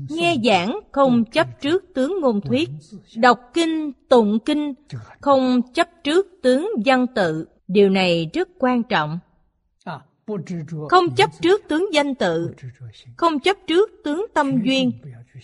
nghe 0.09 0.37
giảng 0.45 0.81
không 0.93 1.25
chấp 1.25 1.61
trước 1.61 1.85
tướng 1.95 2.21
ngôn 2.21 2.41
thuyết. 2.41 2.71
đọc 3.17 3.41
kinh 3.55 3.93
tụng 4.09 4.39
kinh 4.45 4.75
không 5.21 5.63
chấp 5.75 5.89
trước 6.05 6.27
tướng 6.43 6.71
văn 6.85 7.07
tự. 7.15 7.47
điều 7.69 7.91
này 7.91 8.31
rất 8.35 8.49
quan 8.59 8.83
trọng 8.83 9.19
không 10.91 11.15
chấp 11.17 11.31
trước 11.43 11.63
tướng 11.69 11.95
danh 11.95 12.15
tự 12.15 12.55
không 13.17 13.41
chấp 13.41 13.57
trước 13.67 13.91
tướng 14.05 14.27
tâm 14.35 14.63
duyên. 14.65 14.91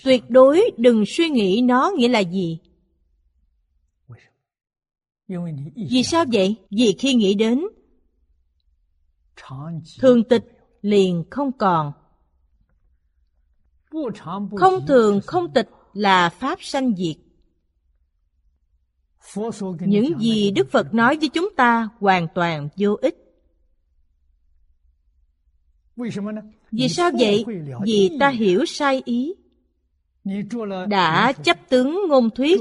tuyệt 0.05 0.23
đối 0.29 0.71
đừng 0.77 1.05
suy 1.07 1.29
nghĩ 1.29 1.61
nó 1.65 1.93
nghĩa 1.97 2.09
là 2.09 2.21
gì. 2.21 2.59
vì 5.91 6.03
sao 6.03 6.25
vậy? 6.33 6.57
Vì 6.71 6.97
khi 6.99 7.15
nghĩ 7.15 7.35
đến 7.35 7.63
thường 10.01 10.25
tịch 10.25 10.45
liền 10.83 11.25
không 11.31 11.53
còn. 11.53 11.93
không 14.57 14.87
thường 14.87 15.21
không 15.27 15.53
tịch 15.53 15.69
là 15.93 16.29
pháp 16.29 16.59
sanh 16.63 16.95
diệt. 16.97 17.17
Những 19.81 20.19
gì 20.19 20.51
đức 20.51 20.71
phật 20.71 20.95
nói 20.95 21.17
với 21.21 21.29
chúng 21.29 21.49
ta 21.57 21.89
hoàn 22.01 22.27
toàn 22.35 22.69
vô 22.77 22.97
ích 23.03 23.28
vì 26.73 26.89
sao 26.89 27.11
vậy? 27.19 27.45
vì 27.85 28.11
ta 28.21 28.29
hiểu 28.29 28.65
sai 28.67 29.03
ý. 29.05 29.35
đã 30.89 31.33
chấp 31.33 31.57
tướng 31.69 32.01
ngôn 32.09 32.31
thuyết 32.31 32.61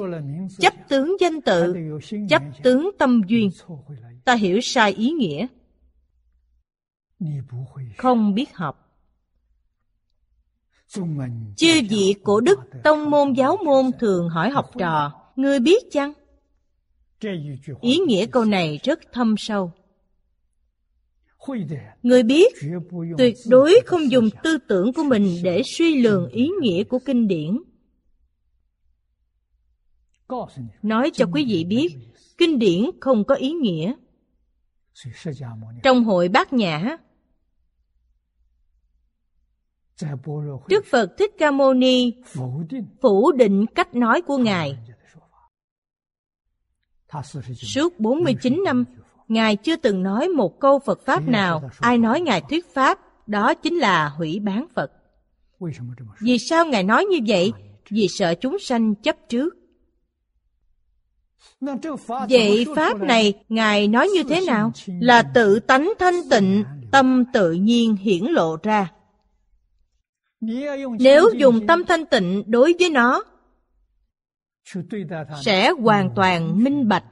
chấp 0.60 0.74
tướng 0.90 1.16
danh 1.20 1.42
tự 1.42 1.76
chấp 2.30 2.42
tướng 2.64 2.90
tâm 2.98 3.22
duyên. 3.28 3.50
ta 4.26 4.36
hiểu 4.36 4.60
sai 4.62 4.92
ý 4.92 5.12
nghĩa. 5.12 5.48
không 7.98 8.34
biết 8.34 8.56
học. 8.56 8.84
Chư 11.56 11.82
vị 11.90 12.16
cổ 12.24 12.40
đức 12.40 12.60
tông 12.84 13.10
môn 13.10 13.34
giáo 13.34 13.58
môn 13.66 13.86
thường 14.00 14.30
hỏi 14.30 14.50
học 14.50 14.72
trò. 14.80 15.12
Ngươi 15.36 15.60
biết 15.60 15.92
chăng? 15.92 16.14
Ý 17.82 17.98
nghĩa 17.98 18.26
câu 18.26 18.46
này 18.46 18.80
rất 18.84 19.00
thâm 19.12 19.36
sâu 19.38 19.72
người 22.04 22.24
biết, 22.24 22.54
tuyệt 23.18 23.36
đối 23.50 23.82
không 23.86 24.12
dùng 24.12 24.30
tư 24.44 24.58
tưởng 24.68 24.94
của 24.94 25.04
mình 25.04 25.38
để 25.44 25.62
suy 25.66 26.02
lường 26.02 26.30
ý 26.30 26.50
nghĩa 26.62 26.84
của 26.84 27.00
kinh 27.06 27.28
điển. 27.28 27.58
Nói 30.82 31.12
cho 31.14 31.26
quý 31.34 31.46
vị 31.50 31.64
biết, 31.64 31.88
kinh 32.38 32.60
điển 32.60 32.84
không 33.02 33.24
có 33.24 33.36
ý 33.36 33.52
nghĩa. 33.52 33.94
Trong 35.84 36.04
hội 36.04 36.28
bát 36.30 36.54
nhã, 36.54 36.98
đức 40.68 40.86
phật 40.92 41.10
thích 41.18 41.32
ca 41.38 41.52
mâu 41.52 41.74
ni 41.74 42.14
phủ 43.02 43.32
định 43.32 43.66
cách 43.76 43.96
nói 43.96 44.22
của 44.22 44.38
ngài. 44.38 44.78
Suốt 47.56 48.00
49 48.00 48.64
năm 48.66 48.86
Ngài 49.28 49.56
chưa 49.56 49.76
từng 49.76 50.04
nói 50.04 50.30
một 50.30 50.60
câu 50.60 50.80
Phật 50.80 51.06
Pháp 51.06 51.28
nào, 51.28 51.70
ai 51.80 51.98
nói 51.98 52.22
Ngài 52.22 52.42
thuyết 52.42 52.74
Pháp, 52.74 53.00
đó 53.28 53.54
chính 53.54 53.78
là 53.78 54.10
hủy 54.10 54.40
bán 54.40 54.68
Phật. 54.76 54.92
Vì 56.22 56.40
sao 56.40 56.66
Ngài 56.66 56.84
nói 56.84 57.06
như 57.06 57.18
vậy? 57.28 57.54
Vì 57.90 58.08
sợ 58.08 58.34
chúng 58.42 58.60
sanh 58.60 58.96
chấp 58.96 59.16
trước. 59.30 59.56
Vậy 62.30 62.66
Pháp 62.76 63.02
này, 63.02 63.34
Ngài 63.50 63.88
nói 63.88 64.08
như 64.08 64.24
thế 64.30 64.42
nào? 64.48 64.72
Là 64.88 65.24
tự 65.34 65.60
tánh 65.60 65.94
thanh 66.00 66.30
tịnh, 66.30 66.64
tâm 66.92 67.24
tự 67.34 67.52
nhiên 67.52 67.96
hiển 67.96 68.24
lộ 68.24 68.58
ra. 68.64 68.92
Nếu 71.00 71.30
dùng 71.38 71.68
tâm 71.68 71.84
thanh 71.88 72.06
tịnh 72.06 72.44
đối 72.48 72.74
với 72.80 72.90
nó, 72.90 73.24
sẽ 75.44 75.70
hoàn 75.70 76.10
toàn 76.16 76.64
minh 76.64 76.88
bạch 76.88 77.04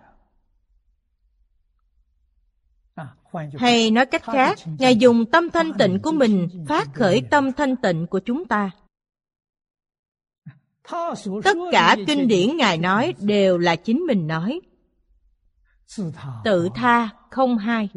hay 3.57 3.91
nói 3.91 4.05
cách 4.05 4.23
khác 4.23 4.57
ngài 4.79 4.95
dùng 4.95 5.25
tâm 5.25 5.49
thanh 5.49 5.73
tịnh 5.73 5.99
của 6.01 6.11
mình 6.11 6.65
phát 6.67 6.93
khởi 6.93 7.21
tâm 7.29 7.53
thanh 7.53 7.75
tịnh 7.75 8.07
của 8.07 8.19
chúng 8.19 8.45
ta. 8.45 8.71
Tất 11.43 11.57
cả 11.71 11.95
kinh 12.07 12.27
điển 12.27 12.57
ngài 12.57 12.77
nói 12.77 13.13
đều 13.19 13.57
là 13.57 13.75
chính 13.75 13.99
mình 14.07 14.27
nói. 14.27 14.61
Tự 16.43 16.69
tha 16.75 17.09
không 17.31 17.57
hai. 17.57 17.89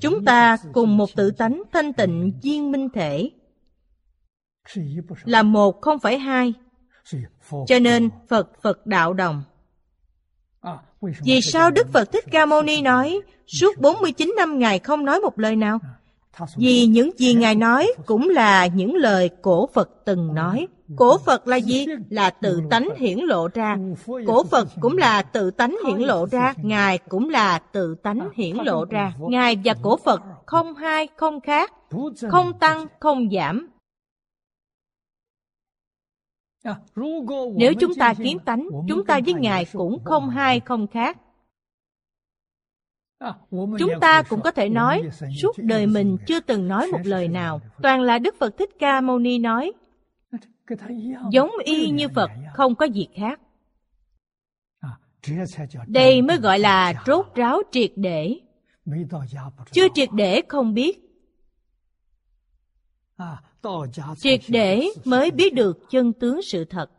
chúng 0.00 0.24
ta 0.24 0.56
cùng 0.72 0.96
một 0.96 1.10
tự 1.16 1.30
tánh 1.30 1.62
thanh 1.72 1.92
tịnh 1.92 2.32
viên 2.42 2.72
minh 2.72 2.88
thể. 2.94 3.30
Là 5.24 5.42
một 5.42 5.80
không 5.80 5.98
phải 5.98 6.18
hai. 6.18 6.52
Cho 7.66 7.78
nên 7.78 8.10
phật 8.28 8.62
phật 8.62 8.86
đạo 8.86 9.12
đồng 9.12 9.42
vì 11.24 11.40
sao 11.40 11.70
Đức 11.70 11.92
Phật 11.92 12.12
Thích 12.12 12.24
Ca 12.30 12.46
Mâu 12.46 12.62
Ni 12.62 12.82
nói 12.82 13.20
suốt 13.46 13.78
49 13.78 14.34
năm 14.36 14.58
Ngài 14.58 14.78
không 14.78 15.04
nói 15.04 15.20
một 15.20 15.38
lời 15.38 15.56
nào? 15.56 15.78
Vì 16.56 16.86
những 16.86 17.10
gì 17.18 17.34
Ngài 17.34 17.54
nói 17.54 17.92
cũng 18.06 18.28
là 18.28 18.66
những 18.66 18.94
lời 18.94 19.30
cổ 19.42 19.68
Phật 19.74 19.90
từng 20.04 20.34
nói. 20.34 20.66
Cổ 20.96 21.18
Phật 21.18 21.48
là 21.48 21.56
gì? 21.56 21.86
Là 22.10 22.30
tự 22.30 22.60
tánh 22.70 22.88
hiển 22.96 23.18
lộ 23.18 23.48
ra. 23.54 23.76
Cổ 24.26 24.44
Phật 24.44 24.68
cũng 24.80 24.98
là 24.98 25.22
tự 25.22 25.50
tánh 25.50 25.76
hiển 25.86 25.98
lộ 25.98 26.26
ra. 26.26 26.54
Ngài 26.62 26.98
cũng 26.98 27.30
là 27.30 27.58
tự 27.58 27.94
tánh 28.02 28.28
hiển 28.34 28.56
lộ 28.56 28.84
ra. 28.84 29.12
Ngài 29.18 29.58
và 29.64 29.74
cổ 29.82 29.96
Phật 30.04 30.22
không 30.46 30.74
hai 30.74 31.08
không 31.16 31.40
khác, 31.40 31.72
không 32.30 32.58
tăng 32.58 32.86
không 33.00 33.28
giảm, 33.32 33.68
nếu 37.56 37.72
chúng 37.80 37.94
ta 37.94 38.14
kiến 38.14 38.38
tánh, 38.44 38.68
chúng 38.88 39.04
ta 39.06 39.20
với 39.24 39.34
Ngài 39.34 39.66
cũng 39.72 40.04
không 40.04 40.28
hai 40.28 40.60
không 40.60 40.86
khác. 40.86 41.18
Chúng 43.50 43.92
ta 44.00 44.22
cũng 44.22 44.40
có 44.40 44.50
thể 44.50 44.68
nói, 44.68 45.02
suốt 45.42 45.52
đời 45.56 45.86
mình 45.86 46.16
chưa 46.26 46.40
từng 46.40 46.68
nói 46.68 46.86
một 46.92 47.00
lời 47.04 47.28
nào, 47.28 47.60
toàn 47.82 48.00
là 48.00 48.18
Đức 48.18 48.34
Phật 48.38 48.58
Thích 48.58 48.70
Ca 48.78 49.00
Mâu 49.00 49.18
Ni 49.18 49.38
nói. 49.38 49.72
Giống 51.30 51.50
y 51.64 51.90
như 51.90 52.08
Phật, 52.08 52.30
không 52.54 52.74
có 52.74 52.86
gì 52.86 53.08
khác. 53.14 53.40
Đây 55.86 56.22
mới 56.22 56.36
gọi 56.36 56.58
là 56.58 57.02
rốt 57.06 57.26
ráo 57.34 57.62
triệt 57.70 57.92
để. 57.96 58.40
Chưa 59.72 59.88
triệt 59.94 60.08
để 60.12 60.42
không 60.48 60.74
biết. 60.74 61.03
Triệt 64.16 64.40
để 64.48 64.88
mới 65.04 65.30
biết 65.30 65.54
được 65.54 65.90
chân 65.90 66.12
tướng 66.12 66.42
sự 66.42 66.64
thật. 66.64 66.90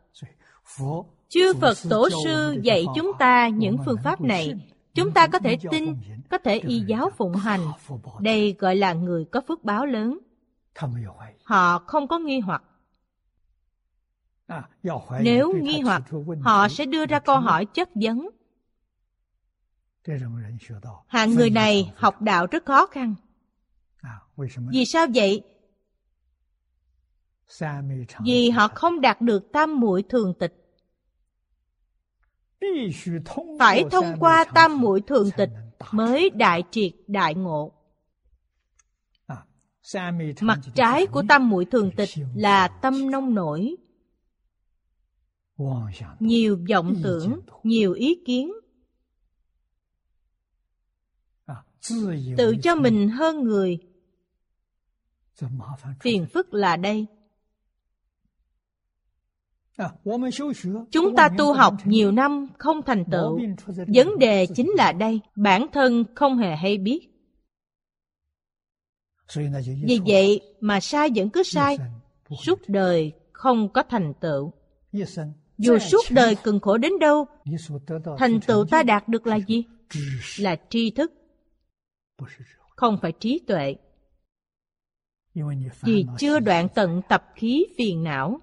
Chư 1.28 1.52
Phật 1.60 1.76
Tổ 1.90 2.08
Sư 2.24 2.56
dạy 2.62 2.84
chúng 2.94 3.12
ta 3.18 3.48
những 3.48 3.76
phương 3.86 3.98
pháp 4.04 4.20
này. 4.20 4.54
Chúng 4.94 5.12
ta 5.12 5.26
có 5.26 5.38
thể 5.38 5.56
tin, 5.70 5.94
có 6.30 6.38
thể 6.38 6.58
y 6.58 6.80
giáo 6.80 7.10
phụng 7.16 7.34
hành. 7.34 7.60
Đây 8.20 8.56
gọi 8.58 8.76
là 8.76 8.92
người 8.92 9.24
có 9.24 9.40
phước 9.48 9.64
báo 9.64 9.86
lớn. 9.86 10.18
Họ 11.42 11.78
không 11.78 12.08
có 12.08 12.18
nghi 12.18 12.40
hoặc. 12.40 12.62
Nếu 15.20 15.52
nghi 15.62 15.80
hoặc, 15.80 16.02
họ 16.40 16.68
sẽ 16.68 16.86
đưa 16.86 17.06
ra 17.06 17.18
câu 17.18 17.40
hỏi 17.40 17.66
chất 17.66 17.90
vấn. 17.94 18.28
Hạng 21.06 21.34
người 21.34 21.50
này 21.50 21.92
học 21.96 22.22
đạo 22.22 22.46
rất 22.50 22.64
khó 22.64 22.86
khăn. 22.86 23.14
Vì 24.70 24.84
sao 24.84 25.06
vậy? 25.14 25.42
Vì 28.24 28.50
họ 28.50 28.68
không 28.68 29.00
đạt 29.00 29.20
được 29.20 29.52
tam 29.52 29.80
muội 29.80 30.02
thường 30.08 30.34
tịch. 30.38 30.52
phải 33.58 33.84
thông 33.90 34.16
qua 34.20 34.44
tam 34.54 34.80
muội 34.80 35.00
thường 35.00 35.30
tịch 35.36 35.50
mới 35.92 36.30
đại 36.30 36.62
triệt 36.70 36.92
đại 37.06 37.34
ngộ. 37.34 37.72
Mặt 40.40 40.58
trái 40.74 41.06
của 41.06 41.22
tam 41.28 41.48
muội 41.48 41.64
thường 41.64 41.90
tịch 41.96 42.08
là 42.34 42.68
tâm 42.68 43.10
nông 43.10 43.34
nổi. 43.34 43.76
nhiều 46.20 46.58
vọng 46.70 46.94
tưởng 47.02 47.40
nhiều 47.62 47.92
ý 47.92 48.22
kiến. 48.26 48.52
Tự 52.36 52.56
cho 52.62 52.74
mình 52.74 53.08
hơn 53.08 53.44
người. 53.44 53.78
Phiền 56.00 56.26
phức 56.26 56.54
là 56.54 56.76
đây 56.76 57.06
chúng 60.90 61.16
ta 61.16 61.28
tu 61.38 61.52
học 61.52 61.74
nhiều 61.84 62.12
năm 62.12 62.46
không 62.58 62.82
thành 62.82 63.04
tựu. 63.04 63.40
vấn 63.94 64.18
đề 64.18 64.46
chính 64.46 64.70
là 64.76 64.92
đây 64.92 65.20
bản 65.36 65.66
thân 65.72 66.04
không 66.14 66.38
hề 66.38 66.56
hay 66.56 66.78
biết. 66.78 67.00
Vì 69.86 70.00
vậy 70.06 70.40
mà 70.60 70.80
sai 70.80 71.10
vẫn 71.14 71.30
cứ 71.30 71.42
sai 71.42 71.78
suốt 72.44 72.58
đời 72.68 73.12
không 73.32 73.68
có 73.72 73.82
thành 73.82 74.12
tựu. 74.20 74.52
Dù 75.58 75.78
suốt 75.78 76.02
đời 76.10 76.36
cần 76.42 76.60
khổ 76.60 76.76
đến 76.78 76.92
đâu 77.00 77.26
thành 78.18 78.40
tựu 78.46 78.64
ta 78.70 78.82
đạt 78.82 79.08
được 79.08 79.26
là 79.26 79.38
gì? 79.48 79.64
Là 80.38 80.56
tri 80.68 80.90
thức. 80.90 81.12
Không 82.76 82.98
phải 83.02 83.12
trí 83.12 83.40
tuệ. 83.46 83.74
Vì 85.82 86.04
chưa 86.18 86.40
đoạn 86.40 86.68
tận 86.74 87.02
tập 87.08 87.24
khí 87.34 87.64
phiền 87.78 88.04
não 88.04 88.40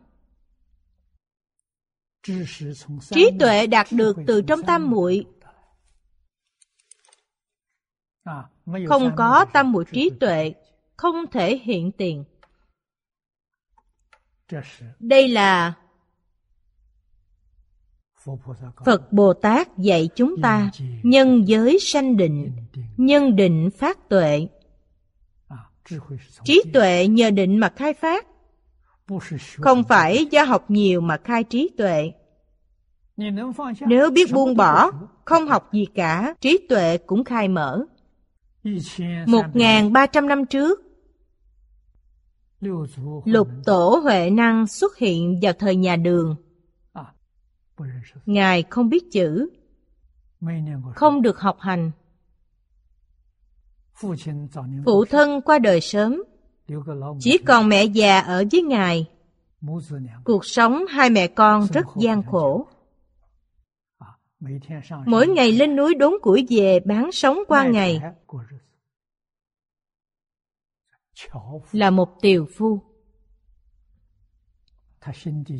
trí 3.09 3.29
tuệ 3.39 3.67
đạt 3.67 3.87
được 3.91 4.17
từ 4.27 4.41
trong 4.41 4.63
tam 4.63 4.89
muội. 4.89 5.25
Không 8.87 9.11
có 9.15 9.45
tam 9.53 9.71
muội 9.71 9.85
trí 9.91 10.09
tuệ, 10.19 10.53
không 10.97 11.15
thể 11.31 11.57
hiện 11.57 11.91
tiền. 11.91 12.23
Đây 14.99 15.27
là 15.27 15.73
phật 18.85 19.13
bồ 19.13 19.33
tát 19.33 19.77
dạy 19.77 20.09
chúng 20.15 20.35
ta 20.41 20.71
nhân 21.03 21.47
giới 21.47 21.77
sanh 21.81 22.17
định, 22.17 22.51
nhân 22.97 23.35
định 23.35 23.69
phát 23.77 24.09
tuệ. 24.09 24.47
Trí 26.43 26.61
tuệ 26.73 27.07
nhờ 27.07 27.31
định 27.31 27.59
mà 27.59 27.73
khai 27.75 27.93
phát 27.93 28.27
không 29.57 29.83
phải 29.83 30.25
do 30.31 30.43
học 30.43 30.71
nhiều 30.71 31.01
mà 31.01 31.17
khai 31.23 31.43
trí 31.43 31.69
tuệ. 31.77 32.11
Nếu 33.87 34.11
biết 34.11 34.31
buông 34.33 34.55
bỏ 34.57 34.91
không 35.25 35.47
học 35.47 35.73
gì 35.73 35.85
cả 35.95 36.35
trí 36.41 36.65
tuệ 36.69 36.97
cũng 36.97 37.23
khai 37.23 37.47
mở. 37.47 37.85
Một 39.27 39.45
ngàn 39.53 39.93
ba 39.93 40.07
trăm 40.07 40.27
năm 40.27 40.45
trước 40.45 40.81
lục 43.25 43.47
tổ 43.65 43.99
huệ 44.03 44.29
năng 44.29 44.67
xuất 44.67 44.97
hiện 44.97 45.39
vào 45.41 45.53
thời 45.53 45.75
nhà 45.75 45.95
đường. 45.95 46.35
Ngài 48.25 48.63
không 48.69 48.89
biết 48.89 49.03
chữ 49.11 49.49
không 50.95 51.21
được 51.21 51.39
học 51.39 51.57
hành. 51.59 51.91
Phụ 54.85 55.05
thân 55.05 55.41
qua 55.41 55.59
đời 55.59 55.81
sớm 55.81 56.23
chỉ 57.19 57.37
còn 57.37 57.69
mẹ 57.69 57.83
già 57.83 58.19
ở 58.19 58.43
với 58.51 58.61
ngài. 58.61 59.09
cuộc 60.23 60.45
sống 60.45 60.85
hai 60.89 61.09
mẹ 61.09 61.27
con 61.27 61.67
rất 61.73 61.85
gian 61.95 62.23
khổ. 62.23 62.67
Mỗi 65.05 65.27
ngày 65.27 65.51
lên 65.51 65.75
núi 65.75 65.95
đốn 65.95 66.13
củi 66.21 66.47
về 66.49 66.79
bán 66.79 67.11
sống 67.11 67.37
qua 67.47 67.67
ngày. 67.67 68.01
là 71.71 71.89
một 71.89 72.09
tiều 72.21 72.45
phu. 72.55 72.79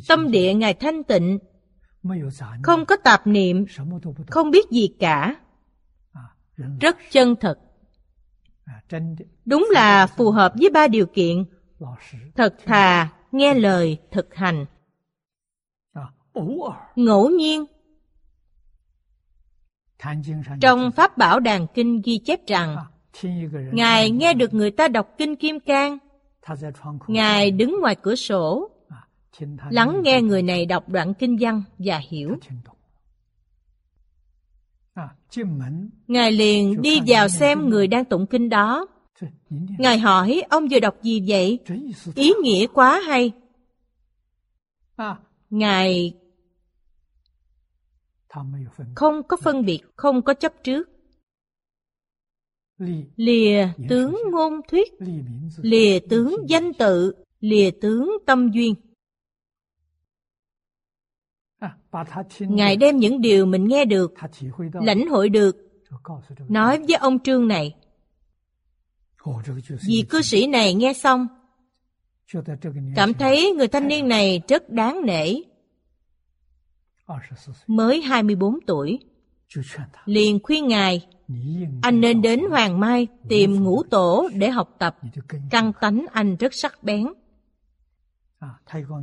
Tâm 0.08 0.30
địa 0.30 0.54
ngài 0.54 0.74
thanh 0.74 1.04
tịnh. 1.04 1.38
Không 2.62 2.86
có 2.86 2.96
tạp 3.04 3.26
niệm. 3.26 3.66
Không 4.28 4.50
biết 4.50 4.70
gì 4.70 4.88
cả. 4.98 5.36
Rất 6.80 6.96
chân 7.10 7.36
thật 7.40 7.58
À, 8.64 8.82
đúng 9.44 9.68
là 9.72 10.06
phù 10.06 10.30
hợp 10.30 10.52
với 10.60 10.70
ba 10.70 10.88
điều 10.88 11.06
kiện. 11.06 11.44
Thật 12.34 12.54
thà, 12.66 13.08
nghe 13.32 13.54
lời, 13.54 13.98
thực 14.10 14.34
hành. 14.34 14.66
Ngẫu 16.96 17.30
nhiên. 17.30 17.64
Trong 20.60 20.90
pháp 20.90 21.18
bảo 21.18 21.40
đàn 21.40 21.66
kinh 21.74 22.02
ghi 22.04 22.18
chép 22.18 22.40
rằng, 22.46 22.76
ngài 23.72 24.10
nghe 24.10 24.34
được 24.34 24.54
người 24.54 24.70
ta 24.70 24.88
đọc 24.88 25.14
kinh 25.18 25.36
kim 25.36 25.60
cang. 25.60 25.98
Ngài 27.06 27.50
đứng 27.50 27.80
ngoài 27.80 27.96
cửa 28.02 28.14
sổ, 28.14 28.70
lắng 29.70 30.00
nghe 30.02 30.22
người 30.22 30.42
này 30.42 30.66
đọc 30.66 30.88
đoạn 30.88 31.14
kinh 31.14 31.36
văn 31.40 31.62
và 31.78 32.00
hiểu 32.08 32.36
ngài 36.06 36.32
liền 36.32 36.82
đi 36.82 37.00
vào 37.06 37.28
xem 37.28 37.68
người 37.68 37.86
đang 37.86 38.04
tụng 38.04 38.26
kinh 38.26 38.48
đó. 38.48 38.86
Ngài 39.78 39.98
hỏi 39.98 40.42
ông 40.50 40.68
vừa 40.70 40.80
đọc 40.80 41.02
gì 41.02 41.22
vậy? 41.28 41.58
Ý 42.14 42.32
nghĩa 42.42 42.66
quá 42.66 43.00
hay. 43.06 43.32
Ngài 45.50 46.14
không 48.94 49.22
có 49.28 49.36
phân 49.36 49.64
biệt 49.64 49.80
không 49.96 50.22
có 50.22 50.34
chấp 50.34 50.52
trước. 50.64 50.88
Lìa 53.16 53.68
tướng 53.88 54.18
ngôn 54.30 54.60
thuyết. 54.68 54.92
Lìa 55.62 55.98
tướng 56.10 56.36
danh 56.48 56.74
tự. 56.74 57.14
Lìa 57.40 57.70
tướng 57.80 58.12
tâm 58.26 58.50
duyên 58.52 58.74
ngài 62.38 62.76
đem 62.76 62.96
những 62.96 63.20
điều 63.20 63.46
mình 63.46 63.64
nghe 63.68 63.84
được, 63.84 64.14
lãnh 64.72 65.08
hội 65.08 65.28
được. 65.28 65.56
Nói 66.48 66.78
với 66.78 66.96
ông 66.96 67.18
trương 67.18 67.48
này. 67.48 67.74
Vì 69.86 70.04
cư 70.10 70.22
sĩ 70.22 70.46
này 70.46 70.74
nghe 70.74 70.92
xong, 70.92 71.26
cảm 72.96 73.14
thấy 73.14 73.52
người 73.56 73.68
thanh 73.68 73.88
niên 73.88 74.08
này 74.08 74.42
rất 74.48 74.70
đáng 74.70 75.00
nể. 75.04 75.34
Mới 77.66 78.02
24 78.02 78.60
tuổi, 78.66 78.98
liền 80.04 80.38
khuyên 80.42 80.68
ngài, 80.68 81.06
anh 81.82 82.00
nên 82.00 82.22
đến 82.22 82.40
Hoàng 82.50 82.80
Mai 82.80 83.06
tìm 83.28 83.64
ngũ 83.64 83.82
tổ 83.82 84.28
để 84.34 84.50
học 84.50 84.76
tập. 84.78 84.98
Căn 85.50 85.72
tánh 85.80 86.06
anh 86.12 86.36
rất 86.36 86.54
sắc 86.54 86.82
bén. 86.82 87.06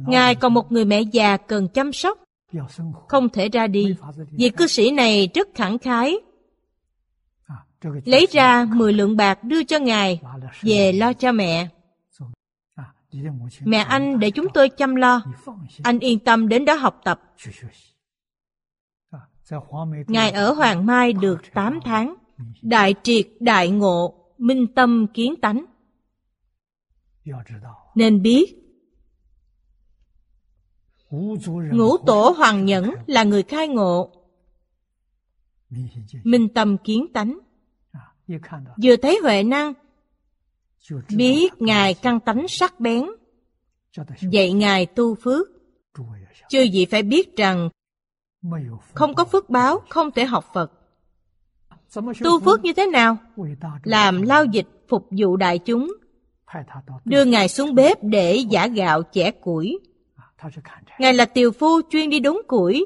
Ngài 0.08 0.36
còn 0.36 0.54
một 0.54 0.72
người 0.72 0.86
mẹ 0.86 1.02
già 1.02 1.38
cần 1.38 1.68
chăm 1.68 1.94
sóc 1.94 2.21
không 3.08 3.30
thể 3.30 3.50
ra 3.50 3.68
đi. 3.68 3.96
Vì 4.32 4.50
cư 4.50 4.68
sĩ 4.68 4.92
này 4.92 5.30
rất 5.34 5.48
khẳng 5.56 5.78
khái. 5.78 6.16
Lấy 8.06 8.28
ra 8.32 8.66
10 8.66 8.94
lượng 8.94 9.18
bạc 9.18 9.44
đưa 9.44 9.64
cho 9.64 9.80
ngài 9.80 10.22
về 10.62 10.92
lo 10.92 11.14
cho 11.14 11.32
mẹ. 11.32 11.68
Mẹ 13.62 13.78
anh 13.78 14.20
để 14.20 14.32
chúng 14.32 14.48
tôi 14.54 14.70
chăm 14.70 14.96
lo. 14.96 15.22
Anh 15.84 16.00
yên 16.00 16.20
tâm 16.20 16.48
đến 16.48 16.66
đó 16.66 16.74
học 16.74 17.02
tập. 17.04 17.22
Ngài 20.08 20.32
ở 20.32 20.54
hoàng 20.54 20.86
mai 20.86 21.14
được 21.14 21.42
8 21.54 21.80
tháng. 21.86 22.16
đại 22.62 22.96
triệt 23.04 23.28
đại 23.40 23.70
ngộ 23.70 24.14
minh 24.38 24.68
tâm 24.76 25.08
kiến 25.14 25.36
tánh. 25.42 25.66
Nên 27.96 28.22
biết 28.22 28.61
ngũ 31.72 31.98
tổ 31.98 32.34
hoàng 32.38 32.66
nhẫn 32.66 32.92
là 33.08 33.24
người 33.24 33.44
khai 33.44 33.68
ngộ. 33.68 34.12
Minh 36.24 36.50
tâm 36.56 36.78
kiến 36.78 37.08
tánh. 37.14 37.40
Vừa 38.84 38.96
thấy 39.02 39.20
huệ 39.24 39.44
năng 39.44 39.74
biết 41.10 41.50
ngài 41.60 41.94
căn 41.94 42.20
tánh 42.20 42.48
sắc 42.48 42.80
bén. 42.80 43.06
Dạy 44.22 44.52
ngài 44.52 44.86
tu 44.86 45.16
phước. 45.16 45.48
Chưa 46.50 46.62
gì 46.62 46.86
phải 46.86 47.04
biết 47.04 47.38
rằng 47.38 47.70
không 48.94 49.14
có 49.14 49.26
phước 49.26 49.50
báo, 49.50 49.82
không 49.90 50.12
thể 50.12 50.26
học 50.26 50.46
phật. 50.54 50.72
Tu 52.24 52.40
phước 52.40 52.64
như 52.64 52.74
thế 52.74 52.86
nào? 52.86 53.18
Làm 53.84 54.22
lao 54.22 54.46
dịch 54.46 54.68
phục 54.88 55.08
vụ 55.12 55.38
đại 55.38 55.60
chúng. 55.60 55.94
Đưa 57.06 57.26
ngài 57.26 57.48
xuống 57.48 57.76
bếp 57.76 57.98
để 58.04 58.36
giả 58.36 58.68
gạo 58.68 59.02
chẻ 59.12 59.32
củi 59.32 59.80
ngài 61.00 61.14
là 61.14 61.26
tiều 61.26 61.52
phu 61.52 61.82
chuyên 61.90 62.10
đi 62.10 62.20
đốn 62.20 62.38
củi. 62.48 62.86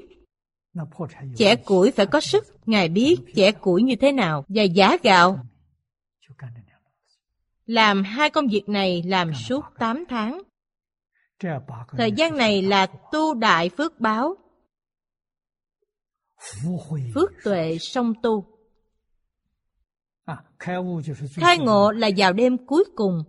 Chẻ 1.35 1.55
củi 1.55 1.91
phải 1.91 2.05
có 2.05 2.19
sức. 2.21 2.45
Ngài 2.65 2.89
biết 2.89 3.17
chẻ 3.35 3.51
củi 3.51 3.83
như 3.83 3.95
thế 3.95 4.11
nào 4.11 4.45
và 4.47 4.63
giá 4.63 4.97
gạo. 5.03 5.39
Làm 7.65 8.03
hai 8.03 8.29
công 8.29 8.47
việc 8.47 8.69
này 8.69 9.03
làm 9.05 9.33
suốt 9.33 9.65
8 9.79 10.03
tháng. 10.09 10.41
Thời 11.97 12.11
gian 12.11 12.37
này 12.37 12.61
là 12.61 12.87
tu 13.11 13.33
đại 13.33 13.69
phước 13.69 13.99
báo. 13.99 14.35
Phước 17.15 17.31
tuệ 17.43 17.77
song 17.81 18.13
tu. 18.23 18.45
Khai 21.35 21.57
ngộ 21.57 21.91
là 21.91 22.09
vào 22.17 22.33
đêm 22.33 22.65
cuối 22.65 22.83
cùng. 22.95 23.23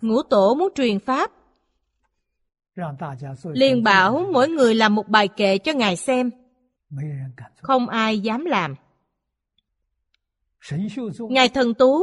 Ngũ 0.00 0.22
tổ 0.22 0.54
muốn 0.54 0.68
truyền 0.74 0.98
pháp 0.98 1.30
liền 3.52 3.82
bảo 3.82 4.26
mỗi 4.32 4.48
người 4.48 4.74
làm 4.74 4.94
một 4.94 5.08
bài 5.08 5.28
kệ 5.28 5.58
cho 5.58 5.72
ngài 5.72 5.96
xem. 5.96 6.30
Không 7.62 7.88
ai 7.88 8.20
dám 8.20 8.44
làm. 8.44 8.74
Ngài 11.30 11.48
thần 11.48 11.74
tú. 11.74 12.02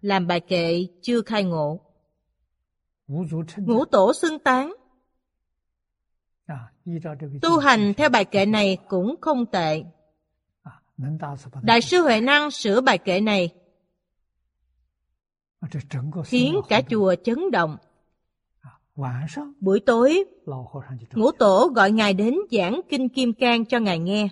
Làm 0.00 0.26
bài 0.26 0.40
kệ 0.40 0.86
chưa 1.02 1.22
khai 1.22 1.44
ngộ. 1.44 1.80
Ngũ 3.56 3.84
tổ 3.84 4.12
xưng 4.14 4.38
tán. 4.38 4.74
Tu 7.42 7.58
hành 7.58 7.94
theo 7.96 8.08
bài 8.08 8.24
kệ 8.24 8.46
này 8.46 8.78
cũng 8.88 9.14
không 9.20 9.46
tệ. 9.46 9.84
Đại 11.62 11.80
sư 11.80 12.02
huệ 12.02 12.20
năng 12.20 12.50
sửa 12.50 12.80
bài 12.80 12.98
kệ 12.98 13.20
này. 13.20 13.54
Khiến 16.24 16.60
cả 16.68 16.82
chùa 16.90 17.14
chấn 17.24 17.50
động 17.52 17.76
buổi 19.60 19.80
tối 19.80 20.24
ngũ 21.14 21.32
tổ 21.32 21.72
gọi 21.74 21.92
ngài 21.92 22.14
đến 22.14 22.34
giảng 22.50 22.80
kinh 22.88 23.08
kim 23.08 23.32
cang 23.32 23.64
cho 23.64 23.78
ngài 23.78 23.98
nghe 23.98 24.28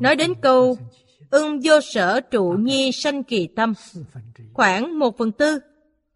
nói 0.00 0.16
đến 0.16 0.32
câu 0.42 0.76
ưng 1.30 1.60
vô 1.64 1.80
sở 1.80 2.20
trụ 2.20 2.56
nhi 2.58 2.92
sanh 2.92 3.24
kỳ 3.24 3.46
tâm。khoảng 3.46 4.98
một 4.98 5.18
phần 5.18 5.32
tư 5.32 5.58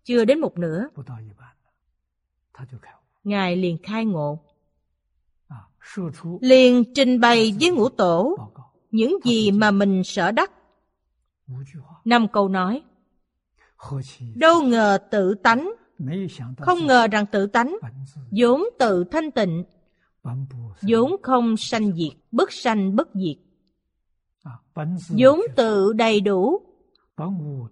chưa 0.05 0.25
đến 0.25 0.41
một 0.41 0.59
nửa。ngài 0.59 3.57
liền 3.57 3.79
khai 3.83 4.05
ngộ。liền 4.05 6.95
trình 6.95 7.21
bày 7.21 7.55
với 7.61 7.71
ngũ 7.71 7.89
tổ。những 7.89 9.19
gì 9.25 9.51
mà 9.51 9.71
mình 9.71 10.03
sở 10.05 10.33
đắc。năm 10.33 12.27
câu 12.33 12.49
nói 12.49 12.83
đâu 14.35 14.63
ngờ 14.63 14.99
tự 15.11 15.35
tánh. 15.35 15.73
không 16.59 16.87
ngờ 16.87 17.07
rằng 17.13 17.27
tự 17.27 17.47
tánh 17.47 17.77
vốn 18.31 18.65
tự 18.79 19.05
thanh 19.05 19.31
tịnh 19.31 19.65
vốn 20.83 21.17
không 21.23 21.57
sanh 21.57 21.93
diệt. 21.93 22.13
bất 22.33 22.53
sanh 22.53 22.97
bất 22.97 23.09
diệt. 23.15 23.37
Vốn 25.09 25.41
tự 25.57 25.93
đầy 25.93 26.21
đủ 26.21 26.61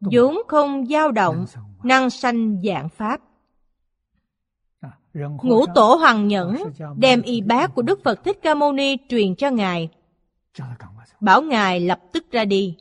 vốn 0.01 0.39
không 0.49 0.87
dao 0.87 1.13
động 1.13 1.45
năng 1.83 2.11
sanh 2.11 2.63
dạng 2.65 2.89
pháp. 2.89 3.21
Ngũ 5.43 5.67
tổ 5.75 5.95
hoàng 5.95 6.29
nhẫn 6.29 6.57
đem 6.97 7.23
y 7.23 7.41
bác 7.41 7.75
của 7.75 7.83
đức 7.83 8.01
phật 8.05 8.25
thích 8.25 8.39
ca 8.43 8.55
mâu 8.55 8.73
ni 8.73 8.97
truyền 9.09 9.37
cho 9.37 9.51
ngài. 9.51 9.89
Bảo 11.21 11.43
ngài 11.43 11.81
lập 11.81 12.01
tức 12.13 12.31
ra 12.31 12.45
đi 12.45 12.77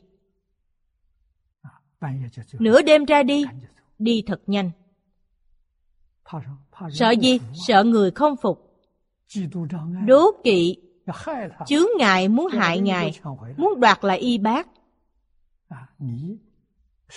nửa 2.58 2.82
đêm 2.82 3.04
ra 3.04 3.22
đi 3.22 3.44
đi 3.98 4.22
thật 4.26 4.40
nhanh. 4.46 4.70
sợ 6.90 7.10
gì? 7.10 7.40
sợ 7.66 7.84
người 7.84 8.10
không 8.10 8.36
phục. 8.36 8.76
đố 10.06 10.30
kỵ. 10.44 10.76
chướng 11.66 11.86
ngại 11.98 12.28
muốn 12.28 12.46
hại 12.52 12.80
ngài. 12.80 13.20
muốn 13.56 13.80
đoạt 13.80 14.04
lại 14.04 14.18
y 14.18 14.38
bác. 14.38 14.68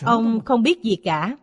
ông 0.02 0.42
không 0.46 0.64
biết 0.64 0.82
gì 0.84 0.96
cả. 1.04 1.38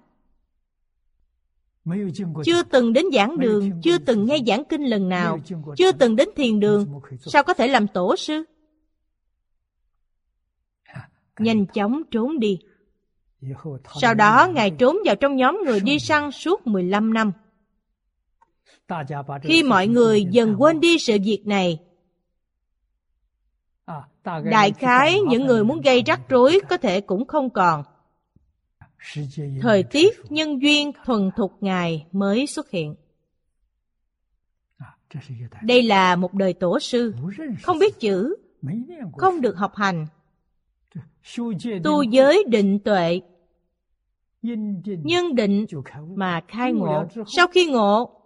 Chưa 2.45 2.63
từng 2.63 2.93
đến 2.93 3.05
giảng 3.13 3.39
đường 3.39 3.81
chưa 3.83 3.99
từng 3.99 4.27
nghe 4.27 4.39
giảng 4.47 4.65
kinh 4.65 4.83
lần 4.83 5.09
nào 5.09 5.39
chưa 5.77 5.93
từng 5.93 6.17
đến 6.17 6.29
thiền 6.37 6.61
đường. 6.61 7.01
sao 7.21 7.43
có 7.43 7.55
thể 7.55 7.69
làm 7.69 7.89
tổ 7.89 8.17
sư? 8.17 8.45
Nhanh 11.39 11.67
chóng 11.67 12.03
trốn 12.11 12.39
đi 12.39 12.59
sau 14.01 14.15
đó 14.15 14.49
ngài 14.55 14.71
trốn 14.71 14.97
vào 15.05 15.17
trong 15.17 15.37
nhóm 15.37 15.61
người 15.65 15.81
đi 15.81 15.99
săn 15.99 16.31
suốt 16.33 16.67
15 16.67 17.13
năm. 17.13 17.33
Khi 19.43 19.63
mọi 19.63 19.87
người 19.87 20.25
dần 20.25 20.57
quên 20.59 20.81
đi 20.81 20.99
sự 20.99 21.19
việc 21.25 21.43
này 21.47 21.79
đại 24.45 24.73
khái 24.73 25.21
những 25.21 25.47
người 25.47 25.65
muốn 25.65 25.81
gây 25.81 26.03
rắc 26.07 26.21
rối 26.29 26.61
có 26.69 26.77
thể 26.77 27.01
cũng 27.01 27.27
không 27.27 27.51
còn. 27.51 27.85
Thời 29.61 29.83
tiết 29.83 30.21
nhân 30.29 30.63
duyên 30.63 30.93
thuần 31.05 31.31
thục 31.37 31.53
ngài 31.61 32.07
mới 32.13 32.47
xuất 32.47 32.71
hiện. 32.71 32.95
Đây 35.63 35.83
là 35.83 36.17
một 36.17 36.35
đời 36.35 36.53
tổ 36.53 36.79
sư 36.81 37.15
không 37.63 37.79
biết 37.79 38.01
chữ 38.01 38.37
không 39.17 39.41
được 39.41 39.57
học 39.57 39.77
hành. 39.77 40.07
Tu 41.85 42.03
giới 42.03 42.45
định 42.49 42.79
tuệ 42.85 43.21
nhân 44.43 45.35
định 45.35 45.67
mà 46.17 46.41
khai 46.49 46.73
ngộ 46.73 47.05
sau 47.37 47.47
khi 47.47 47.67
ngộ 47.67 48.21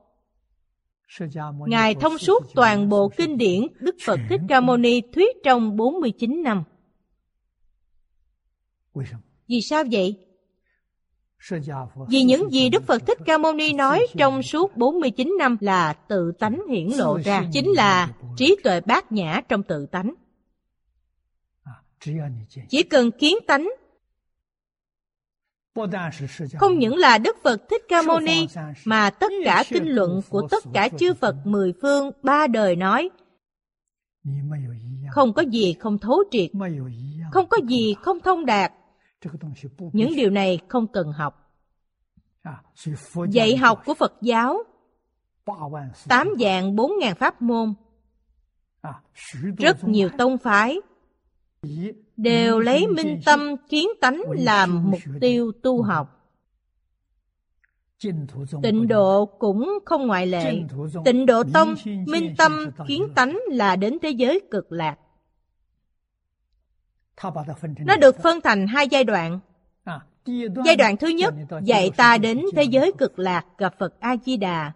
Ngài 1.66 1.94
thông 1.94 2.18
suốt 2.18 2.44
toàn 2.54 2.88
bộ 2.88 3.08
kinh 3.16 3.38
điển 3.38 3.62
Đức 3.80 3.96
Phật 4.06 4.20
Thích 4.28 4.40
Ca 4.48 4.60
Mâu 4.60 4.76
Ni 4.76 5.00
thuyết 5.00 5.36
trong 5.44 5.76
49 5.76 6.42
năm. 6.42 6.62
Vì 9.48 9.60
sao 9.60 9.84
vậy? 9.92 10.16
Vì 12.08 12.22
những 12.22 12.50
gì 12.50 12.68
Đức 12.70 12.82
Phật 12.86 13.06
Thích 13.06 13.18
Ca 13.24 13.38
Mâu 13.38 13.52
Ni 13.52 13.72
nói 13.72 14.06
trong 14.16 14.42
suốt 14.42 14.76
49 14.76 15.34
năm 15.38 15.56
là 15.60 15.92
tự 15.92 16.32
tánh 16.38 16.62
hiển 16.70 16.88
lộ 16.88 17.18
ra, 17.24 17.44
chính 17.52 17.70
là 17.70 18.12
trí 18.36 18.56
tuệ 18.64 18.80
bát 18.80 19.12
nhã 19.12 19.40
trong 19.48 19.62
tự 19.62 19.86
tánh. 19.86 20.14
Chỉ 22.68 22.82
cần 22.82 23.10
kiến 23.10 23.36
tánh 23.46 23.68
không 26.58 26.78
những 26.78 26.96
là 26.96 27.18
Đức 27.18 27.36
Phật 27.42 27.68
Thích 27.70 27.82
Ca 27.88 28.02
Mâu 28.02 28.20
Ni 28.20 28.46
mà 28.84 29.10
tất 29.10 29.32
cả 29.44 29.64
kinh 29.68 29.88
luận 29.88 30.20
của 30.28 30.48
tất 30.50 30.64
cả 30.74 30.88
chư 30.98 31.14
Phật 31.14 31.36
mười 31.44 31.72
phương 31.82 32.10
ba 32.22 32.46
đời 32.46 32.76
nói 32.76 33.10
không 35.10 35.32
có 35.32 35.42
gì 35.42 35.72
không 35.80 35.98
thấu 35.98 36.24
triệt, 36.30 36.50
không 37.32 37.46
có 37.48 37.58
gì 37.68 37.94
không 38.02 38.20
thông 38.20 38.46
đạt. 38.46 38.72
Những 39.92 40.16
điều 40.16 40.30
này 40.30 40.58
không 40.68 40.86
cần 40.86 41.12
học. 41.12 41.50
Dạy 43.30 43.56
học 43.56 43.82
của 43.86 43.94
Phật 43.94 44.14
giáo 44.20 44.58
tám 46.08 46.28
dạng 46.40 46.76
bốn 46.76 46.92
ngàn 47.00 47.14
pháp 47.14 47.42
môn. 47.42 47.74
rất 49.58 49.84
nhiều 49.84 50.08
tông 50.18 50.38
phái 50.38 50.80
đều 52.16 52.58
lấy 52.58 52.86
minh 52.86 53.20
tâm 53.24 53.56
kiến 53.68 53.88
tánh 54.00 54.22
làm 54.30 54.90
mục 54.90 55.00
tiêu 55.20 55.52
tu 55.62 55.82
học. 55.82 56.20
Tịnh 58.62 58.88
độ 58.88 59.26
cũng 59.26 59.78
không 59.84 60.06
ngoại 60.06 60.26
lệ. 60.26 60.62
Tịnh 61.04 61.26
độ 61.26 61.42
tông 61.54 61.74
minh 61.84 62.34
tâm 62.38 62.70
kiến 62.88 63.08
tánh 63.14 63.38
là 63.50 63.76
đến 63.76 63.98
thế 64.02 64.10
giới 64.10 64.40
cực 64.50 64.72
lạc. 64.72 64.96
Nó 67.78 67.96
được 67.96 68.22
phân 68.22 68.40
thành 68.40 68.66
hai 68.66 68.88
giai 68.88 69.04
đoạn. 69.04 69.40
Giai 70.64 70.76
đoạn 70.76 70.96
thứ 70.96 71.08
nhất 71.08 71.34
dạy 71.62 71.90
ta 71.96 72.18
đến 72.18 72.42
thế 72.56 72.62
giới 72.62 72.92
cực 72.98 73.18
lạc 73.18 73.46
gặp 73.58 73.74
phật 73.78 74.00
a 74.00 74.16
di 74.16 74.36
đà 74.36 74.72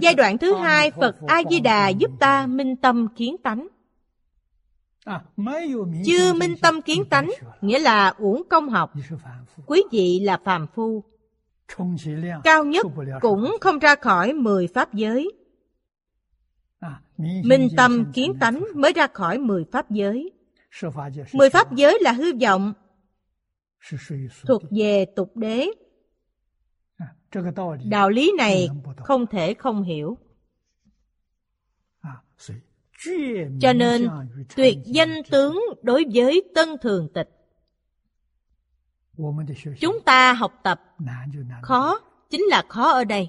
giai 0.00 0.14
đoạn 0.16 0.38
thứ 0.38 0.54
hai 0.54 0.90
phật 0.90 1.16
a 1.26 1.42
di 1.50 1.60
đà 1.60 1.88
giúp 1.88 2.10
ta 2.20 2.46
minh 2.46 2.76
tâm 2.76 3.08
kiến 3.16 3.36
tánh 3.42 3.68
chưa 6.04 6.32
minh 6.32 6.54
tâm 6.62 6.82
kiến 6.82 7.04
tánh 7.10 7.30
nghĩa 7.60 7.78
là 7.78 8.08
uổng 8.08 8.42
công 8.50 8.68
học. 8.68 8.92
Quý 9.66 9.82
vị 9.92 10.20
là 10.22 10.38
phàm 10.44 10.66
phu. 10.74 11.04
Cao 12.44 12.64
nhất 12.64 12.86
cũng 13.20 13.56
không 13.60 13.78
ra 13.78 13.94
khỏi 13.94 14.32
mười 14.32 14.66
pháp 14.66 14.94
giới. 14.94 15.32
Minh 17.44 17.68
tâm 17.76 18.12
kiến 18.12 18.32
tánh 18.40 18.64
mới 18.74 18.92
ra 18.92 19.06
khỏi 19.06 19.38
mười 19.38 19.64
pháp 19.72 19.90
giới. 19.90 20.32
Mười 21.32 21.50
pháp 21.50 21.74
giới 21.74 21.98
là 22.00 22.12
hư 22.12 22.32
vọng 22.40 22.72
thuộc 24.46 24.62
về 24.70 25.04
tục 25.16 25.36
đế. 25.36 25.66
Đạo 27.84 28.10
lý 28.10 28.32
này 28.38 28.68
không 28.96 29.26
thể 29.26 29.54
không 29.54 29.82
hiểu 29.82 30.18
cho 33.60 33.72
nên 33.72 34.08
tuyệt 34.56 34.78
danh 34.84 35.22
tướng 35.30 35.60
đối 35.82 36.04
với 36.14 36.42
tân 36.54 36.68
thường 36.82 37.08
tịch. 37.14 37.28
Chúng 39.80 40.00
ta 40.04 40.32
học 40.32 40.52
tập. 40.62 40.80
Khó 41.62 42.00
chính 42.30 42.42
là 42.42 42.62
khó 42.68 42.90
ở 42.92 43.04
đây. 43.04 43.28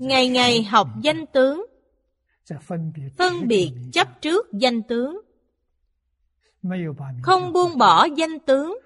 Ngày 0.00 0.28
ngày 0.28 0.62
học 0.62 0.88
danh 1.02 1.26
tướng 1.26 1.66
phân 3.16 3.48
biệt 3.48 3.72
chấp 3.92 4.20
trước 4.20 4.46
danh 4.52 4.82
tướng. 4.82 5.20
Không 7.22 7.52
buông 7.52 7.78
bỏ 7.78 8.04
danh 8.16 8.38
tướng 8.46 8.78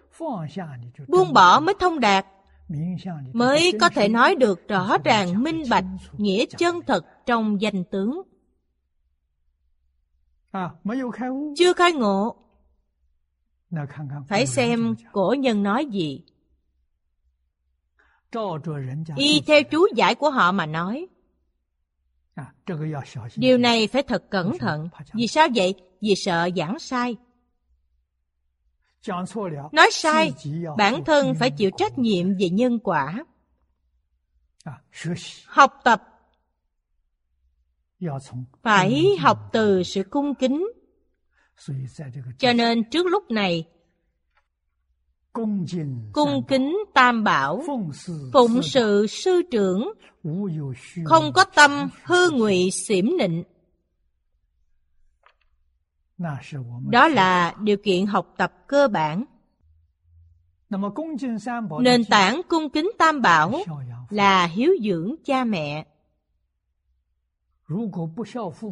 buông 1.09 1.33
bỏ 1.33 1.61
mới 1.61 1.75
thông 1.81 2.01
đạt 2.01 2.27
mới 3.33 3.73
có 3.81 3.89
thể 3.89 4.09
nói 4.09 4.35
được 4.35 4.69
rõ 4.69 4.99
ràng, 5.05 5.43
minh 5.43 5.63
bạch, 5.71 5.85
nghĩa 6.19 6.45
chân 6.59 6.81
thật 6.87 7.05
trong 7.27 7.61
danh 7.61 7.85
tướng. 7.85 8.23
Chưa 11.57 11.73
khai 11.73 11.93
ngộ. 11.93 12.37
Phải 14.29 14.47
xem 14.47 14.95
cổ 15.13 15.35
nhân 15.39 15.63
nói 15.63 15.87
gì. 15.87 16.23
Y 19.17 19.41
theo 19.47 19.63
chú 19.63 19.87
giải 19.95 20.15
của 20.15 20.31
họ 20.31 20.53
mà 20.53 20.67
nói. 20.67 21.07
Điều 23.37 23.59
này 23.59 23.87
phải 23.87 24.03
thật 24.03 24.31
cẩn 24.31 24.59
thận. 24.59 24.89
Vì 25.15 25.27
sao 25.27 25.49
vậy? 25.55 25.75
Vì 26.01 26.15
sợ 26.17 26.49
giảng 26.57 26.79
sai 26.79 27.17
nói 29.73 29.89
sai 29.93 30.33
bản 30.79 31.05
thân 31.05 31.35
phải 31.35 31.51
chịu 31.51 31.71
trách 31.77 31.99
nhiệm 31.99 32.35
về 32.39 32.49
nhân 32.49 32.79
quả. 32.79 33.25
Học 35.47 35.81
tập. 35.85 36.03
phải 38.63 39.07
học 39.21 39.39
từ 39.53 39.83
sự 39.83 40.03
cung 40.03 40.35
kính. 40.35 40.67
cho 42.39 42.53
nên 42.53 42.91
trước 42.91 43.07
lúc 43.07 43.31
này 43.31 43.69
cung 46.13 46.45
kính 46.49 46.77
tam 46.95 47.25
bảo 47.25 47.63
phụng 48.33 48.63
sự 48.63 49.07
sư 49.07 49.43
trưởng 49.51 49.93
không 51.05 51.33
có 51.33 51.45
tâm 51.45 51.89
hư 52.05 52.31
ngụy 52.31 52.71
xỉm 52.71 53.17
nịnh 53.19 53.45
đó 56.91 57.09
là 57.09 57.55
điều 57.63 57.77
kiện 57.77 58.07
học 58.07 58.35
tập 58.37 58.53
cơ 58.67 58.89
bản. 58.89 59.25
nền 61.81 62.05
tảng 62.05 62.41
cung 62.49 62.71
kính 62.71 62.91
tam 62.99 63.23
bảo 63.23 63.53
là 64.11 64.47
hiếu 64.47 64.73
dưỡng 64.85 65.15
cha 65.25 65.45
mẹ. 65.45 65.87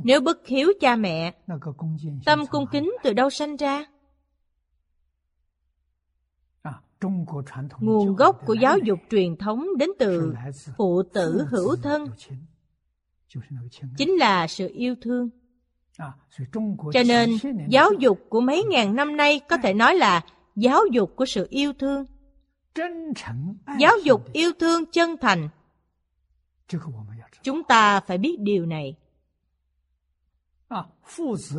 nếu 0.05 0.20
bất 0.20 0.47
hiếu 0.47 0.72
cha 0.80 0.97
mẹ 0.97 1.34
tâm 2.24 2.47
cung 2.47 2.66
kính 2.72 2.93
từ 3.03 3.12
đâu 3.12 3.30
sanh 3.30 3.57
ra? 3.57 3.86
nguồn 7.80 8.16
gốc 8.16 8.41
của 8.47 8.55
giáo 8.55 8.78
dục 8.78 8.99
truyền 9.11 9.36
thống 9.36 9.66
đến 9.78 9.91
từ 9.99 10.34
phụ 10.76 11.03
tử 11.03 11.45
hữu 11.51 11.76
thân. 11.76 12.07
chính 13.97 14.11
là 14.11 14.47
sự 14.47 14.70
yêu 14.74 14.95
thương 15.03 15.30
cho 16.93 17.03
nên 17.07 17.31
giáo 17.69 17.91
dục 17.99 18.27
của 18.29 18.41
mấy 18.41 18.65
ngàn 18.65 18.97
năm 18.97 19.17
nay 19.17 19.41
có 19.49 19.57
thể 19.57 19.75
nói 19.75 19.95
là 19.95 20.21
giáo 20.57 20.81
dục 20.93 21.13
của 21.17 21.27
sự 21.27 21.47
yêu 21.51 21.73
thương. 21.73 22.05
Giáo 23.79 23.93
dục 24.05 24.33
yêu 24.33 24.53
thương 24.61 24.87
chân 24.87 25.17
thành. 25.21 25.49
Chúng 27.43 27.65
ta 27.65 28.01
phải 28.01 28.19
biết 28.19 28.37
điều 28.41 28.67
này. 28.67 28.97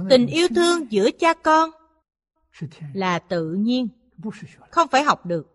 Tình 0.10 0.28
yêu 0.28 0.48
thương 0.56 0.92
giữa 0.92 1.10
cha 1.20 1.34
con 1.34 1.70
là 2.94 3.20
tự 3.20 3.54
nhiên 3.54 3.88
không 4.72 4.88
phải 4.88 5.04
học 5.04 5.26
được. 5.26 5.48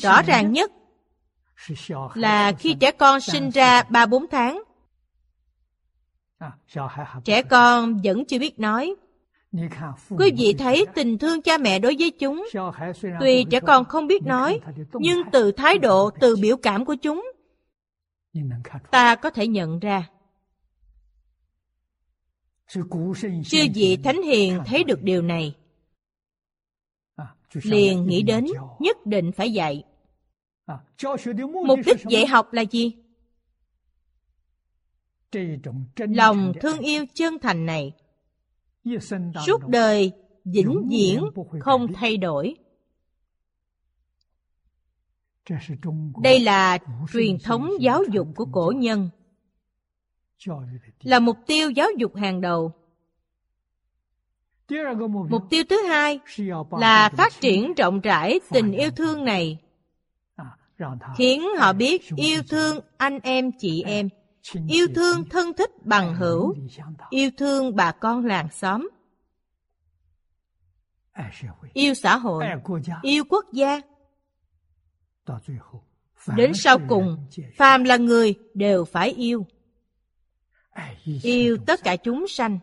Rõ 0.00 0.22
ràng 0.22 0.52
nhất 0.52 0.72
là 2.14 2.52
khi 2.58 2.76
trẻ 2.80 2.90
con 2.92 3.20
sinh 3.20 3.50
ra 3.50 3.82
ba 3.82 4.06
bốn 4.06 4.26
tháng 4.30 4.62
trẻ 7.24 7.42
con 7.42 8.00
vẫn 8.04 8.24
chưa 8.24 8.38
biết 8.38 8.58
nói. 8.58 8.94
Quý 10.18 10.32
vị 10.36 10.54
thấy 10.58 10.86
tình 10.94 11.18
thương 11.18 11.42
cha 11.42 11.58
mẹ 11.58 11.78
đối 11.78 11.96
với 11.98 12.10
chúng. 12.10 12.46
Tuy 13.20 13.44
trẻ 13.50 13.60
con 13.60 13.84
không 13.84 14.06
biết 14.06 14.22
nói 14.22 14.60
nhưng 14.92 15.22
từ 15.32 15.52
thái 15.52 15.78
độ 15.78 16.10
từ 16.20 16.36
biểu 16.36 16.56
cảm 16.56 16.84
của 16.84 16.94
chúng 16.94 17.32
ta 18.90 19.14
có 19.14 19.30
thể 19.30 19.46
nhận 19.46 19.78
ra. 19.78 20.08
Chư 23.44 23.66
vị 23.74 23.98
thánh 24.04 24.22
hiền 24.22 24.60
thấy 24.66 24.84
được 24.84 25.02
điều 25.02 25.22
này. 25.22 25.54
Liền 27.52 28.06
nghĩ 28.06 28.22
đến 28.22 28.46
nhất 28.78 29.06
định 29.06 29.32
phải 29.32 29.52
dạy. 29.52 29.84
Mục 31.66 31.78
đích 31.86 32.04
dạy 32.08 32.26
học 32.26 32.52
là 32.52 32.62
gì 32.62 32.96
lòng 35.96 36.52
thương 36.60 36.78
yêu 36.78 37.04
chân 37.14 37.38
thành 37.38 37.66
này 37.66 37.92
suốt 39.46 39.68
đời 39.68 40.12
vĩnh 40.44 40.88
viễn 40.90 41.24
không 41.60 41.92
thay 41.94 42.16
đổi. 42.16 42.54
Đây 46.22 46.40
là 46.40 46.78
truyền 47.12 47.38
thống 47.38 47.70
giáo 47.80 48.02
dục 48.12 48.28
của 48.36 48.46
cổ 48.52 48.72
nhân. 48.76 49.10
Là 51.02 51.18
mục 51.18 51.36
tiêu 51.46 51.70
giáo 51.70 51.88
dục 51.98 52.16
hàng 52.16 52.40
đầu. 52.40 52.72
Mục 55.28 55.42
tiêu 55.50 55.64
thứ 55.68 55.82
hai 55.82 56.20
là 56.70 57.10
phát 57.16 57.32
triển 57.40 57.74
rộng 57.74 58.00
rãi 58.00 58.40
tình 58.50 58.72
yêu 58.72 58.90
thương 58.90 59.24
này. 59.24 59.58
Khiến 61.16 61.42
họ 61.58 61.72
biết 61.72 62.02
yêu 62.16 62.42
thương 62.48 62.80
anh 62.96 63.18
em 63.22 63.50
chị 63.58 63.82
em 63.82 64.08
yêu 64.68 64.86
thương 64.94 65.28
thân 65.28 65.52
thích 65.52 65.70
bằng 65.84 66.14
hữu 66.14 66.54
yêu 67.10 67.30
thương 67.36 67.76
bà 67.76 67.92
con 67.92 68.24
làng 68.24 68.48
xóm 68.50 68.88
yêu 71.72 71.94
xã 71.94 72.16
hội 72.16 72.44
yêu 73.02 73.24
quốc 73.28 73.44
gia 73.52 73.80
đến 76.36 76.54
sau 76.54 76.78
cùng 76.88 77.26
phàm 77.56 77.84
là 77.84 77.96
người 77.96 78.34
đều 78.54 78.84
phải 78.84 79.10
yêu 79.10 79.46
yêu 81.22 81.56
tất 81.66 81.80
cả 81.84 81.96
chúng 81.96 82.28
sanh 82.28 82.58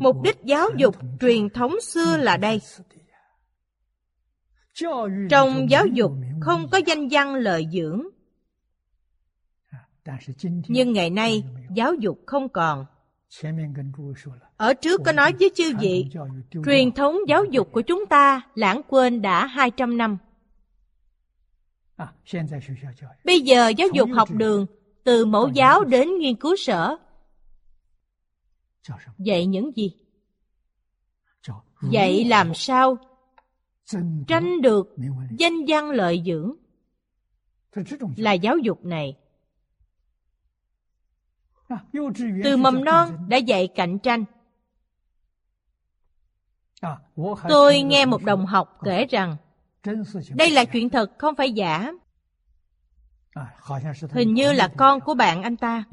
mục 0.00 0.16
đích 0.22 0.36
giáo 0.44 0.68
dục 0.76 0.96
truyền 1.20 1.50
thống 1.50 1.80
xưa 1.80 2.16
là 2.16 2.36
đây 2.36 2.60
trong 5.30 5.70
giáo 5.70 5.86
dục 5.86 6.12
không 6.40 6.68
có 6.72 6.80
danh 6.86 7.08
văn 7.10 7.34
lợi 7.34 7.66
dưỡng 7.72 8.02
nhưng 10.68 10.92
ngày 10.92 11.10
nay 11.10 11.44
giáo 11.74 11.94
dục 11.94 12.18
không 12.26 12.48
còn. 12.48 12.86
ở 14.56 14.74
trước 14.74 15.00
có 15.04 15.12
nói 15.12 15.32
với 15.40 15.50
chư 15.54 15.76
vị 15.80 16.06
truyền 16.66 16.92
thống 16.92 17.16
giáo 17.28 17.44
dục 17.44 17.68
của 17.72 17.80
chúng 17.80 18.06
ta 18.06 18.40
lãng 18.54 18.80
quên 18.88 19.22
đã 19.22 19.46
200 19.46 19.96
năm. 19.96 20.18
Bây 23.24 23.40
giờ 23.40 23.68
giáo 23.68 23.88
dục 23.94 24.08
học 24.14 24.28
đường 24.30 24.66
từ 25.04 25.26
mẫu 25.26 25.48
giáo 25.48 25.84
đến 25.84 26.18
nghiên 26.18 26.36
cứu 26.36 26.56
sở. 26.56 26.96
dạy 29.18 29.46
những 29.46 29.76
gì? 29.76 29.92
Dạy 31.90 32.24
làm 32.24 32.54
sao? 32.54 32.98
Tranh 34.26 34.60
được 34.62 34.96
danh 35.38 35.54
văn 35.68 35.90
lợi 35.90 36.22
dưỡng. 36.26 36.54
Là 38.16 38.32
giáo 38.32 38.58
dục 38.58 38.84
này 38.84 39.16
từ 42.44 42.56
mầm 42.56 42.84
non 42.84 43.28
đã 43.28 43.36
dạy 43.36 43.68
cạnh 43.74 43.98
tranh. 43.98 44.24
tôi 47.48 47.82
nghe 47.82 48.06
một 48.06 48.24
đồng 48.24 48.46
học 48.46 48.78
kể 48.84 49.04
rằng 49.04 49.36
đây 50.34 50.50
là 50.50 50.64
chuyện 50.64 50.90
thật 50.90 51.10
không 51.18 51.34
phải 51.34 51.52
giả. 51.52 51.92
hình 54.10 54.34
như 54.34 54.52
là 54.52 54.68
con 54.76 55.00
của 55.00 55.14
bạn 55.14 55.42
anh 55.42 55.56
ta. 55.56 55.84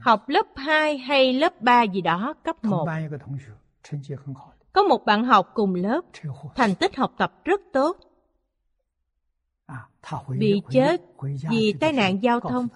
học 0.00 0.28
lớp 0.28 0.46
2 0.56 0.98
hay 0.98 1.32
lớp 1.32 1.60
3 1.60 1.82
gì 1.82 2.00
đó 2.00 2.34
cấp 2.44 2.64
1 2.64 2.86
có 4.72 4.82
một 4.82 5.04
bạn 5.04 5.24
học 5.24 5.50
cùng 5.54 5.74
lớp 5.74 6.00
thành 6.54 6.74
tích 6.74 6.96
học 6.96 7.12
tập 7.18 7.32
rất 7.44 7.60
tốt 7.72 7.96
bị 10.38 10.62
chết 10.70 11.02
vì 11.50 11.74
tai 11.80 11.92
nạn 11.92 12.22
giao 12.22 12.40
thông. 12.40 12.68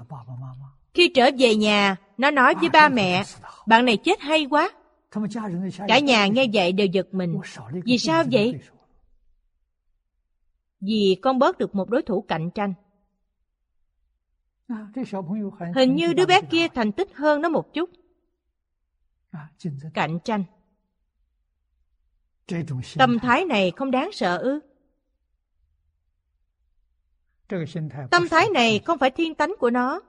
khi 0.95 1.09
trở 1.09 1.31
về 1.39 1.55
nhà 1.55 1.97
nó 2.19 2.31
nói 2.31 2.55
với 2.55 2.69
ba 2.69 2.89
mẹ 2.89 3.25
bạn 3.67 3.85
này 3.85 3.97
chết 3.97 4.21
hay 4.21 4.47
quá. 4.51 4.71
Cả 5.89 5.99
nhà 5.99 6.27
nghe 6.27 6.47
vậy 6.53 6.73
đều 6.73 6.87
giật 6.87 7.15
mình. 7.15 7.41
Vì 7.85 7.99
sao 7.99 8.25
vậy? 8.33 8.55
vì 10.81 11.17
con 11.23 11.39
bớt 11.39 11.59
được 11.59 11.75
một 11.75 11.91
đối 11.91 12.03
thủ 12.03 12.25
cạnh 12.29 12.51
tranh. 12.51 12.75
Hình 15.75 15.95
như 15.95 16.13
đứa 16.13 16.27
bé 16.27 16.41
kia 16.51 16.69
thành 16.69 16.93
tích 16.93 17.09
hơn 17.15 17.43
nó 17.43 17.49
một 17.49 17.75
chút. 17.75 17.91
Cạnh 19.95 20.19
tranh. 20.25 20.45
Tâm 22.99 23.19
thái 23.19 23.45
này 23.45 23.73
không 23.77 23.91
đáng 23.91 24.11
sợ 24.13 24.37
ư 24.37 24.61
tâm 28.11 28.29
thái 28.31 28.49
này 28.55 28.79
không 28.79 28.99
phải 28.99 29.11
thiên 29.11 29.35
tánh 29.35 29.55
của 29.59 29.71
nó. 29.71 30.01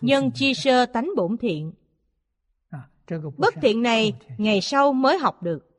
Nhân 0.00 0.30
chi 0.34 0.54
sơ 0.54 0.86
tánh 0.86 1.10
bổn 1.16 1.36
thiện. 1.36 1.72
Bất 3.36 3.54
thiện 3.62 3.82
này 3.82 4.12
ngày 4.38 4.60
sau 4.60 4.92
mới 4.92 5.18
học 5.18 5.42
được. 5.42 5.70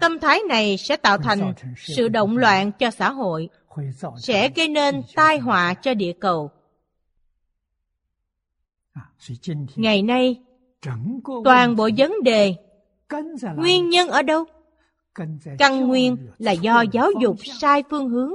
Tâm 0.00 0.18
thái 0.20 0.40
này 0.48 0.76
sẽ 0.76 0.96
tạo 0.96 1.18
thành 1.18 1.54
sự 1.76 2.08
động 2.08 2.36
loạn 2.36 2.72
cho 2.72 2.90
xã 2.90 3.10
hội 3.10 3.48
sẽ 4.22 4.48
gây 4.48 4.68
nên 4.68 5.02
tai 5.14 5.38
họa 5.38 5.74
cho 5.74 5.94
địa 5.94 6.12
cầu. 6.20 6.50
Ngày 9.76 10.02
nay 10.02 10.42
toàn 11.44 11.76
bộ 11.76 11.90
vấn 11.96 12.12
đề 12.22 12.54
nguyên 13.56 13.88
nhân 13.88 14.08
ở 14.08 14.22
đâu 14.22 14.44
căn 15.58 15.86
nguyên 15.86 16.16
là 16.38 16.52
do 16.52 16.84
giáo 16.92 17.10
dục 17.20 17.36
sai 17.60 17.82
phương 17.90 18.08
hướng. 18.08 18.32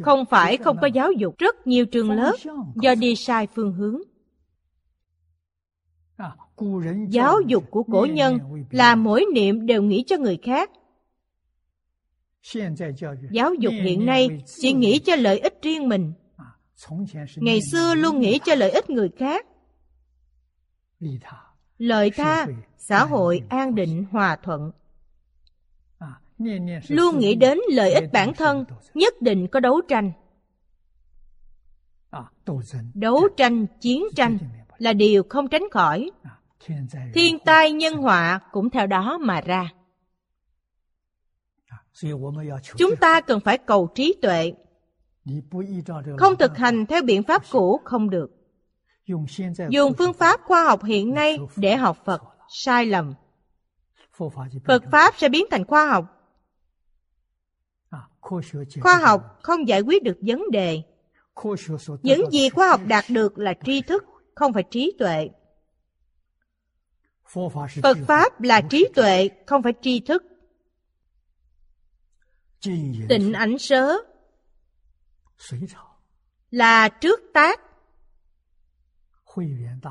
Không 0.00 0.24
phải 0.30 0.56
không 0.56 0.76
có 0.80 0.86
giáo 0.86 1.12
dục. 1.12 1.34
Rất 1.38 1.66
nhiều 1.66 1.86
trường 1.86 2.10
lớp 2.10 2.36
do 2.82 2.94
đi 2.94 3.16
sai 3.16 3.46
phương 3.54 3.72
hướng. 3.72 4.00
Giáo 7.08 7.40
dục 7.46 7.64
của 7.70 7.82
cổ 7.82 8.06
nhân 8.10 8.38
là 8.70 8.94
mỗi 8.96 9.24
niệm 9.34 9.66
đều 9.66 9.82
nghĩ 9.82 10.04
cho 10.06 10.16
người 10.16 10.38
khác. 10.42 10.70
Giáo 13.30 13.54
dục 13.54 13.74
hiện 13.82 14.06
nay 14.06 14.28
chỉ 14.60 14.72
nghĩ 14.72 14.98
cho 14.98 15.16
lợi 15.16 15.38
ích 15.38 15.58
riêng 15.62 15.88
mình. 15.88 16.12
Ngày 17.36 17.60
xưa 17.72 17.94
luôn 17.94 18.20
nghĩ 18.20 18.38
cho 18.44 18.54
lợi 18.54 18.70
ích 18.70 18.90
người 18.90 19.10
khác 19.18 19.46
lợi 21.80 22.10
tha 22.10 22.46
xã 22.78 23.04
hội 23.04 23.42
an 23.48 23.74
định 23.74 24.04
hòa 24.10 24.36
thuận. 24.42 24.70
Luôn 26.88 27.18
nghĩ 27.18 27.34
đến 27.34 27.58
lợi 27.72 27.92
ích 27.92 28.04
bản 28.12 28.34
thân 28.34 28.64
nhất 28.94 29.22
định 29.22 29.46
có 29.48 29.60
đấu 29.60 29.80
tranh. 29.88 30.12
Đấu 32.94 33.28
tranh 33.36 33.66
chiến 33.80 34.04
tranh 34.16 34.38
là 34.78 34.92
điều 34.92 35.22
không 35.28 35.48
tránh 35.48 35.64
khỏi. 35.70 36.10
Thiên 37.14 37.38
tai 37.44 37.72
nhân 37.72 37.94
họa 37.94 38.40
cũng 38.52 38.70
theo 38.70 38.86
đó 38.86 39.18
mà 39.18 39.40
ra. 39.40 39.72
Chúng 42.76 42.96
ta 43.00 43.20
cần 43.20 43.40
phải 43.40 43.58
cầu 43.58 43.88
trí 43.94 44.14
tuệ. 44.22 44.52
Không 46.18 46.36
thực 46.38 46.56
hành 46.56 46.86
theo 46.86 47.02
biện 47.02 47.22
pháp 47.22 47.42
cũ 47.50 47.80
không 47.84 48.10
được 48.10 48.39
dùng 49.70 49.94
phương 49.98 50.12
pháp 50.12 50.40
khoa 50.44 50.64
học 50.64 50.84
hiện 50.84 51.14
nay 51.14 51.38
để 51.56 51.76
học 51.76 51.98
phật 52.04 52.22
sai 52.48 52.86
lầm. 52.86 53.14
Phật 54.66 54.82
pháp 54.92 55.14
sẽ 55.18 55.28
biến 55.28 55.44
thành 55.50 55.64
khoa 55.64 55.86
học. 55.86 56.06
Khoa 58.80 58.96
học 58.96 59.38
không 59.42 59.68
giải 59.68 59.80
quyết 59.80 60.02
được 60.02 60.18
vấn 60.20 60.50
đề. 60.50 60.82
Những 62.02 62.30
gì 62.30 62.48
khoa 62.48 62.68
học 62.68 62.80
đạt 62.86 63.04
được 63.08 63.38
là 63.38 63.54
tri 63.64 63.82
thức 63.82 64.04
không 64.34 64.52
phải 64.52 64.64
trí 64.70 64.92
tuệ. 64.98 65.28
Phật 67.82 67.96
pháp 68.06 68.40
là 68.40 68.60
trí 68.70 68.88
tuệ 68.94 69.28
không 69.46 69.62
phải 69.62 69.72
tri 69.82 70.00
thức. 70.00 70.22
Tịnh 73.08 73.32
ảnh 73.32 73.58
sớ 73.58 73.96
là 76.50 76.88
trước 76.88 77.20
tác 77.34 77.60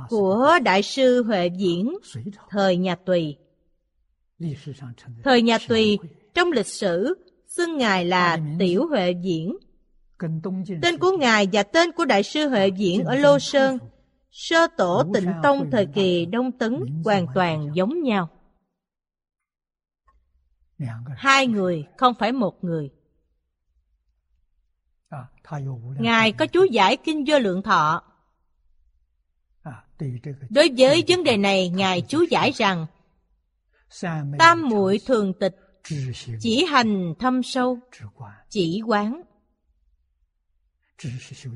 của 0.09 0.59
đại 0.63 0.83
sư 0.83 1.23
huệ 1.23 1.47
diễn 1.47 1.97
thời 2.49 2.77
nhà 2.77 2.95
tùy. 2.95 3.37
thời 5.23 5.41
nhà 5.41 5.57
tùy 5.67 5.97
trong 6.33 6.51
lịch 6.51 6.67
sử 6.67 7.15
xưng 7.47 7.77
ngài 7.77 8.05
là 8.05 8.39
tiểu 8.59 8.87
huệ 8.87 9.11
diễn. 9.11 9.57
Tên 10.81 10.97
của 10.99 11.17
ngài 11.19 11.47
và 11.51 11.63
tên 11.63 11.91
của 11.91 12.05
đại 12.05 12.23
sư 12.23 12.49
huệ 12.49 12.67
diễn 12.67 13.03
ở 13.03 13.15
lô 13.15 13.39
sơn 13.39 13.77
sơ 14.31 14.67
tổ 14.77 15.03
tịnh 15.13 15.31
tông 15.43 15.71
thời 15.71 15.85
kỳ 15.85 16.25
đông 16.25 16.51
tấn 16.51 17.01
hoàn 17.05 17.25
toàn 17.35 17.69
giống 17.73 18.03
nhau. 18.03 18.29
Hai 21.15 21.47
người 21.47 21.85
không 21.97 22.13
phải 22.19 22.31
một 22.31 22.63
người. 22.63 22.89
Ngài 25.99 26.31
có 26.31 26.45
chú 26.45 26.63
giải 26.63 26.97
kinh 26.97 27.23
vô 27.27 27.39
lượng 27.39 27.61
thọ 27.61 28.08
đối 30.49 30.69
với 30.77 31.03
vấn 31.07 31.23
đề 31.23 31.37
này, 31.37 31.69
ngài 31.69 32.01
chú 32.01 32.23
giải 32.29 32.51
rằng, 32.51 32.85
tam 34.39 34.69
muội 34.69 34.99
thường 35.05 35.33
tịch 35.39 35.55
chỉ 36.39 36.65
hành 36.65 37.13
thâm 37.19 37.43
sâu, 37.43 37.79
chỉ 38.49 38.81
quán. 38.85 39.21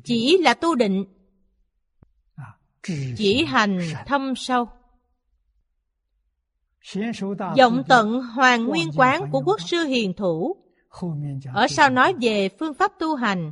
Chỉ 0.03 0.37
là 0.37 0.53
tu 0.53 0.75
định, 0.75 1.05
chỉ 3.17 3.43
hành 3.43 3.79
thâm 4.05 4.33
sâu. 4.35 4.67
Giọng 7.55 7.83
tận 7.87 8.21
Hoàng 8.21 8.65
Nguyên 8.65 8.91
Quán 8.95 9.31
của 9.31 9.41
quốc 9.45 9.61
sư 9.61 9.77
hiền 9.83 10.13
thủ. 10.13 10.55
Ở 11.53 11.67
sau 11.67 11.89
nói 11.89 12.13
về 12.21 12.49
phương 12.59 12.73
pháp 12.73 12.91
tu 12.99 13.15
hành, 13.15 13.51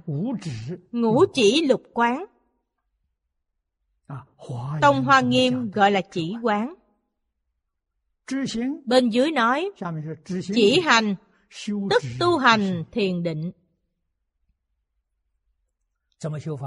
Ngũ 0.91 1.26
chỉ 1.34 1.65
lục 1.65 1.84
quán. 1.93 2.26
Tông 4.81 5.03
Hoa 5.03 5.21
Nghiêm 5.21 5.71
gọi 5.71 5.91
là 5.91 6.01
chỉ 6.11 6.33
quán 6.41 6.73
Bên 8.85 9.09
dưới 9.09 9.31
nói, 9.31 9.71
Chỉ 10.53 10.79
hành, 10.79 11.15
Tức 11.89 12.03
tu 12.19 12.38
hành 12.38 12.83
thiền 12.91 13.23
định 13.23 13.51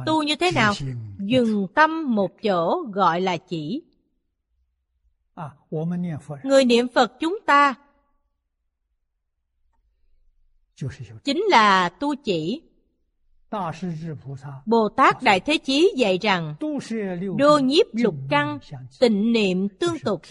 Tu 0.07 0.23
như 0.23 0.37
thế 0.37 0.51
nào? 0.55 0.75
Dừng 1.19 1.67
tâm 1.75 2.15
một 2.15 2.31
chỗ 2.43 2.85
gọi 2.93 3.21
là 3.21 3.37
chỉ 3.37 3.83
Người 6.43 6.65
niệm 6.65 6.87
Phật 6.89 7.13
chúng 7.21 7.39
ta 7.47 7.75
chính 11.25 11.43
là 11.49 11.89
tu 11.89 12.15
chỉ. 12.25 12.63
Bồ 14.67 14.89
Tát 14.89 15.23
Đại 15.23 15.41
Thế 15.41 15.59
Chí 15.59 15.93
dạy 15.97 16.19
rằng 16.23 16.55
đô 17.37 17.59
nhiếp 17.59 17.87
lục 17.93 18.15
căn, 18.31 18.59
tịnh 19.01 19.33
niệm 19.33 19.69
tương 19.69 19.99
tục, 19.99 20.23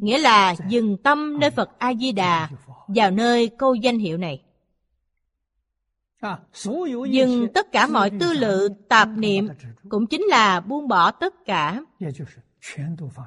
nghĩa 0.00 0.18
là 0.18 0.54
dừng 0.68 0.96
tâm 0.96 1.40
nơi 1.40 1.50
Phật 1.50 1.70
A-di-đà 1.78 2.48
vào 2.88 3.10
nơi 3.10 3.50
câu 3.58 3.74
danh 3.74 3.98
hiệu 3.98 4.18
này. 4.18 4.42
Dừng 7.10 7.52
tất 7.54 7.72
cả 7.72 7.86
mọi 7.86 8.10
tư 8.20 8.32
lự, 8.32 8.68
tạp 8.88 9.08
niệm 9.08 9.48
cũng 9.88 10.06
chính 10.06 10.22
là 10.22 10.60
buông 10.60 10.88
bỏ 10.88 11.10
tất 11.10 11.34
cả. 11.44 11.80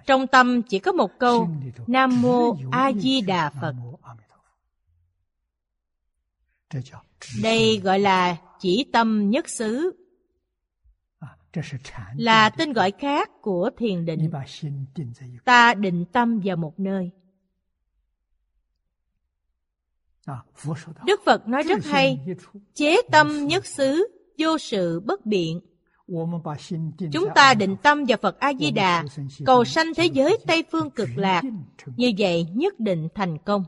Trong 0.06 0.28
tâm 0.28 0.62
chỉ 0.62 0.80
có 0.80 0.92
một 0.92 1.12
câu 1.20 1.50
Nam 1.88 2.22
Mô 2.22 2.56
A 2.72 2.92
Di 2.94 3.22
Đà 3.22 3.52
Phật. 3.62 3.74
Đây 7.42 7.82
gọi 7.84 8.00
là 8.00 8.38
chỉ 8.60 8.86
tâm 8.94 9.30
nhất 9.30 9.50
xứ. 9.50 9.92
Là 12.16 12.50
tên 12.50 12.74
gọi 12.74 12.92
khác 13.00 13.30
của 13.42 13.70
thiền 13.78 14.06
định. 14.06 14.32
Ta 15.46 15.74
định 15.74 16.06
tâm 16.06 16.42
vào 16.44 16.58
một 16.58 16.80
nơi. 16.80 17.12
Đức 21.06 21.22
Phật 21.26 21.48
nói 21.48 21.64
rất 21.64 21.86
hay, 21.86 22.20
chế 22.74 23.02
tâm 23.12 23.48
nhất 23.48 23.66
xứ, 23.66 24.08
vô 24.38 24.58
sự 24.58 25.00
bất 25.00 25.26
biện. 25.26 25.60
Chúng 27.12 27.30
ta 27.36 27.54
định 27.54 27.76
tâm 27.84 28.06
vào 28.08 28.18
Phật 28.22 28.40
A-di-đà, 28.40 29.04
cầu 29.46 29.66
sanh 29.66 29.88
thế 29.96 30.06
giới 30.06 30.38
Tây 30.48 30.64
Phương 30.72 30.90
cực 30.90 31.10
lạc, 31.16 31.42
như 31.96 32.12
vậy 32.18 32.48
nhất 32.54 32.80
định 32.80 33.08
thành 33.16 33.38
công. 33.38 33.64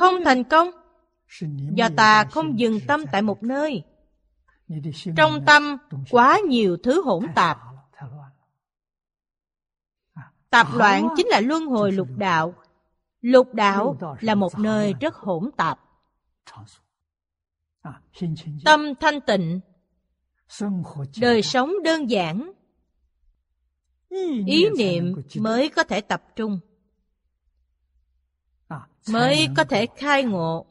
Không 0.00 0.24
thành 0.24 0.44
công, 0.44 0.70
do 1.74 1.88
ta 1.96 2.24
không 2.24 2.58
dừng 2.58 2.80
tâm 2.86 3.04
tại 3.12 3.22
một 3.22 3.42
nơi. 3.42 3.82
Trong 5.16 5.44
tâm 5.46 5.76
quá 6.10 6.40
nhiều 6.48 6.76
thứ 6.82 7.02
hỗn 7.02 7.26
tạp. 7.34 7.58
Tạp 10.50 10.74
loạn 10.74 11.08
chính 11.16 11.26
là 11.26 11.40
luân 11.40 11.66
hồi 11.66 11.92
lục 11.92 12.08
đạo. 12.16 12.54
Lục 13.20 13.54
đạo 13.54 13.98
là 14.20 14.34
một 14.34 14.58
nơi 14.58 14.94
rất 15.00 15.14
hỗn 15.14 15.50
tạp. 15.56 15.80
Tâm 18.64 18.94
thanh 19.00 19.20
tịnh. 19.20 19.60
Đời 21.20 21.42
sống 21.42 21.72
đơn 21.84 22.10
giản. 22.10 22.52
Ý 24.46 24.68
niệm 24.78 25.14
mới 25.40 25.68
có 25.68 25.84
thể 25.84 26.00
tập 26.00 26.22
trung. 26.36 26.60
Mới 29.08 29.48
có 29.56 29.64
thể 29.64 29.86
khai 29.96 30.24
ngộ 30.24 30.66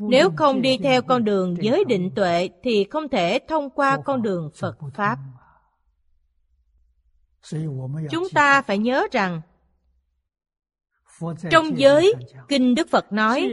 nếu 0.00 0.30
không 0.36 0.62
đi 0.62 0.78
theo 0.82 1.02
con 1.02 1.24
đường 1.24 1.56
giới 1.60 1.84
định 1.84 2.10
tuệ 2.14 2.48
thì 2.62 2.84
không 2.90 3.08
thể 3.08 3.38
thông 3.48 3.70
qua 3.70 3.98
con 4.04 4.22
đường 4.22 4.50
phật 4.54 4.78
pháp 4.94 5.18
chúng 8.10 8.28
ta 8.34 8.62
phải 8.62 8.78
nhớ 8.78 9.06
rằng 9.12 9.40
trong 11.50 11.78
giới, 11.78 12.14
Kinh 12.48 12.74
Đức 12.74 12.88
Phật 12.90 13.12
nói, 13.12 13.50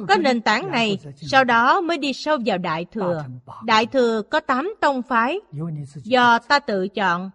Có 0.08 0.16
nền 0.16 0.40
tảng 0.40 0.70
này, 0.70 0.98
sau 1.16 1.44
đó 1.44 1.80
mới 1.80 1.98
đi 1.98 2.12
sâu 2.12 2.38
vào 2.46 2.58
Đại 2.58 2.86
Thừa. 2.92 3.24
Đại 3.64 3.86
Thừa 3.86 4.22
có 4.30 4.40
tám 4.40 4.74
tông 4.80 5.02
phái, 5.02 5.38
do 5.94 6.38
ta 6.38 6.58
tự 6.58 6.88
chọn. 6.88 7.30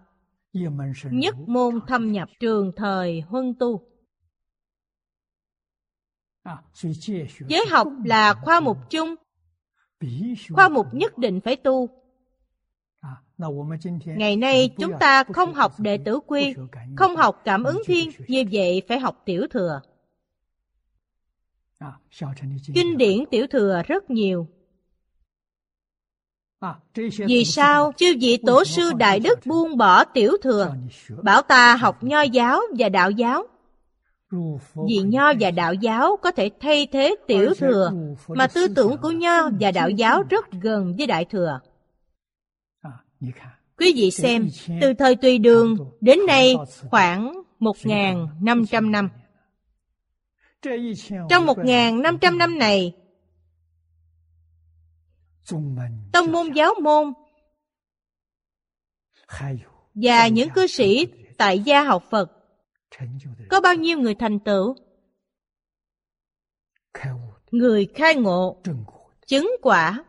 Nhất 1.11 1.35
môn 1.47 1.79
thâm 1.88 2.11
nhập 2.11 2.29
trường 2.39 2.71
thời 2.75 3.23
huân 3.27 3.53
tu. 3.59 3.81
Giới 7.47 7.65
học 7.69 7.88
là 8.05 8.34
khoa 8.34 8.59
mục 8.59 8.77
chung 8.89 9.15
khoa 10.53 10.69
mục 10.69 10.88
nhất 10.91 11.18
định 11.18 11.41
phải 11.41 11.56
tu. 11.56 11.90
Ngày 14.06 14.36
nay 14.36 14.69
chúng 14.78 14.91
ta 14.99 15.24
không 15.24 15.53
học 15.53 15.80
đệ 15.80 15.98
tử 15.98 16.19
quy 16.28 16.53
không 16.95 17.15
học 17.15 17.41
cảm 17.45 17.64
ứng 17.64 17.82
thiên 17.86 18.10
như 18.28 18.44
vậy 18.52 18.82
phải 18.88 18.99
học 18.99 19.22
tiểu 19.26 19.48
thừa. 19.49 19.82
Kinh 22.74 22.98
điển 22.98 23.26
tiểu 23.32 23.48
thừa 23.48 23.82
rất 23.88 24.10
nhiều. 24.10 24.48
Vì 27.28 27.45
sao 27.45 27.94
chư 27.98 28.06
vị 28.22 28.38
tổ 28.45 28.64
sư 28.64 28.91
đại 28.98 29.19
đức 29.19 29.40
buông 29.45 29.78
bỏ 29.78 30.03
tiểu 30.03 30.32
thừa 30.41 30.74
bảo 31.24 31.41
ta 31.41 31.76
học 31.76 32.03
nho 32.03 32.22
giáo 32.22 32.61
và 32.78 32.90
đạo 32.90 33.11
giáo 33.11 33.48
vì 34.88 34.98
nho 35.06 35.34
và 35.40 35.52
đạo 35.52 35.74
giáo 35.74 36.18
có 36.22 36.32
thể 36.32 36.49
thay 36.60 36.88
thế 36.91 37.16
tiểu 37.28 37.54
thừa, 37.58 37.91
mà 38.28 38.48
tư 38.48 38.68
tưởng 38.76 38.98
của 39.02 39.12
nho 39.12 39.49
và 39.60 39.72
đạo 39.72 39.90
giáo 39.90 40.24
rất 40.30 40.45
gần 40.52 40.95
với 40.98 41.08
đại 41.08 41.26
thừa. 41.26 41.60
Quý 43.78 43.94
vị 43.95 44.12
xem, 44.12 44.48
từ 44.82 44.94
thời 44.94 45.16
tùy 45.16 45.38
đường 45.38 45.76
đến 46.02 46.20
nay 46.28 46.56
khoảng 46.90 47.41
1.500 47.60 48.91
năm. 48.91 49.10
Trong 51.30 51.45
1.500 51.45 52.38
năm 52.38 52.58
này, 52.58 52.94
tông 56.12 56.32
môn 56.32 56.52
giáo 56.56 56.74
môn 56.84 57.14
và 59.94 60.28
những 60.28 60.49
cư 60.49 60.68
sĩ 60.68 61.08
tại 61.38 61.60
gia 61.60 61.84
học 61.84 62.04
Phật 62.10 62.36
có 63.49 63.61
bao 63.61 63.76
nhiêu 63.76 63.97
người 63.97 64.15
thành 64.15 64.39
tựu? 64.39 64.76
Người 67.51 67.88
khai 67.95 68.15
ngộ, 68.15 68.61
chứng 69.26 69.51
quả, 69.61 70.03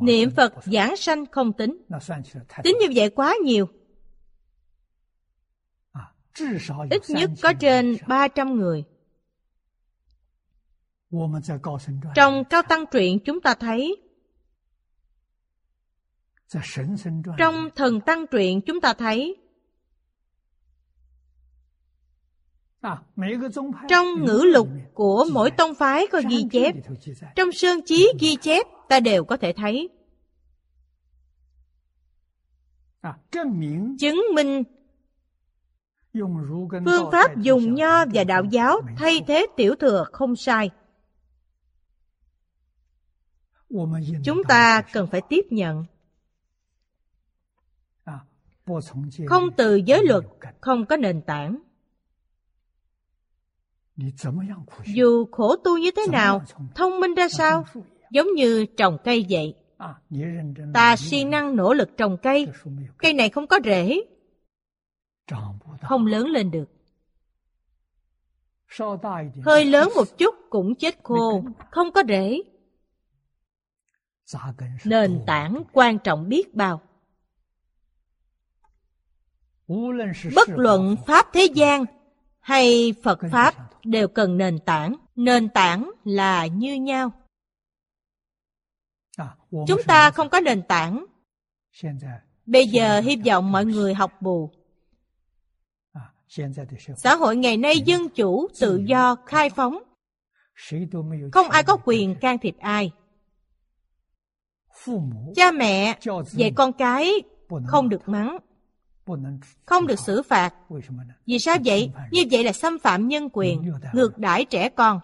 niệm 0.00 0.30
Phật 0.36 0.54
giảng 0.64 0.96
sanh 0.96 1.26
không 1.26 1.52
tính. 1.52 1.82
Tính 2.62 2.76
như 2.80 2.86
vậy 2.94 3.10
quá 3.10 3.34
nhiều. 3.44 3.66
Ít 6.90 7.02
nhất 7.08 7.30
có 7.42 7.52
trên 7.60 7.96
300 8.08 8.56
người. 8.56 8.84
Trong 12.14 12.44
Cao 12.50 12.62
Tăng 12.68 12.84
Truyện 12.86 13.18
chúng 13.24 13.40
ta 13.40 13.54
thấy 13.54 13.96
Trong 17.38 17.68
Thần 17.76 18.00
Tăng 18.00 18.26
Truyện 18.26 18.60
chúng 18.66 18.80
ta 18.80 18.94
thấy 18.94 19.36
Trong 23.88 24.24
ngữ 24.24 24.42
lục 24.52 24.68
của 24.94 25.26
mỗi 25.32 25.50
tông 25.50 25.74
phái 25.74 26.06
có 26.06 26.22
ghi 26.28 26.44
chép, 26.50 26.74
trong 27.36 27.52
sơn 27.52 27.80
chí 27.86 28.12
ghi 28.20 28.36
chép 28.36 28.66
ta 28.88 29.00
đều 29.00 29.24
có 29.24 29.36
thể 29.36 29.52
thấy. 29.52 29.88
Chứng 33.98 34.22
minh 34.34 34.62
phương 36.84 37.10
pháp 37.12 37.36
dùng 37.36 37.74
nho 37.74 38.04
và 38.14 38.24
đạo 38.24 38.44
giáo 38.44 38.80
thay 38.96 39.20
thế 39.26 39.46
tiểu 39.56 39.74
thừa 39.80 40.04
không 40.12 40.36
sai. 40.36 40.70
Chúng 44.24 44.44
ta 44.48 44.82
cần 44.92 45.06
phải 45.06 45.20
tiếp 45.28 45.46
nhận. 45.50 45.84
Không 49.26 49.44
từ 49.56 49.76
giới 49.76 50.06
luật, 50.06 50.24
không 50.60 50.86
có 50.86 50.96
nền 50.96 51.22
tảng. 51.22 51.58
Dù 54.86 55.26
khổ 55.32 55.56
tu 55.56 55.78
như 55.78 55.90
thế 55.96 56.06
nào, 56.12 56.42
thông 56.74 57.00
minh 57.00 57.14
ra 57.14 57.28
sao, 57.28 57.64
giống 58.10 58.26
như 58.34 58.66
trồng 58.76 58.98
cây 59.04 59.26
vậy. 59.30 59.54
Ta 60.74 60.96
siêng 60.96 61.30
năng 61.30 61.56
nỗ 61.56 61.72
lực 61.72 61.88
trồng 61.96 62.16
cây, 62.22 62.46
cây 62.98 63.12
này 63.12 63.28
không 63.28 63.46
có 63.46 63.60
rễ, 63.64 64.00
không 65.82 66.06
lớn 66.06 66.26
lên 66.26 66.50
được. 66.50 66.68
Hơi 69.44 69.64
lớn 69.64 69.88
một 69.96 70.18
chút 70.18 70.34
cũng 70.50 70.74
chết 70.74 70.98
khô, 71.02 71.44
không 71.70 71.92
có 71.92 72.02
rễ. 72.08 72.42
Nền 74.84 75.20
tảng 75.26 75.62
quan 75.72 75.98
trọng 75.98 76.28
biết 76.28 76.54
bao. 76.54 76.80
Bất 80.34 80.48
luận 80.48 80.96
Pháp 81.06 81.26
thế 81.32 81.48
gian 81.54 81.84
hay 82.40 82.94
Phật 83.02 83.18
Pháp 83.32 83.67
đều 83.90 84.08
cần 84.08 84.36
nền 84.36 84.58
tảng. 84.58 84.94
Nền 85.16 85.48
tảng 85.48 85.90
là 86.04 86.46
như 86.46 86.74
nhau. 86.74 87.12
Chúng 89.50 89.82
ta 89.86 90.10
không 90.10 90.28
có 90.28 90.40
nền 90.40 90.62
tảng. 90.62 91.04
Bây 92.46 92.66
giờ 92.66 93.00
hy 93.00 93.16
vọng 93.16 93.52
mọi 93.52 93.64
người 93.64 93.94
học 93.94 94.22
bù. 94.22 94.50
Xã 96.96 97.14
hội 97.16 97.36
ngày 97.36 97.56
nay 97.56 97.80
dân 97.80 98.08
chủ, 98.08 98.48
tự 98.60 98.82
do, 98.86 99.16
khai 99.26 99.50
phóng. 99.50 99.78
Không 101.32 101.48
ai 101.48 101.62
có 101.62 101.76
quyền 101.84 102.14
can 102.20 102.38
thiệp 102.38 102.56
ai. 102.58 102.90
Cha 105.36 105.50
mẹ 105.50 105.98
dạy 106.26 106.52
con 106.56 106.72
cái 106.72 107.12
không 107.66 107.88
được 107.88 108.08
mắng 108.08 108.38
không 109.66 109.86
được 109.86 109.98
xử 109.98 110.22
phạt. 110.22 110.54
Vì 111.26 111.38
sao 111.38 111.56
vậy? 111.64 111.90
Như 112.10 112.22
vậy 112.30 112.44
là 112.44 112.52
xâm 112.52 112.78
phạm 112.78 113.08
nhân 113.08 113.28
quyền, 113.32 113.72
ngược 113.92 114.18
đãi 114.18 114.44
trẻ 114.44 114.68
con. 114.68 115.00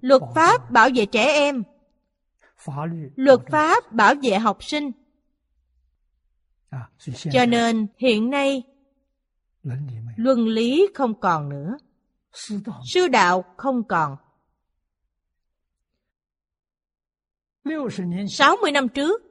Luật 0.00 0.22
pháp 0.34 0.70
bảo 0.70 0.88
vệ 0.94 1.06
trẻ 1.06 1.24
em. 1.24 1.62
Luật 3.16 3.40
pháp 3.50 3.92
bảo 3.92 4.14
vệ 4.22 4.38
học 4.38 4.64
sinh. 4.64 4.90
cho 7.32 7.46
nên 7.46 7.86
hiện 7.96 8.30
nay 8.30 8.62
luân 10.16 10.48
lý 10.48 10.88
không 10.94 11.20
còn 11.20 11.48
nữa 11.48 11.76
sư 12.84 13.08
đạo 13.08 13.44
không 13.56 13.84
còn 13.84 14.16
60 18.28 18.72
năm 18.72 18.88
trước, 18.88 19.22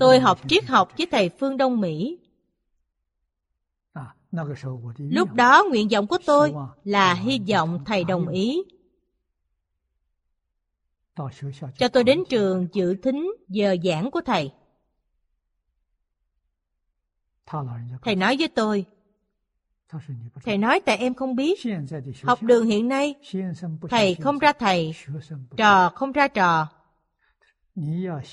tôi 0.00 0.20
học 0.20 0.40
triết 0.48 0.64
học 0.64 0.88
với 0.98 1.06
thầy 1.10 1.28
Phương 1.28 1.56
Đông 1.56 1.80
Mỹ. 1.80 2.18
Lúc 4.98 5.32
đó 5.32 5.64
nguyện 5.70 5.88
vọng 5.88 6.06
của 6.06 6.18
tôi 6.26 6.52
là 6.84 7.14
hy 7.14 7.40
vọng 7.48 7.84
thầy 7.86 8.04
đồng 8.04 8.28
ý 8.28 8.62
cho 11.78 11.88
tôi 11.92 12.04
đến 12.04 12.24
trường 12.28 12.68
dự 12.72 12.94
thính 13.02 13.32
giờ 13.48 13.76
giảng 13.84 14.10
của 14.10 14.20
thầy. 14.20 14.52
Thầy 18.02 18.16
nói 18.16 18.36
với 18.38 18.48
tôi, 18.48 18.86
Thầy 20.44 20.58
nói 20.58 20.80
tại 20.86 20.96
em 20.96 21.14
không 21.14 21.36
biết. 21.36 21.60
Học 22.22 22.42
đường 22.42 22.66
hiện 22.66 22.88
nay, 22.88 23.14
thầy 23.90 24.14
không 24.14 24.38
ra 24.38 24.52
thầy, 24.52 24.94
trò 25.56 25.88
không 25.88 26.12
ra 26.12 26.28
trò. 26.28 26.68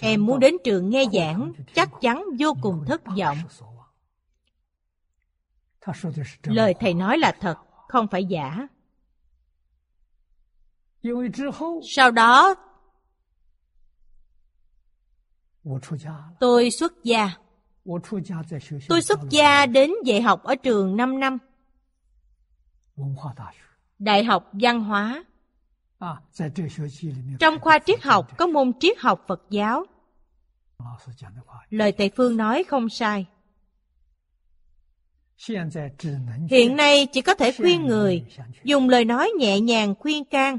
Em 0.01 0.25
muốn 0.25 0.39
đến 0.39 0.55
trường 0.63 0.89
nghe 0.89 1.05
giảng, 1.13 1.53
chắc 1.75 1.89
chắn 2.01 2.23
vô 2.39 2.53
cùng 2.61 2.83
thất 2.87 3.01
vọng. 3.17 3.37
Lời 6.43 6.73
thầy 6.79 6.93
nói 6.93 7.17
là 7.17 7.31
thật, 7.39 7.55
không 7.87 8.07
phải 8.07 8.25
giả. 8.25 8.67
Sau 11.95 12.11
đó, 12.11 12.55
tôi 16.39 16.71
xuất 16.71 16.93
gia. 17.03 17.31
Tôi 18.89 19.01
xuất 19.01 19.19
gia 19.29 19.65
đến 19.65 19.91
dạy 20.05 20.21
học 20.21 20.43
ở 20.43 20.55
trường 20.55 20.97
5 20.97 21.19
năm. 21.19 21.37
Đại 23.99 24.23
học 24.23 24.49
văn 24.53 24.83
hóa. 24.83 25.23
Trong 27.39 27.59
khoa 27.59 27.79
triết 27.79 28.03
học 28.03 28.37
có 28.37 28.47
môn 28.47 28.71
triết 28.79 28.97
học 28.99 29.23
Phật 29.27 29.41
giáo. 29.49 29.85
Lời 31.69 31.91
thầy 31.91 32.09
Phương 32.09 32.37
nói 32.37 32.63
không 32.63 32.89
sai. 32.89 33.25
Hiện 36.49 36.75
nay 36.75 37.07
chỉ 37.11 37.21
có 37.21 37.33
thể 37.33 37.51
khuyên 37.51 37.85
người, 37.85 38.25
dùng 38.63 38.89
lời 38.89 39.05
nói 39.05 39.31
nhẹ 39.39 39.59
nhàng 39.59 39.95
khuyên 39.99 40.25
can. 40.25 40.57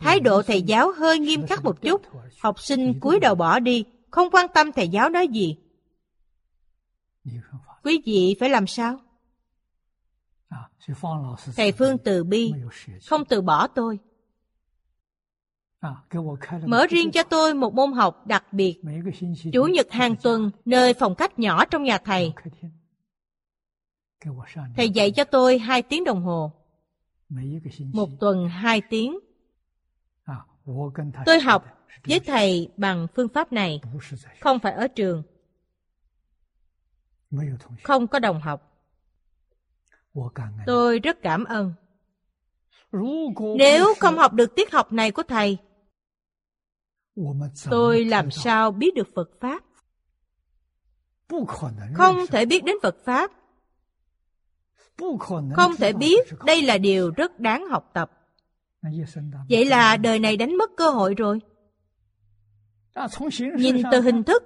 Thái 0.00 0.20
độ 0.20 0.42
thầy 0.42 0.62
giáo 0.62 0.92
hơi 0.92 1.18
nghiêm 1.18 1.46
khắc 1.46 1.64
một 1.64 1.82
chút, 1.82 2.02
học 2.42 2.60
sinh 2.60 3.00
cúi 3.00 3.20
đầu 3.20 3.34
bỏ 3.34 3.58
đi, 3.58 3.84
không 4.10 4.30
quan 4.32 4.46
tâm 4.54 4.72
thầy 4.72 4.88
giáo 4.88 5.08
nói 5.08 5.28
gì. 5.28 5.56
Quý 7.84 8.02
vị 8.06 8.36
phải 8.40 8.48
làm 8.48 8.66
sao? 8.66 8.98
Thầy 11.56 11.72
Phương 11.72 11.98
từ 11.98 12.24
bi, 12.24 12.52
không 13.06 13.24
từ 13.24 13.40
bỏ 13.40 13.66
tôi. 13.66 13.98
Mở 16.66 16.86
riêng 16.90 17.10
cho 17.10 17.22
tôi 17.22 17.54
một 17.54 17.74
môn 17.74 17.92
học 17.92 18.26
đặc 18.26 18.52
biệt, 18.52 18.80
Chủ 19.52 19.64
nhật 19.64 19.90
hàng 19.90 20.16
tuần 20.22 20.50
nơi 20.64 20.94
phòng 20.94 21.14
khách 21.14 21.38
nhỏ 21.38 21.64
trong 21.64 21.82
nhà 21.82 21.98
thầy. 21.98 22.32
Thầy 24.76 24.90
dạy 24.90 25.10
cho 25.10 25.24
tôi 25.24 25.58
hai 25.58 25.82
tiếng 25.82 26.04
đồng 26.04 26.22
hồ. 26.22 26.52
Một 27.92 28.08
tuần 28.20 28.48
hai 28.48 28.82
tiếng. 28.90 29.18
Tôi 31.26 31.40
học 31.40 31.64
với 32.04 32.20
thầy 32.20 32.70
bằng 32.76 33.06
phương 33.14 33.28
pháp 33.28 33.52
này, 33.52 33.80
không 34.40 34.58
phải 34.58 34.72
ở 34.72 34.88
trường. 34.88 35.22
Không 37.82 38.06
có 38.06 38.18
đồng 38.18 38.40
học. 38.40 38.73
Tôi 40.66 40.98
rất 40.98 41.22
cảm 41.22 41.44
ơn. 41.44 41.72
Nếu 43.58 43.94
không 44.00 44.18
học 44.18 44.32
được 44.32 44.54
tiết 44.56 44.72
học 44.72 44.92
này 44.92 45.10
của 45.10 45.22
thầy, 45.22 45.58
tôi 47.70 48.04
làm 48.04 48.30
sao 48.30 48.70
biết 48.70 48.94
được 48.94 49.08
Phật 49.14 49.30
Pháp? 49.40 49.64
Không 51.94 52.26
thể 52.30 52.46
biết 52.46 52.64
đến 52.64 52.76
Phật 52.82 52.96
Pháp. 53.04 53.30
Không 55.56 55.76
thể 55.78 55.92
biết 55.92 56.28
đây 56.46 56.62
là 56.62 56.78
điều 56.78 57.10
rất 57.16 57.40
đáng 57.40 57.66
học 57.68 57.90
tập. 57.94 58.10
Vậy 59.48 59.64
là 59.64 59.96
đời 59.96 60.18
này 60.18 60.36
đánh 60.36 60.56
mất 60.56 60.70
cơ 60.76 60.90
hội 60.90 61.14
rồi. 61.14 61.40
Nhìn 63.56 63.82
từ 63.92 64.00
hình 64.00 64.24
thức, 64.24 64.42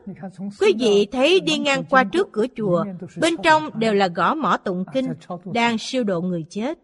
quý 0.61 0.75
vị 0.79 1.07
thấy 1.13 1.41
đi 1.41 1.59
ngang 1.59 1.85
qua 1.91 2.05
trước 2.05 2.29
cửa 2.33 2.47
chùa, 2.57 2.85
bên 3.21 3.37
trong 3.43 3.79
đều 3.79 3.95
là 3.95 4.09
gõ 4.09 4.35
mỏ 4.35 4.57
tụng 4.57 4.85
kinh, 4.93 5.07
đang 5.45 5.79
siêu 5.79 6.05
độ 6.05 6.21
người 6.21 6.45
chết. 6.51 6.79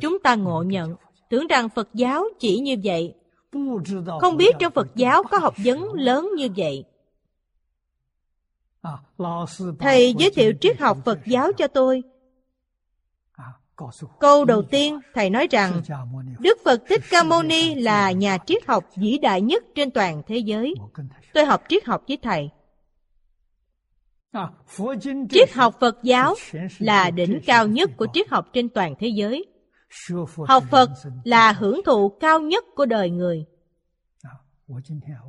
Chúng 0.00 0.18
ta 0.18 0.34
ngộ 0.34 0.62
nhận, 0.62 0.94
tưởng 1.30 1.46
rằng 1.46 1.68
Phật 1.68 1.88
giáo 1.94 2.24
chỉ 2.38 2.58
như 2.58 2.76
vậy. 2.84 3.14
Không 4.20 4.36
biết 4.36 4.54
trong 4.58 4.72
Phật 4.72 4.88
giáo 4.94 5.22
có 5.22 5.38
học 5.38 5.54
vấn 5.64 5.92
lớn 5.92 6.30
như 6.36 6.48
vậy. 6.56 6.84
Thầy 9.78 10.14
giới 10.18 10.30
thiệu 10.30 10.52
triết 10.60 10.80
học 10.80 10.98
Phật 11.04 11.18
giáo 11.26 11.52
cho 11.52 11.66
tôi, 11.66 12.02
Câu 14.20 14.44
đầu 14.44 14.62
tiên, 14.62 15.00
Thầy 15.14 15.30
nói 15.30 15.48
rằng 15.50 15.82
Đức 16.38 16.58
Phật 16.64 16.82
Thích 16.88 17.02
Ca 17.10 17.22
Mâu 17.22 17.42
Ni 17.42 17.74
là 17.74 18.10
nhà 18.10 18.38
triết 18.46 18.66
học 18.66 18.84
vĩ 18.96 19.18
đại 19.18 19.40
nhất 19.40 19.64
trên 19.74 19.90
toàn 19.90 20.22
thế 20.26 20.36
giới. 20.36 20.74
Tôi 21.34 21.44
học 21.44 21.62
triết 21.68 21.84
học 21.84 22.02
với 22.08 22.18
Thầy. 22.22 22.50
Triết 25.30 25.52
học 25.52 25.74
Phật 25.80 25.98
giáo 26.02 26.34
là 26.78 27.10
đỉnh 27.10 27.40
cao 27.46 27.66
nhất 27.66 27.90
của 27.96 28.06
triết 28.12 28.28
học 28.28 28.46
trên 28.52 28.68
toàn 28.68 28.94
thế 28.98 29.08
giới. 29.08 29.46
Học 30.48 30.64
Phật 30.70 30.90
là 31.24 31.52
hưởng 31.52 31.80
thụ 31.86 32.08
cao 32.08 32.40
nhất 32.40 32.64
của 32.74 32.86
đời 32.86 33.10
người. 33.10 33.44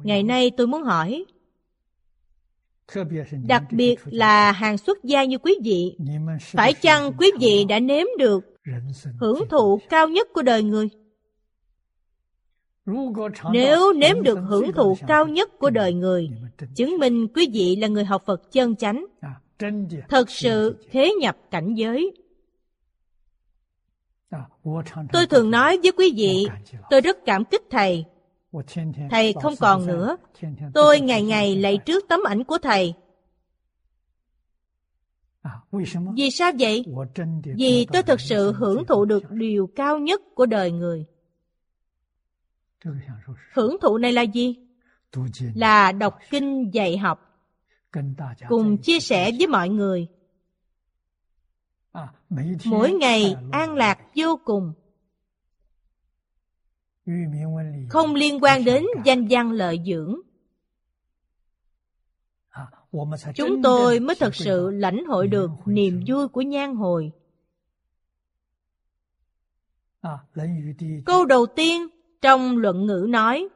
Ngày 0.04 0.24
nay 0.24 0.52
tôi 0.58 0.68
muốn 0.68 0.84
hỏi, 0.84 1.26
đặc 3.48 3.64
biệt 3.72 3.96
là 4.06 4.52
hàng 4.52 4.78
xuất 4.78 5.04
gia 5.04 5.24
như 5.24 5.38
quý 5.38 5.56
vị. 5.64 5.98
Phải 6.42 6.74
chăng 6.74 7.14
quý 7.18 7.32
vị 7.40 7.66
đã 7.70 7.80
nếm 7.80 8.06
được 8.18 8.56
hưởng 9.20 9.50
thụ 9.50 9.80
cao 9.90 10.08
nhất 10.08 10.28
của 10.34 10.42
đời 10.42 10.64
người? 10.64 10.90
Nếu 13.52 13.94
nếm 13.94 14.24
được 14.24 14.40
hưởng 14.48 14.72
thụ 14.72 14.98
cao 15.08 15.28
nhất 15.28 15.50
của 15.60 15.70
đời 15.70 15.94
người 15.94 16.30
chứng 16.76 16.98
minh 16.98 17.28
quý 17.28 17.50
vị 17.54 17.76
là 17.76 17.88
người 17.88 18.06
học 18.06 18.24
phật 18.26 18.52
chân 18.52 18.76
chánh. 18.76 19.06
Thật 20.10 20.30
sự 20.30 20.76
thế 20.92 21.14
nhập 21.20 21.38
cảnh 21.52 21.74
giới. 21.74 22.12
Tôi 25.14 25.28
thường 25.30 25.52
nói 25.52 25.80
với 25.84 25.92
quý 25.92 26.14
vị 26.18 26.48
tôi 26.90 27.02
rất 27.02 27.18
cảm 27.26 27.46
kích 27.46 27.64
thầy 27.70 28.06
Thầy 29.10 29.34
không 29.42 29.54
còn 29.60 29.88
nữa. 29.88 30.18
Tôi 30.74 31.00
ngày 31.00 31.24
ngày 31.24 31.56
lạy 31.56 31.78
trước 31.78 32.06
tấm 32.10 32.20
ảnh 32.28 32.44
của 32.44 32.58
thầy. 32.58 32.94
Vì 36.16 36.32
sao 36.32 36.52
vậy? 36.60 36.86
Vì 37.58 37.88
tôi 37.94 38.04
thực 38.04 38.22
sự 38.22 38.54
hưởng 38.54 38.86
thụ 38.86 39.06
được 39.06 39.32
điều 39.32 39.70
cao 39.76 40.00
nhất 40.00 40.22
của 40.36 40.46
đời 40.46 40.72
người. 40.72 41.06
Hưởng 43.54 43.78
thụ 43.82 43.98
này 43.98 44.14
là 44.14 44.22
gì? 44.22 44.56
Là 45.56 45.92
đọc 45.92 46.18
kinh 46.30 46.74
dạy 46.74 46.98
học, 46.98 47.20
cùng 48.48 48.78
chia 48.78 49.00
sẻ 49.00 49.32
với 49.38 49.48
mọi 49.48 49.70
người. 49.70 50.08
Mỗi 52.66 52.92
ngày 52.92 53.36
an 53.52 53.76
lạc 53.76 54.00
vô 54.16 54.40
cùng 54.46 54.74
không 57.90 58.16
liên 58.16 58.44
quan 58.44 58.66
đến 58.66 58.86
danh 59.06 59.28
văn 59.30 59.52
lợi 59.52 59.82
dưỡng. 59.86 60.16
Chúng 63.36 63.62
tôi 63.64 64.00
mới 64.00 64.16
thật 64.16 64.36
sự 64.36 64.70
lãnh 64.70 65.06
hội 65.06 65.28
được 65.28 65.50
niềm 65.66 66.04
vui 66.08 66.28
của 66.28 66.42
nhan 66.42 66.76
hồi. 66.76 67.12
Câu 71.06 71.26
đầu 71.26 71.46
tiên 71.46 71.88
trong 72.22 72.58
luận 72.58 72.86
ngữ 72.86 73.06
nói 73.10 73.48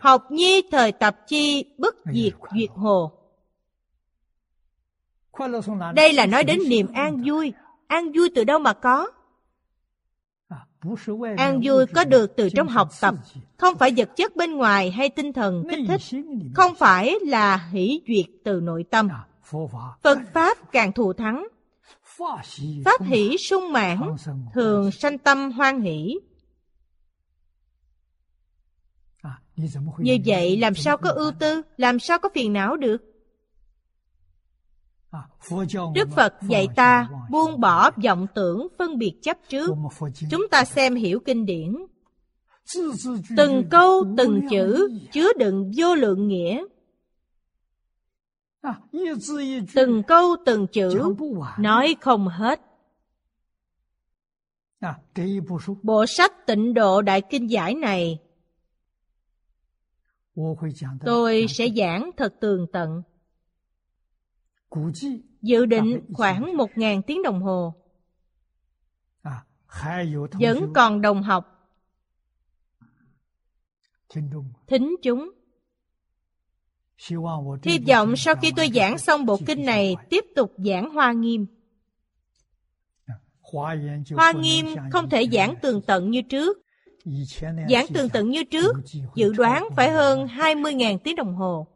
học 0.00 0.30
nhi 0.30 0.62
thời 0.70 0.92
tập 0.92 1.16
chi 1.26 1.64
bất 1.78 1.94
diệt 2.12 2.32
duyệt 2.54 2.70
hồ. 2.74 3.12
Đây 5.94 6.12
là 6.12 6.26
nói 6.26 6.44
đến 6.44 6.58
niềm 6.68 6.86
an 6.92 7.22
vui. 7.26 7.52
An 7.86 8.12
vui 8.14 8.30
từ 8.34 8.44
đâu 8.44 8.58
mà 8.58 8.72
có 8.72 9.10
An 11.36 11.60
vui 11.64 11.86
có 11.86 12.04
được 12.04 12.36
từ 12.36 12.48
trong 12.48 12.68
học 12.68 12.88
tập, 13.00 13.14
không 13.56 13.78
phải 13.78 13.92
vật 13.96 14.10
chất 14.16 14.36
bên 14.36 14.52
ngoài 14.52 14.90
hay 14.90 15.08
tinh 15.08 15.32
thần 15.32 15.64
kích 15.70 15.78
thích, 15.88 16.00
không 16.54 16.74
phải 16.74 17.14
là 17.26 17.68
hỷ 17.72 18.02
duyệt 18.08 18.26
từ 18.44 18.60
nội 18.60 18.84
tâm. 18.90 19.08
Phật 20.02 20.18
Pháp 20.34 20.72
càng 20.72 20.92
thù 20.92 21.12
thắng, 21.12 21.46
Pháp 22.84 23.02
hỷ 23.02 23.36
sung 23.38 23.72
mãn, 23.72 24.16
thường 24.54 24.90
sanh 24.90 25.18
tâm 25.18 25.52
hoan 25.52 25.80
hỷ. 25.80 26.18
Như 29.98 30.18
vậy 30.26 30.56
làm 30.56 30.74
sao 30.74 30.96
có 30.96 31.10
ưu 31.10 31.32
tư, 31.38 31.62
làm 31.76 31.98
sao 31.98 32.18
có 32.18 32.28
phiền 32.34 32.52
não 32.52 32.76
được? 32.76 33.09
Đức 35.94 36.08
Phật 36.16 36.34
dạy 36.42 36.68
ta 36.76 37.08
buông 37.30 37.60
bỏ 37.60 37.90
vọng 38.04 38.26
tưởng 38.34 38.68
phân 38.78 38.98
biệt 38.98 39.12
chấp 39.22 39.38
trước. 39.48 39.70
Chúng 40.30 40.48
ta 40.50 40.64
xem 40.64 40.94
hiểu 40.94 41.20
kinh 41.24 41.46
điển. 41.46 41.76
Từng 43.36 43.64
câu, 43.70 44.04
từng 44.16 44.40
chữ 44.50 44.90
chứa 45.12 45.32
đựng 45.38 45.72
vô 45.76 45.94
lượng 45.94 46.28
nghĩa. 46.28 46.64
Từng 49.74 50.02
câu, 50.02 50.36
từng 50.46 50.66
chữ 50.66 51.14
nói 51.58 51.96
không 52.00 52.28
hết. 52.28 52.60
Bộ 55.82 56.06
sách 56.06 56.46
tịnh 56.46 56.74
độ 56.74 57.02
đại 57.02 57.22
kinh 57.30 57.50
giải 57.50 57.74
này 57.74 58.18
tôi 61.04 61.46
sẽ 61.48 61.68
giảng 61.76 62.10
thật 62.16 62.34
tường 62.40 62.66
tận. 62.72 63.02
Dự 65.42 65.66
định 65.66 66.00
khoảng 66.12 66.56
một 66.56 66.70
ngàn 66.76 67.02
tiếng 67.02 67.22
đồng 67.22 67.42
hồ. 67.42 67.74
Vẫn 70.32 70.72
còn 70.74 71.00
đồng 71.00 71.22
học. 71.22 71.68
Thính 74.66 74.96
chúng. 75.02 75.30
Hy 77.62 77.78
vọng 77.88 78.16
sau 78.16 78.34
khi 78.34 78.52
tôi 78.56 78.70
giảng 78.74 78.98
xong 78.98 79.26
bộ 79.26 79.38
kinh 79.46 79.64
này, 79.64 79.96
tiếp 80.10 80.24
tục 80.36 80.52
giảng 80.56 80.90
Hoa 80.90 81.12
Nghiêm. 81.12 81.46
Hoa 84.16 84.32
Nghiêm 84.32 84.66
không 84.92 85.10
thể 85.10 85.26
giảng 85.32 85.54
tường 85.62 85.82
tận 85.86 86.10
như 86.10 86.22
trước. 86.22 86.58
Giảng 87.68 87.86
tường 87.94 88.08
tận 88.08 88.30
như 88.30 88.44
trước, 88.44 88.76
dự 89.14 89.32
đoán 89.32 89.68
phải 89.76 89.90
hơn 89.90 90.26
20.000 90.26 90.98
tiếng 90.98 91.16
đồng 91.16 91.34
hồ. 91.34 91.66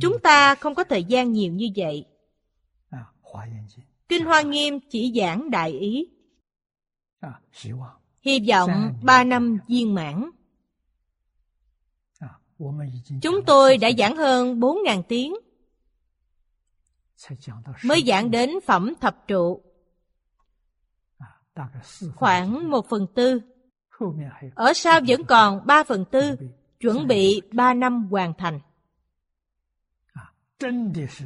Chúng 0.00 0.18
ta 0.22 0.54
không 0.54 0.74
có 0.74 0.84
thời 0.84 1.04
gian 1.04 1.32
nhiều 1.32 1.52
như 1.52 1.68
vậy. 1.76 2.06
Kinh 4.08 4.24
Hoa 4.24 4.42
Nghiêm 4.42 4.78
chỉ 4.90 5.12
giảng 5.16 5.50
đại 5.50 5.70
ý. 5.70 6.08
Hy 8.20 8.40
vọng 8.48 8.70
ba 9.02 9.24
năm 9.24 9.58
viên 9.68 9.94
mãn. 9.94 10.30
Chúng 13.22 13.44
tôi 13.46 13.78
đã 13.78 13.90
giảng 13.98 14.16
hơn 14.16 14.60
4.000 14.60 15.02
tiếng. 15.02 15.34
Mới 17.84 18.02
giảng 18.06 18.30
đến 18.30 18.50
phẩm 18.66 18.94
thập 19.00 19.28
trụ. 19.28 19.62
Khoảng 22.14 22.70
một 22.70 22.88
phần 22.88 23.06
tư. 23.14 23.40
Ở 24.54 24.72
sau 24.74 25.00
vẫn 25.08 25.24
còn 25.24 25.66
ba 25.66 25.84
phần 25.84 26.04
tư, 26.10 26.36
chuẩn 26.80 27.06
bị 27.06 27.42
ba 27.52 27.74
năm 27.74 28.08
hoàn 28.10 28.32
thành. 28.38 28.60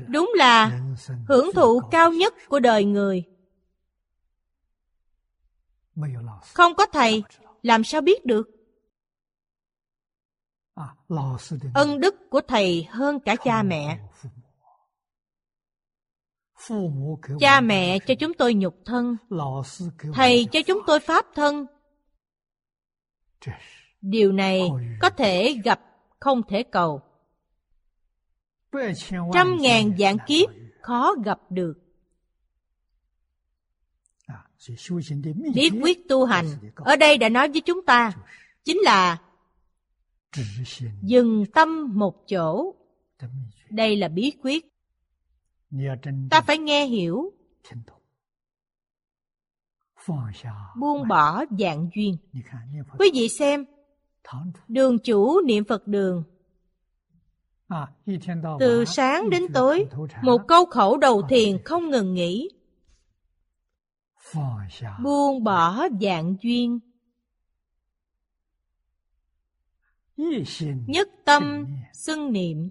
Đúng 0.08 0.32
là 0.34 0.80
hưởng 1.28 1.52
thụ 1.54 1.80
cao 1.90 2.12
nhất 2.12 2.34
của 2.48 2.60
đời 2.60 2.84
người. 2.84 3.24
Không 6.54 6.74
có 6.74 6.86
thầy, 6.86 7.22
làm 7.62 7.84
sao 7.84 8.00
biết 8.00 8.26
được? 8.26 8.50
Ân 11.74 12.00
đức 12.00 12.14
của 12.30 12.40
thầy 12.48 12.86
hơn 12.90 13.20
cả 13.20 13.36
cha 13.44 13.62
mẹ. 13.62 13.98
Cha 17.40 17.60
mẹ 17.60 17.98
cho 17.98 18.14
chúng 18.14 18.34
tôi 18.34 18.54
nhục 18.54 18.74
thân, 18.84 19.16
thầy 20.14 20.46
cho 20.52 20.60
chúng 20.66 20.78
tôi 20.86 21.00
pháp 21.00 21.26
thân. 21.34 21.66
Điều 24.00 24.32
này 24.32 24.70
có 25.00 25.10
thể 25.10 25.60
gặp, 25.64 25.80
không 26.20 26.42
thể 26.48 26.62
cầu. 26.62 27.00
Trăm 29.32 29.56
ngàn 29.60 29.96
dạng 29.98 30.16
kiếp 30.26 30.50
khó 30.80 31.14
gặp 31.24 31.40
được. 31.50 31.74
Bí 35.54 35.70
quyết 35.82 36.08
tu 36.08 36.24
hành 36.24 36.46
ở 36.76 36.96
đây 36.96 37.18
đã 37.18 37.28
nói 37.28 37.48
với 37.48 37.60
chúng 37.60 37.84
ta 37.86 38.12
chính 38.64 38.78
là 38.78 39.22
dừng 41.02 41.44
tâm 41.54 41.98
một 41.98 42.24
chỗ. 42.28 42.74
Đây 43.70 43.96
là 43.96 44.08
bí 44.08 44.32
quyết. 44.42 44.66
Ta 46.30 46.40
phải 46.40 46.58
nghe 46.58 46.86
hiểu. 46.86 47.32
Buông 50.80 51.08
bỏ 51.08 51.44
dạng 51.58 51.88
duyên. 51.94 52.16
Quý 52.98 53.10
vị 53.14 53.28
xem, 53.28 53.64
đường 54.68 54.98
chủ 54.98 55.40
niệm 55.40 55.64
Phật 55.64 55.86
đường. 55.86 56.24
Từ 58.60 58.84
sáng 58.84 59.30
đến 59.30 59.42
tối, 59.54 59.86
một 60.22 60.40
câu 60.48 60.66
khẩu 60.66 60.96
đầu 60.96 61.22
thiền 61.28 61.62
không 61.64 61.90
ngừng 61.90 62.14
nghỉ. 62.14 62.48
Buông 65.02 65.44
bỏ 65.44 65.88
dạng 66.00 66.36
duyên. 66.42 66.80
Nhất 70.86 71.08
tâm 71.24 71.66
xưng 71.92 72.32
niệm. 72.32 72.70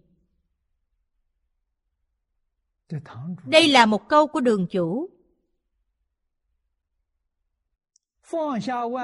Đây 3.45 3.67
là 3.67 3.85
một 3.85 4.09
câu 4.09 4.27
của 4.27 4.39
đường 4.39 4.67
chủ. 4.67 5.09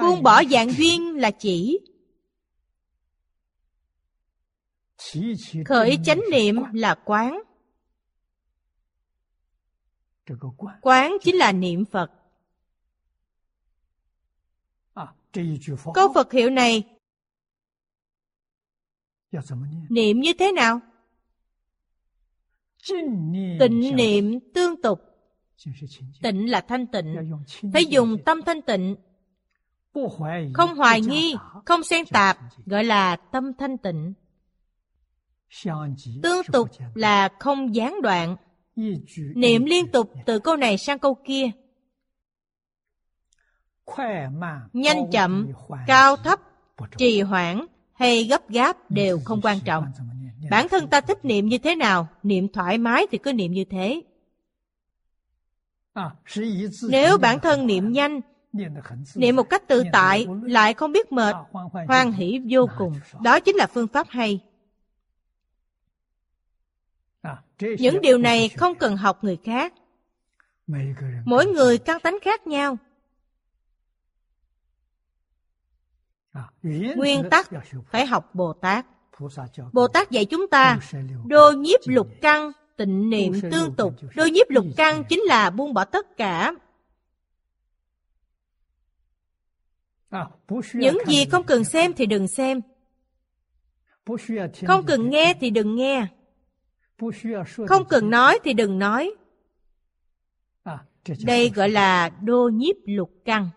Buông 0.02 0.22
bỏ 0.22 0.44
dạng 0.44 0.70
duyên 0.70 1.16
là 1.16 1.30
chỉ 1.30 1.80
khởi 5.66 5.98
chánh 6.04 6.20
niệm 6.30 6.56
là 6.72 6.94
quán. 7.04 7.42
Quán. 10.80 11.16
Chính 11.22 11.36
là 11.36 11.52
niệm 11.52 11.84
phật. 11.84 12.10
Câu 15.94 16.12
phật 16.14 16.32
hiệu 16.32 16.50
này 16.50 16.84
niệm 19.88 20.20
như 20.20 20.32
thế 20.38 20.52
nào? 20.52 20.80
Tịnh 23.60 23.96
niệm 23.96 24.38
tương 24.54 24.82
tục. 24.82 25.00
Tịnh 26.22 26.50
là 26.50 26.60
thanh 26.60 26.86
tịnh. 26.86 27.16
Phải 27.72 27.86
dùng 27.86 28.16
tâm 28.24 28.40
thanh 28.46 28.62
tịnh. 28.62 28.96
Không 30.54 30.76
hoài 30.76 31.00
nghi 31.00 31.34
không 31.64 31.82
xen 31.82 32.06
tạp 32.06 32.38
gọi 32.66 32.84
là 32.84 33.16
tâm 33.16 33.52
thanh 33.58 33.78
tịnh 33.78 34.14
tương 36.22 36.42
tục 36.52 36.68
là 36.94 37.28
không 37.38 37.74
gián 37.74 38.02
đoạn. 38.02 38.36
Niệm 39.34 39.64
liên 39.64 39.86
tục 39.86 40.12
từ 40.26 40.38
câu 40.38 40.56
này 40.56 40.78
sang 40.78 40.98
câu 40.98 41.14
kia. 41.24 41.50
nhanh 44.72 45.10
chậm 45.12 45.52
cao 45.86 46.16
thấp 46.16 46.40
trì 46.96 47.20
hoãn 47.20 47.66
hay 47.92 48.24
gấp 48.24 48.48
gáp 48.48 48.90
đều 48.90 49.20
không 49.24 49.40
quan 49.42 49.60
trọng. 49.64 49.84
bản 50.50 50.68
thân 50.68 50.88
ta 50.88 51.00
thích 51.00 51.24
niệm 51.24 51.46
như 51.46 51.58
thế 51.58 51.76
nào 51.76 52.08
niệm 52.22 52.48
thoải 52.52 52.78
mái 52.78 53.06
thì 53.10 53.18
cứ 53.18 53.32
niệm 53.32 53.52
như 53.52 53.64
thế. 53.64 54.02
nếu 56.88 57.18
bản 57.18 57.40
thân 57.40 57.66
niệm 57.66 57.92
nhanh 57.92 58.20
niệm 59.14 59.36
một 59.36 59.50
cách 59.50 59.68
tự 59.68 59.82
tại 59.92 60.26
lại 60.42 60.74
không 60.74 60.92
biết 60.92 61.12
mệt 61.12 61.36
hoan 61.88 62.12
hỷ 62.12 62.40
vô 62.50 62.68
cùng。đó 62.78 63.40
chính 63.40 63.56
là 63.56 63.66
phương 63.66 63.88
pháp 63.88 64.06
hay 64.10 64.40
những 67.58 68.00
điều 68.00 68.18
này 68.18 68.48
không 68.48 68.74
cần 68.74 68.96
học 68.96 69.24
người 69.24 69.38
khác. 69.44 69.74
Mỗi 71.24 71.46
người 71.46 71.78
căn 71.78 72.00
tánh 72.00 72.18
khác 72.22 72.46
nhau. 72.46 72.76
Nguyên 76.62 77.22
tắc 77.30 77.50
phải 77.90 78.06
học 78.06 78.34
bồ 78.34 78.52
tát. 78.52 78.86
bồ 79.72 79.88
tát 79.88 80.10
dạy 80.10 80.24
chúng 80.24 80.48
ta 80.48 80.78
đô 81.26 81.50
nhiếp 81.50 81.80
lục 81.86 82.08
căn 82.20 82.52
tịnh 82.76 83.10
niệm 83.10 83.32
tương 83.50 83.74
tục. 83.74 83.94
Đô 84.16 84.24
nhiếp 84.24 84.50
lục 84.50 84.66
căn 84.76 85.04
chính 85.08 85.20
là 85.20 85.50
buông 85.50 85.74
bỏ 85.74 85.84
tất 85.84 86.16
cả. 86.16 86.52
Những 90.74 90.98
gì 91.06 91.24
không 91.24 91.44
cần 91.44 91.64
xem 91.64 91.92
thì 91.92 92.06
đừng 92.06 92.28
xem. 92.28 92.60
Không 94.66 94.86
cần 94.86 95.10
nghe 95.10 95.34
thì 95.40 95.50
đừng 95.50 95.76
nghe 95.76 96.06
không 97.68 97.84
cần 97.88 98.10
nói 98.10 98.38
thì 98.44 98.52
đừng 98.52 98.78
nói. 98.78 99.14
Đây 101.24 101.50
gọi 101.54 101.68
là 101.68 102.08
đô 102.08 102.48
nhiếp 102.48 102.76
lục 102.86 103.12
căn. 103.24 103.48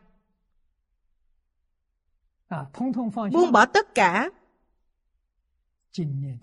Buông 3.32 3.52
bỏ 3.52 3.66
tất 3.66 3.96
cả. 3.96 4.30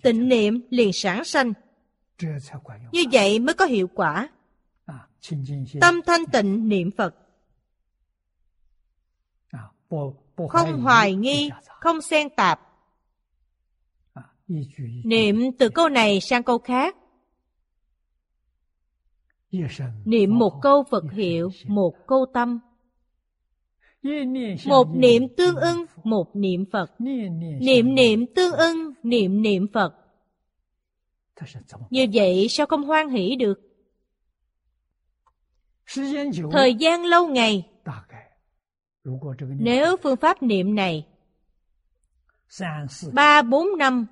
Tịnh 0.03 0.29
niệm 0.29 0.67
liền 0.69 0.93
sản 0.93 1.23
sanh. 1.23 1.53
Như 2.91 3.03
vậy 3.11 3.39
mới 3.39 3.53
có 3.53 3.65
hiệu 3.65 3.87
quả. 3.95 4.29
Tâm 5.81 6.01
thanh 6.05 6.25
tịnh 6.25 6.69
niệm 6.69 6.91
phật. 6.91 7.15
Không 10.49 10.81
hoài 10.81 11.15
nghi, 11.15 11.49
không 11.79 12.01
xen 12.01 12.29
tạp. 12.29 12.70
Niệm 15.03 15.51
từ 15.59 15.69
câu 15.69 15.89
này 15.89 16.21
sang 16.21 16.43
câu 16.43 16.59
khác. 16.59 16.95
Niệm 20.05 20.39
một 20.39 20.59
câu 20.61 20.83
Phật 20.91 21.03
hiệu, 21.11 21.49
một 21.67 21.93
câu 22.07 22.25
tâm. 22.33 22.59
Một 24.65 24.87
niệm 24.95 25.23
tương 25.37 25.55
ưng, 25.55 25.85
một 26.03 26.35
niệm 26.35 26.65
Phật. 26.71 26.91
Niệm 27.59 27.95
niệm 27.95 28.25
tương 28.35 28.53
ưng, 28.53 28.93
niệm 29.03 29.41
niệm 29.41 29.67
Phật. 29.73 29.93
Như 31.89 32.05
vậy 32.13 32.47
sao 32.49 32.65
không 32.65 32.83
hoan 32.83 33.09
hỷ 33.09 33.35
được? 33.35 33.59
Thời 36.51 36.75
gian 36.75 37.05
lâu 37.05 37.27
ngày, 37.27 37.69
nếu 39.59 39.97
phương 39.97 40.15
pháp 40.15 40.43
niệm 40.43 40.75
này 40.75 41.07
ba 43.13 43.41
bốn 43.41 43.67
năm 43.77 44.05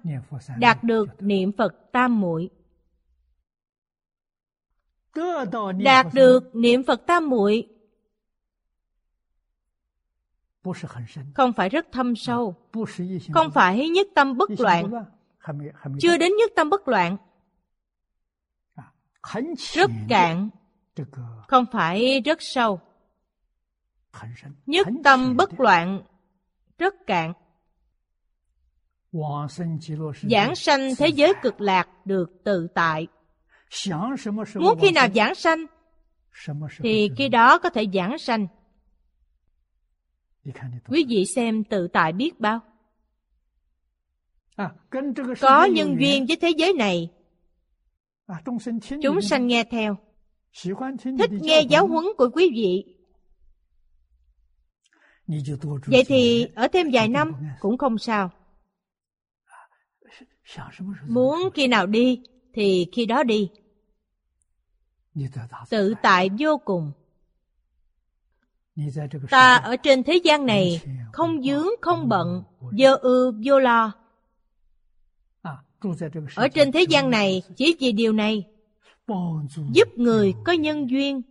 đạt 0.57 0.83
được 0.83 1.09
niệm 1.19 1.51
Phật 1.57 1.91
tam 1.91 2.21
muội. 2.21 2.49
Đạt 5.83 6.07
được 6.13 6.55
niệm 6.55 6.83
Phật 6.83 7.01
tam 7.07 7.29
muội. 7.29 7.67
Không 11.33 11.53
phải 11.53 11.69
rất 11.69 11.87
thâm 11.91 12.15
sâu. 12.15 12.55
không 13.33 13.51
phải 13.51 13.89
nhất 13.89 14.07
tâm 14.15 14.37
bất 14.37 14.49
loạn. 14.59 14.91
chưa 15.99 16.17
đến 16.17 16.31
nhất 16.39 16.51
tâm 16.55 16.69
bất 16.69 16.87
loạn. 16.87 17.17
Rất 19.57 19.91
cạn. 20.09 20.49
Không 21.47 21.65
phải 21.71 22.21
rất 22.21 22.37
sâu. 22.41 22.79
Nhất 24.65 24.87
tâm 25.03 25.37
bất 25.37 25.59
loạn. 25.59 26.01
Rất 26.77 26.93
cạn 27.07 27.33
giảng 30.29 30.55
sanh 30.55 30.95
thế 30.97 31.07
giới 31.07 31.33
cực 31.41 31.61
lạc 31.61 31.89
được 32.05 32.41
tự 32.43 32.67
tại. 32.75 33.07
muốn 34.55 34.79
khi 34.81 34.91
nào 34.91 35.07
giảng 35.15 35.35
sanh 35.35 35.65
thì 36.79 37.09
khi 37.17 37.29
đó 37.29 37.57
có 37.59 37.69
thể 37.69 37.85
giảng 37.93 38.17
sanh. 38.17 38.47
quý 40.87 41.05
vị 41.09 41.25
xem 41.35 41.63
tự 41.63 41.87
tại 41.87 42.13
biết 42.13 42.39
bao. 42.39 42.59
có 45.41 45.65
nhân 45.65 45.95
duyên 45.99 46.25
với 46.27 46.37
thế 46.41 46.49
giới 46.49 46.73
này. 46.73 47.09
chúng 49.01 49.21
sanh 49.21 49.47
nghe 49.47 49.63
theo. 49.63 49.97
thích 51.17 51.31
nghe 51.31 51.61
giáo 51.61 51.87
huấn 51.87 52.05
của 52.17 52.29
quý 52.33 52.49
vị. 52.53 52.95
vậy 55.87 56.03
thì 56.07 56.47
ở 56.55 56.67
thêm 56.67 56.87
vài 56.93 57.07
năm 57.07 57.31
cũng 57.59 57.77
không 57.77 57.97
sao 57.97 58.31
muốn 61.07 61.49
khi 61.53 61.67
nào 61.67 61.87
đi 61.87 62.21
thì 62.53 62.87
khi 62.91 63.05
đó 63.05 63.23
đi. 63.23 63.49
Tự 65.69 65.93
tại 66.01 66.29
vô 66.39 66.57
cùng. 66.65 66.91
Ta 69.29 69.55
ở 69.55 69.75
trên 69.75 70.03
thế 70.03 70.19
gian 70.23 70.45
này 70.45 70.81
không 71.13 71.43
dướng 71.43 71.67
không 71.81 72.09
bận 72.09 72.43
dơ 72.77 72.95
ư 72.95 73.31
vô 73.45 73.59
lo. 73.59 73.91
Ở 76.35 76.47
trên 76.47 76.71
thế 76.71 76.85
gian 76.89 77.09
này 77.09 77.41
chỉ 77.55 77.75
vì 77.79 77.91
điều 77.91 78.13
này 78.13 78.47
giúp 79.71 79.87
người 79.95 80.33
có 80.45 80.51
nhân 80.51 80.89
duyên. 80.89 81.21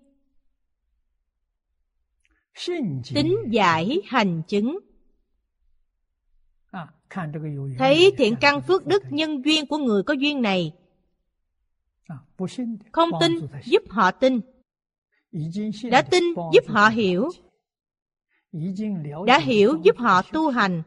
Tính 3.15 3.36
giải 3.51 4.01
hành 4.07 4.43
chứng 4.49 4.78
thấy 7.79 8.13
thiện 8.19 8.35
căn 8.41 8.63
phước 8.63 8.87
đức 8.87 9.03
nhân 9.11 9.43
duyên 9.45 9.67
của 9.67 9.79
người 9.79 10.03
có 10.03 10.15
duyên 10.15 10.43
này. 10.43 10.73
Không 12.93 13.11
tin 13.21 13.33
giúp 13.65 13.83
họ 13.89 14.11
tin. 14.11 14.41
Đã 15.91 16.03
tin 16.03 16.25
giúp 16.53 16.65
họ 16.69 16.89
hiểu. 16.89 17.31
Đã 19.27 19.39
hiểu 19.39 19.79
giúp 19.83 19.97
họ 19.99 20.23
tu 20.23 20.51
hành. 20.51 20.83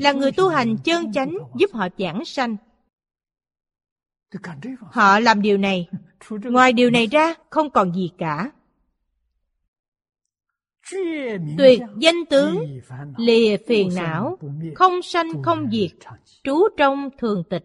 Là 0.00 0.12
người 0.12 0.32
tu 0.32 0.48
hành 0.48 0.76
chân 0.84 1.12
chánh 1.12 1.34
giúp 1.56 1.70
họ 1.72 1.88
giảng 1.98 2.24
sanh. 2.24 2.56
Họ 4.80 5.20
làm 5.20 5.42
điều 5.42 5.58
này. 5.58 5.88
Ngoài 6.30 6.72
điều 6.72 6.90
này 6.90 7.06
ra 7.06 7.34
không 7.50 7.70
còn 7.70 7.94
gì 7.94 8.10
cả 8.18 8.50
tuyệt 11.58 11.80
danh 11.98 12.26
tướng 12.30 12.80
lìa 13.16 13.56
phiền 13.66 13.88
não 13.96 14.38
không 14.74 15.02
sanh 15.02 15.42
không 15.42 15.70
diệt 15.70 15.90
trú 16.44 16.58
trong 16.76 17.10
thường 17.18 17.42
tịch. 17.50 17.64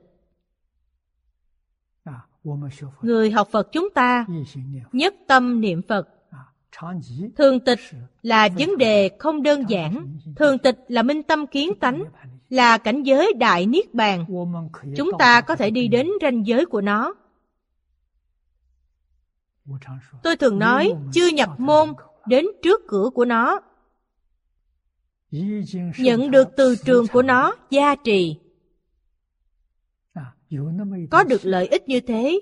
Người 3.02 3.32
học 3.32 3.48
phật 3.52 3.68
chúng 3.72 3.90
ta 3.90 4.26
nhất 4.92 5.16
tâm 5.28 5.62
niệm 5.62 5.82
phật. 5.88 6.10
Thường 7.38 7.60
tịch 7.60 7.80
là 8.22 8.50
vấn 8.58 8.78
đề 8.78 9.10
không 9.20 9.44
đơn 9.44 9.64
giản. 9.70 10.18
thường 10.36 10.58
tịch 10.58 10.80
là 10.88 11.04
minh 11.04 11.24
tâm 11.24 11.48
kiến 11.48 11.74
tánh 11.80 12.04
là 12.50 12.78
cảnh 12.78 13.04
giới 13.04 13.34
đại 13.38 13.66
niết 13.66 13.94
bàn. 13.94 14.26
chúng 14.98 15.12
ta 15.20 15.42
có 15.42 15.56
thể 15.56 15.72
đi 15.72 15.88
đến 15.88 16.08
ranh 16.22 16.48
giới 16.48 16.66
của 16.66 16.82
nó. 16.82 17.14
tôi 20.24 20.36
thường 20.36 20.60
nói 20.60 20.94
chưa 21.14 21.28
nhập 21.28 21.50
môn 21.58 21.94
đến 22.28 22.46
trước 22.64 22.82
cửa 22.88 23.10
của 23.14 23.26
nó. 23.26 23.60
Nhận 25.98 26.32
được 26.32 26.48
từ 26.58 26.76
trường 26.76 27.08
của 27.08 27.22
nó 27.22 27.56
gia 27.70 27.96
trì. 27.96 28.40
Có 31.12 31.24
được 31.24 31.46
lợi 31.46 31.68
ích 31.68 31.88
như 31.88 32.00
thế? 32.00 32.40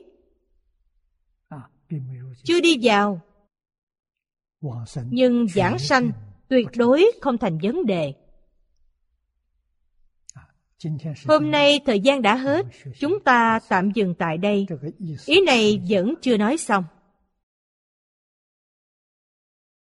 Chưa 2.44 2.62
đi 2.62 2.78
vào. 2.82 3.22
Nhưng 5.10 5.48
giảng 5.48 5.80
sanh 5.80 6.12
tuyệt 6.48 6.68
đối 6.76 7.12
không 7.22 7.38
thành 7.38 7.58
vấn 7.64 7.86
đề. 7.86 8.14
Hôm 11.28 11.52
nay 11.52 11.80
thời 11.86 12.00
gian 12.00 12.22
đã 12.22 12.36
hết. 12.36 12.66
Chúng 13.00 13.20
ta 13.26 13.60
tạm 13.70 13.92
dừng 13.92 14.14
tại 14.16 14.38
đây. 14.38 14.68
Ý 15.26 15.42
này 15.46 15.82
vẫn 15.90 16.14
chưa 16.22 16.38
nói 16.38 16.58
xong. 16.58 16.84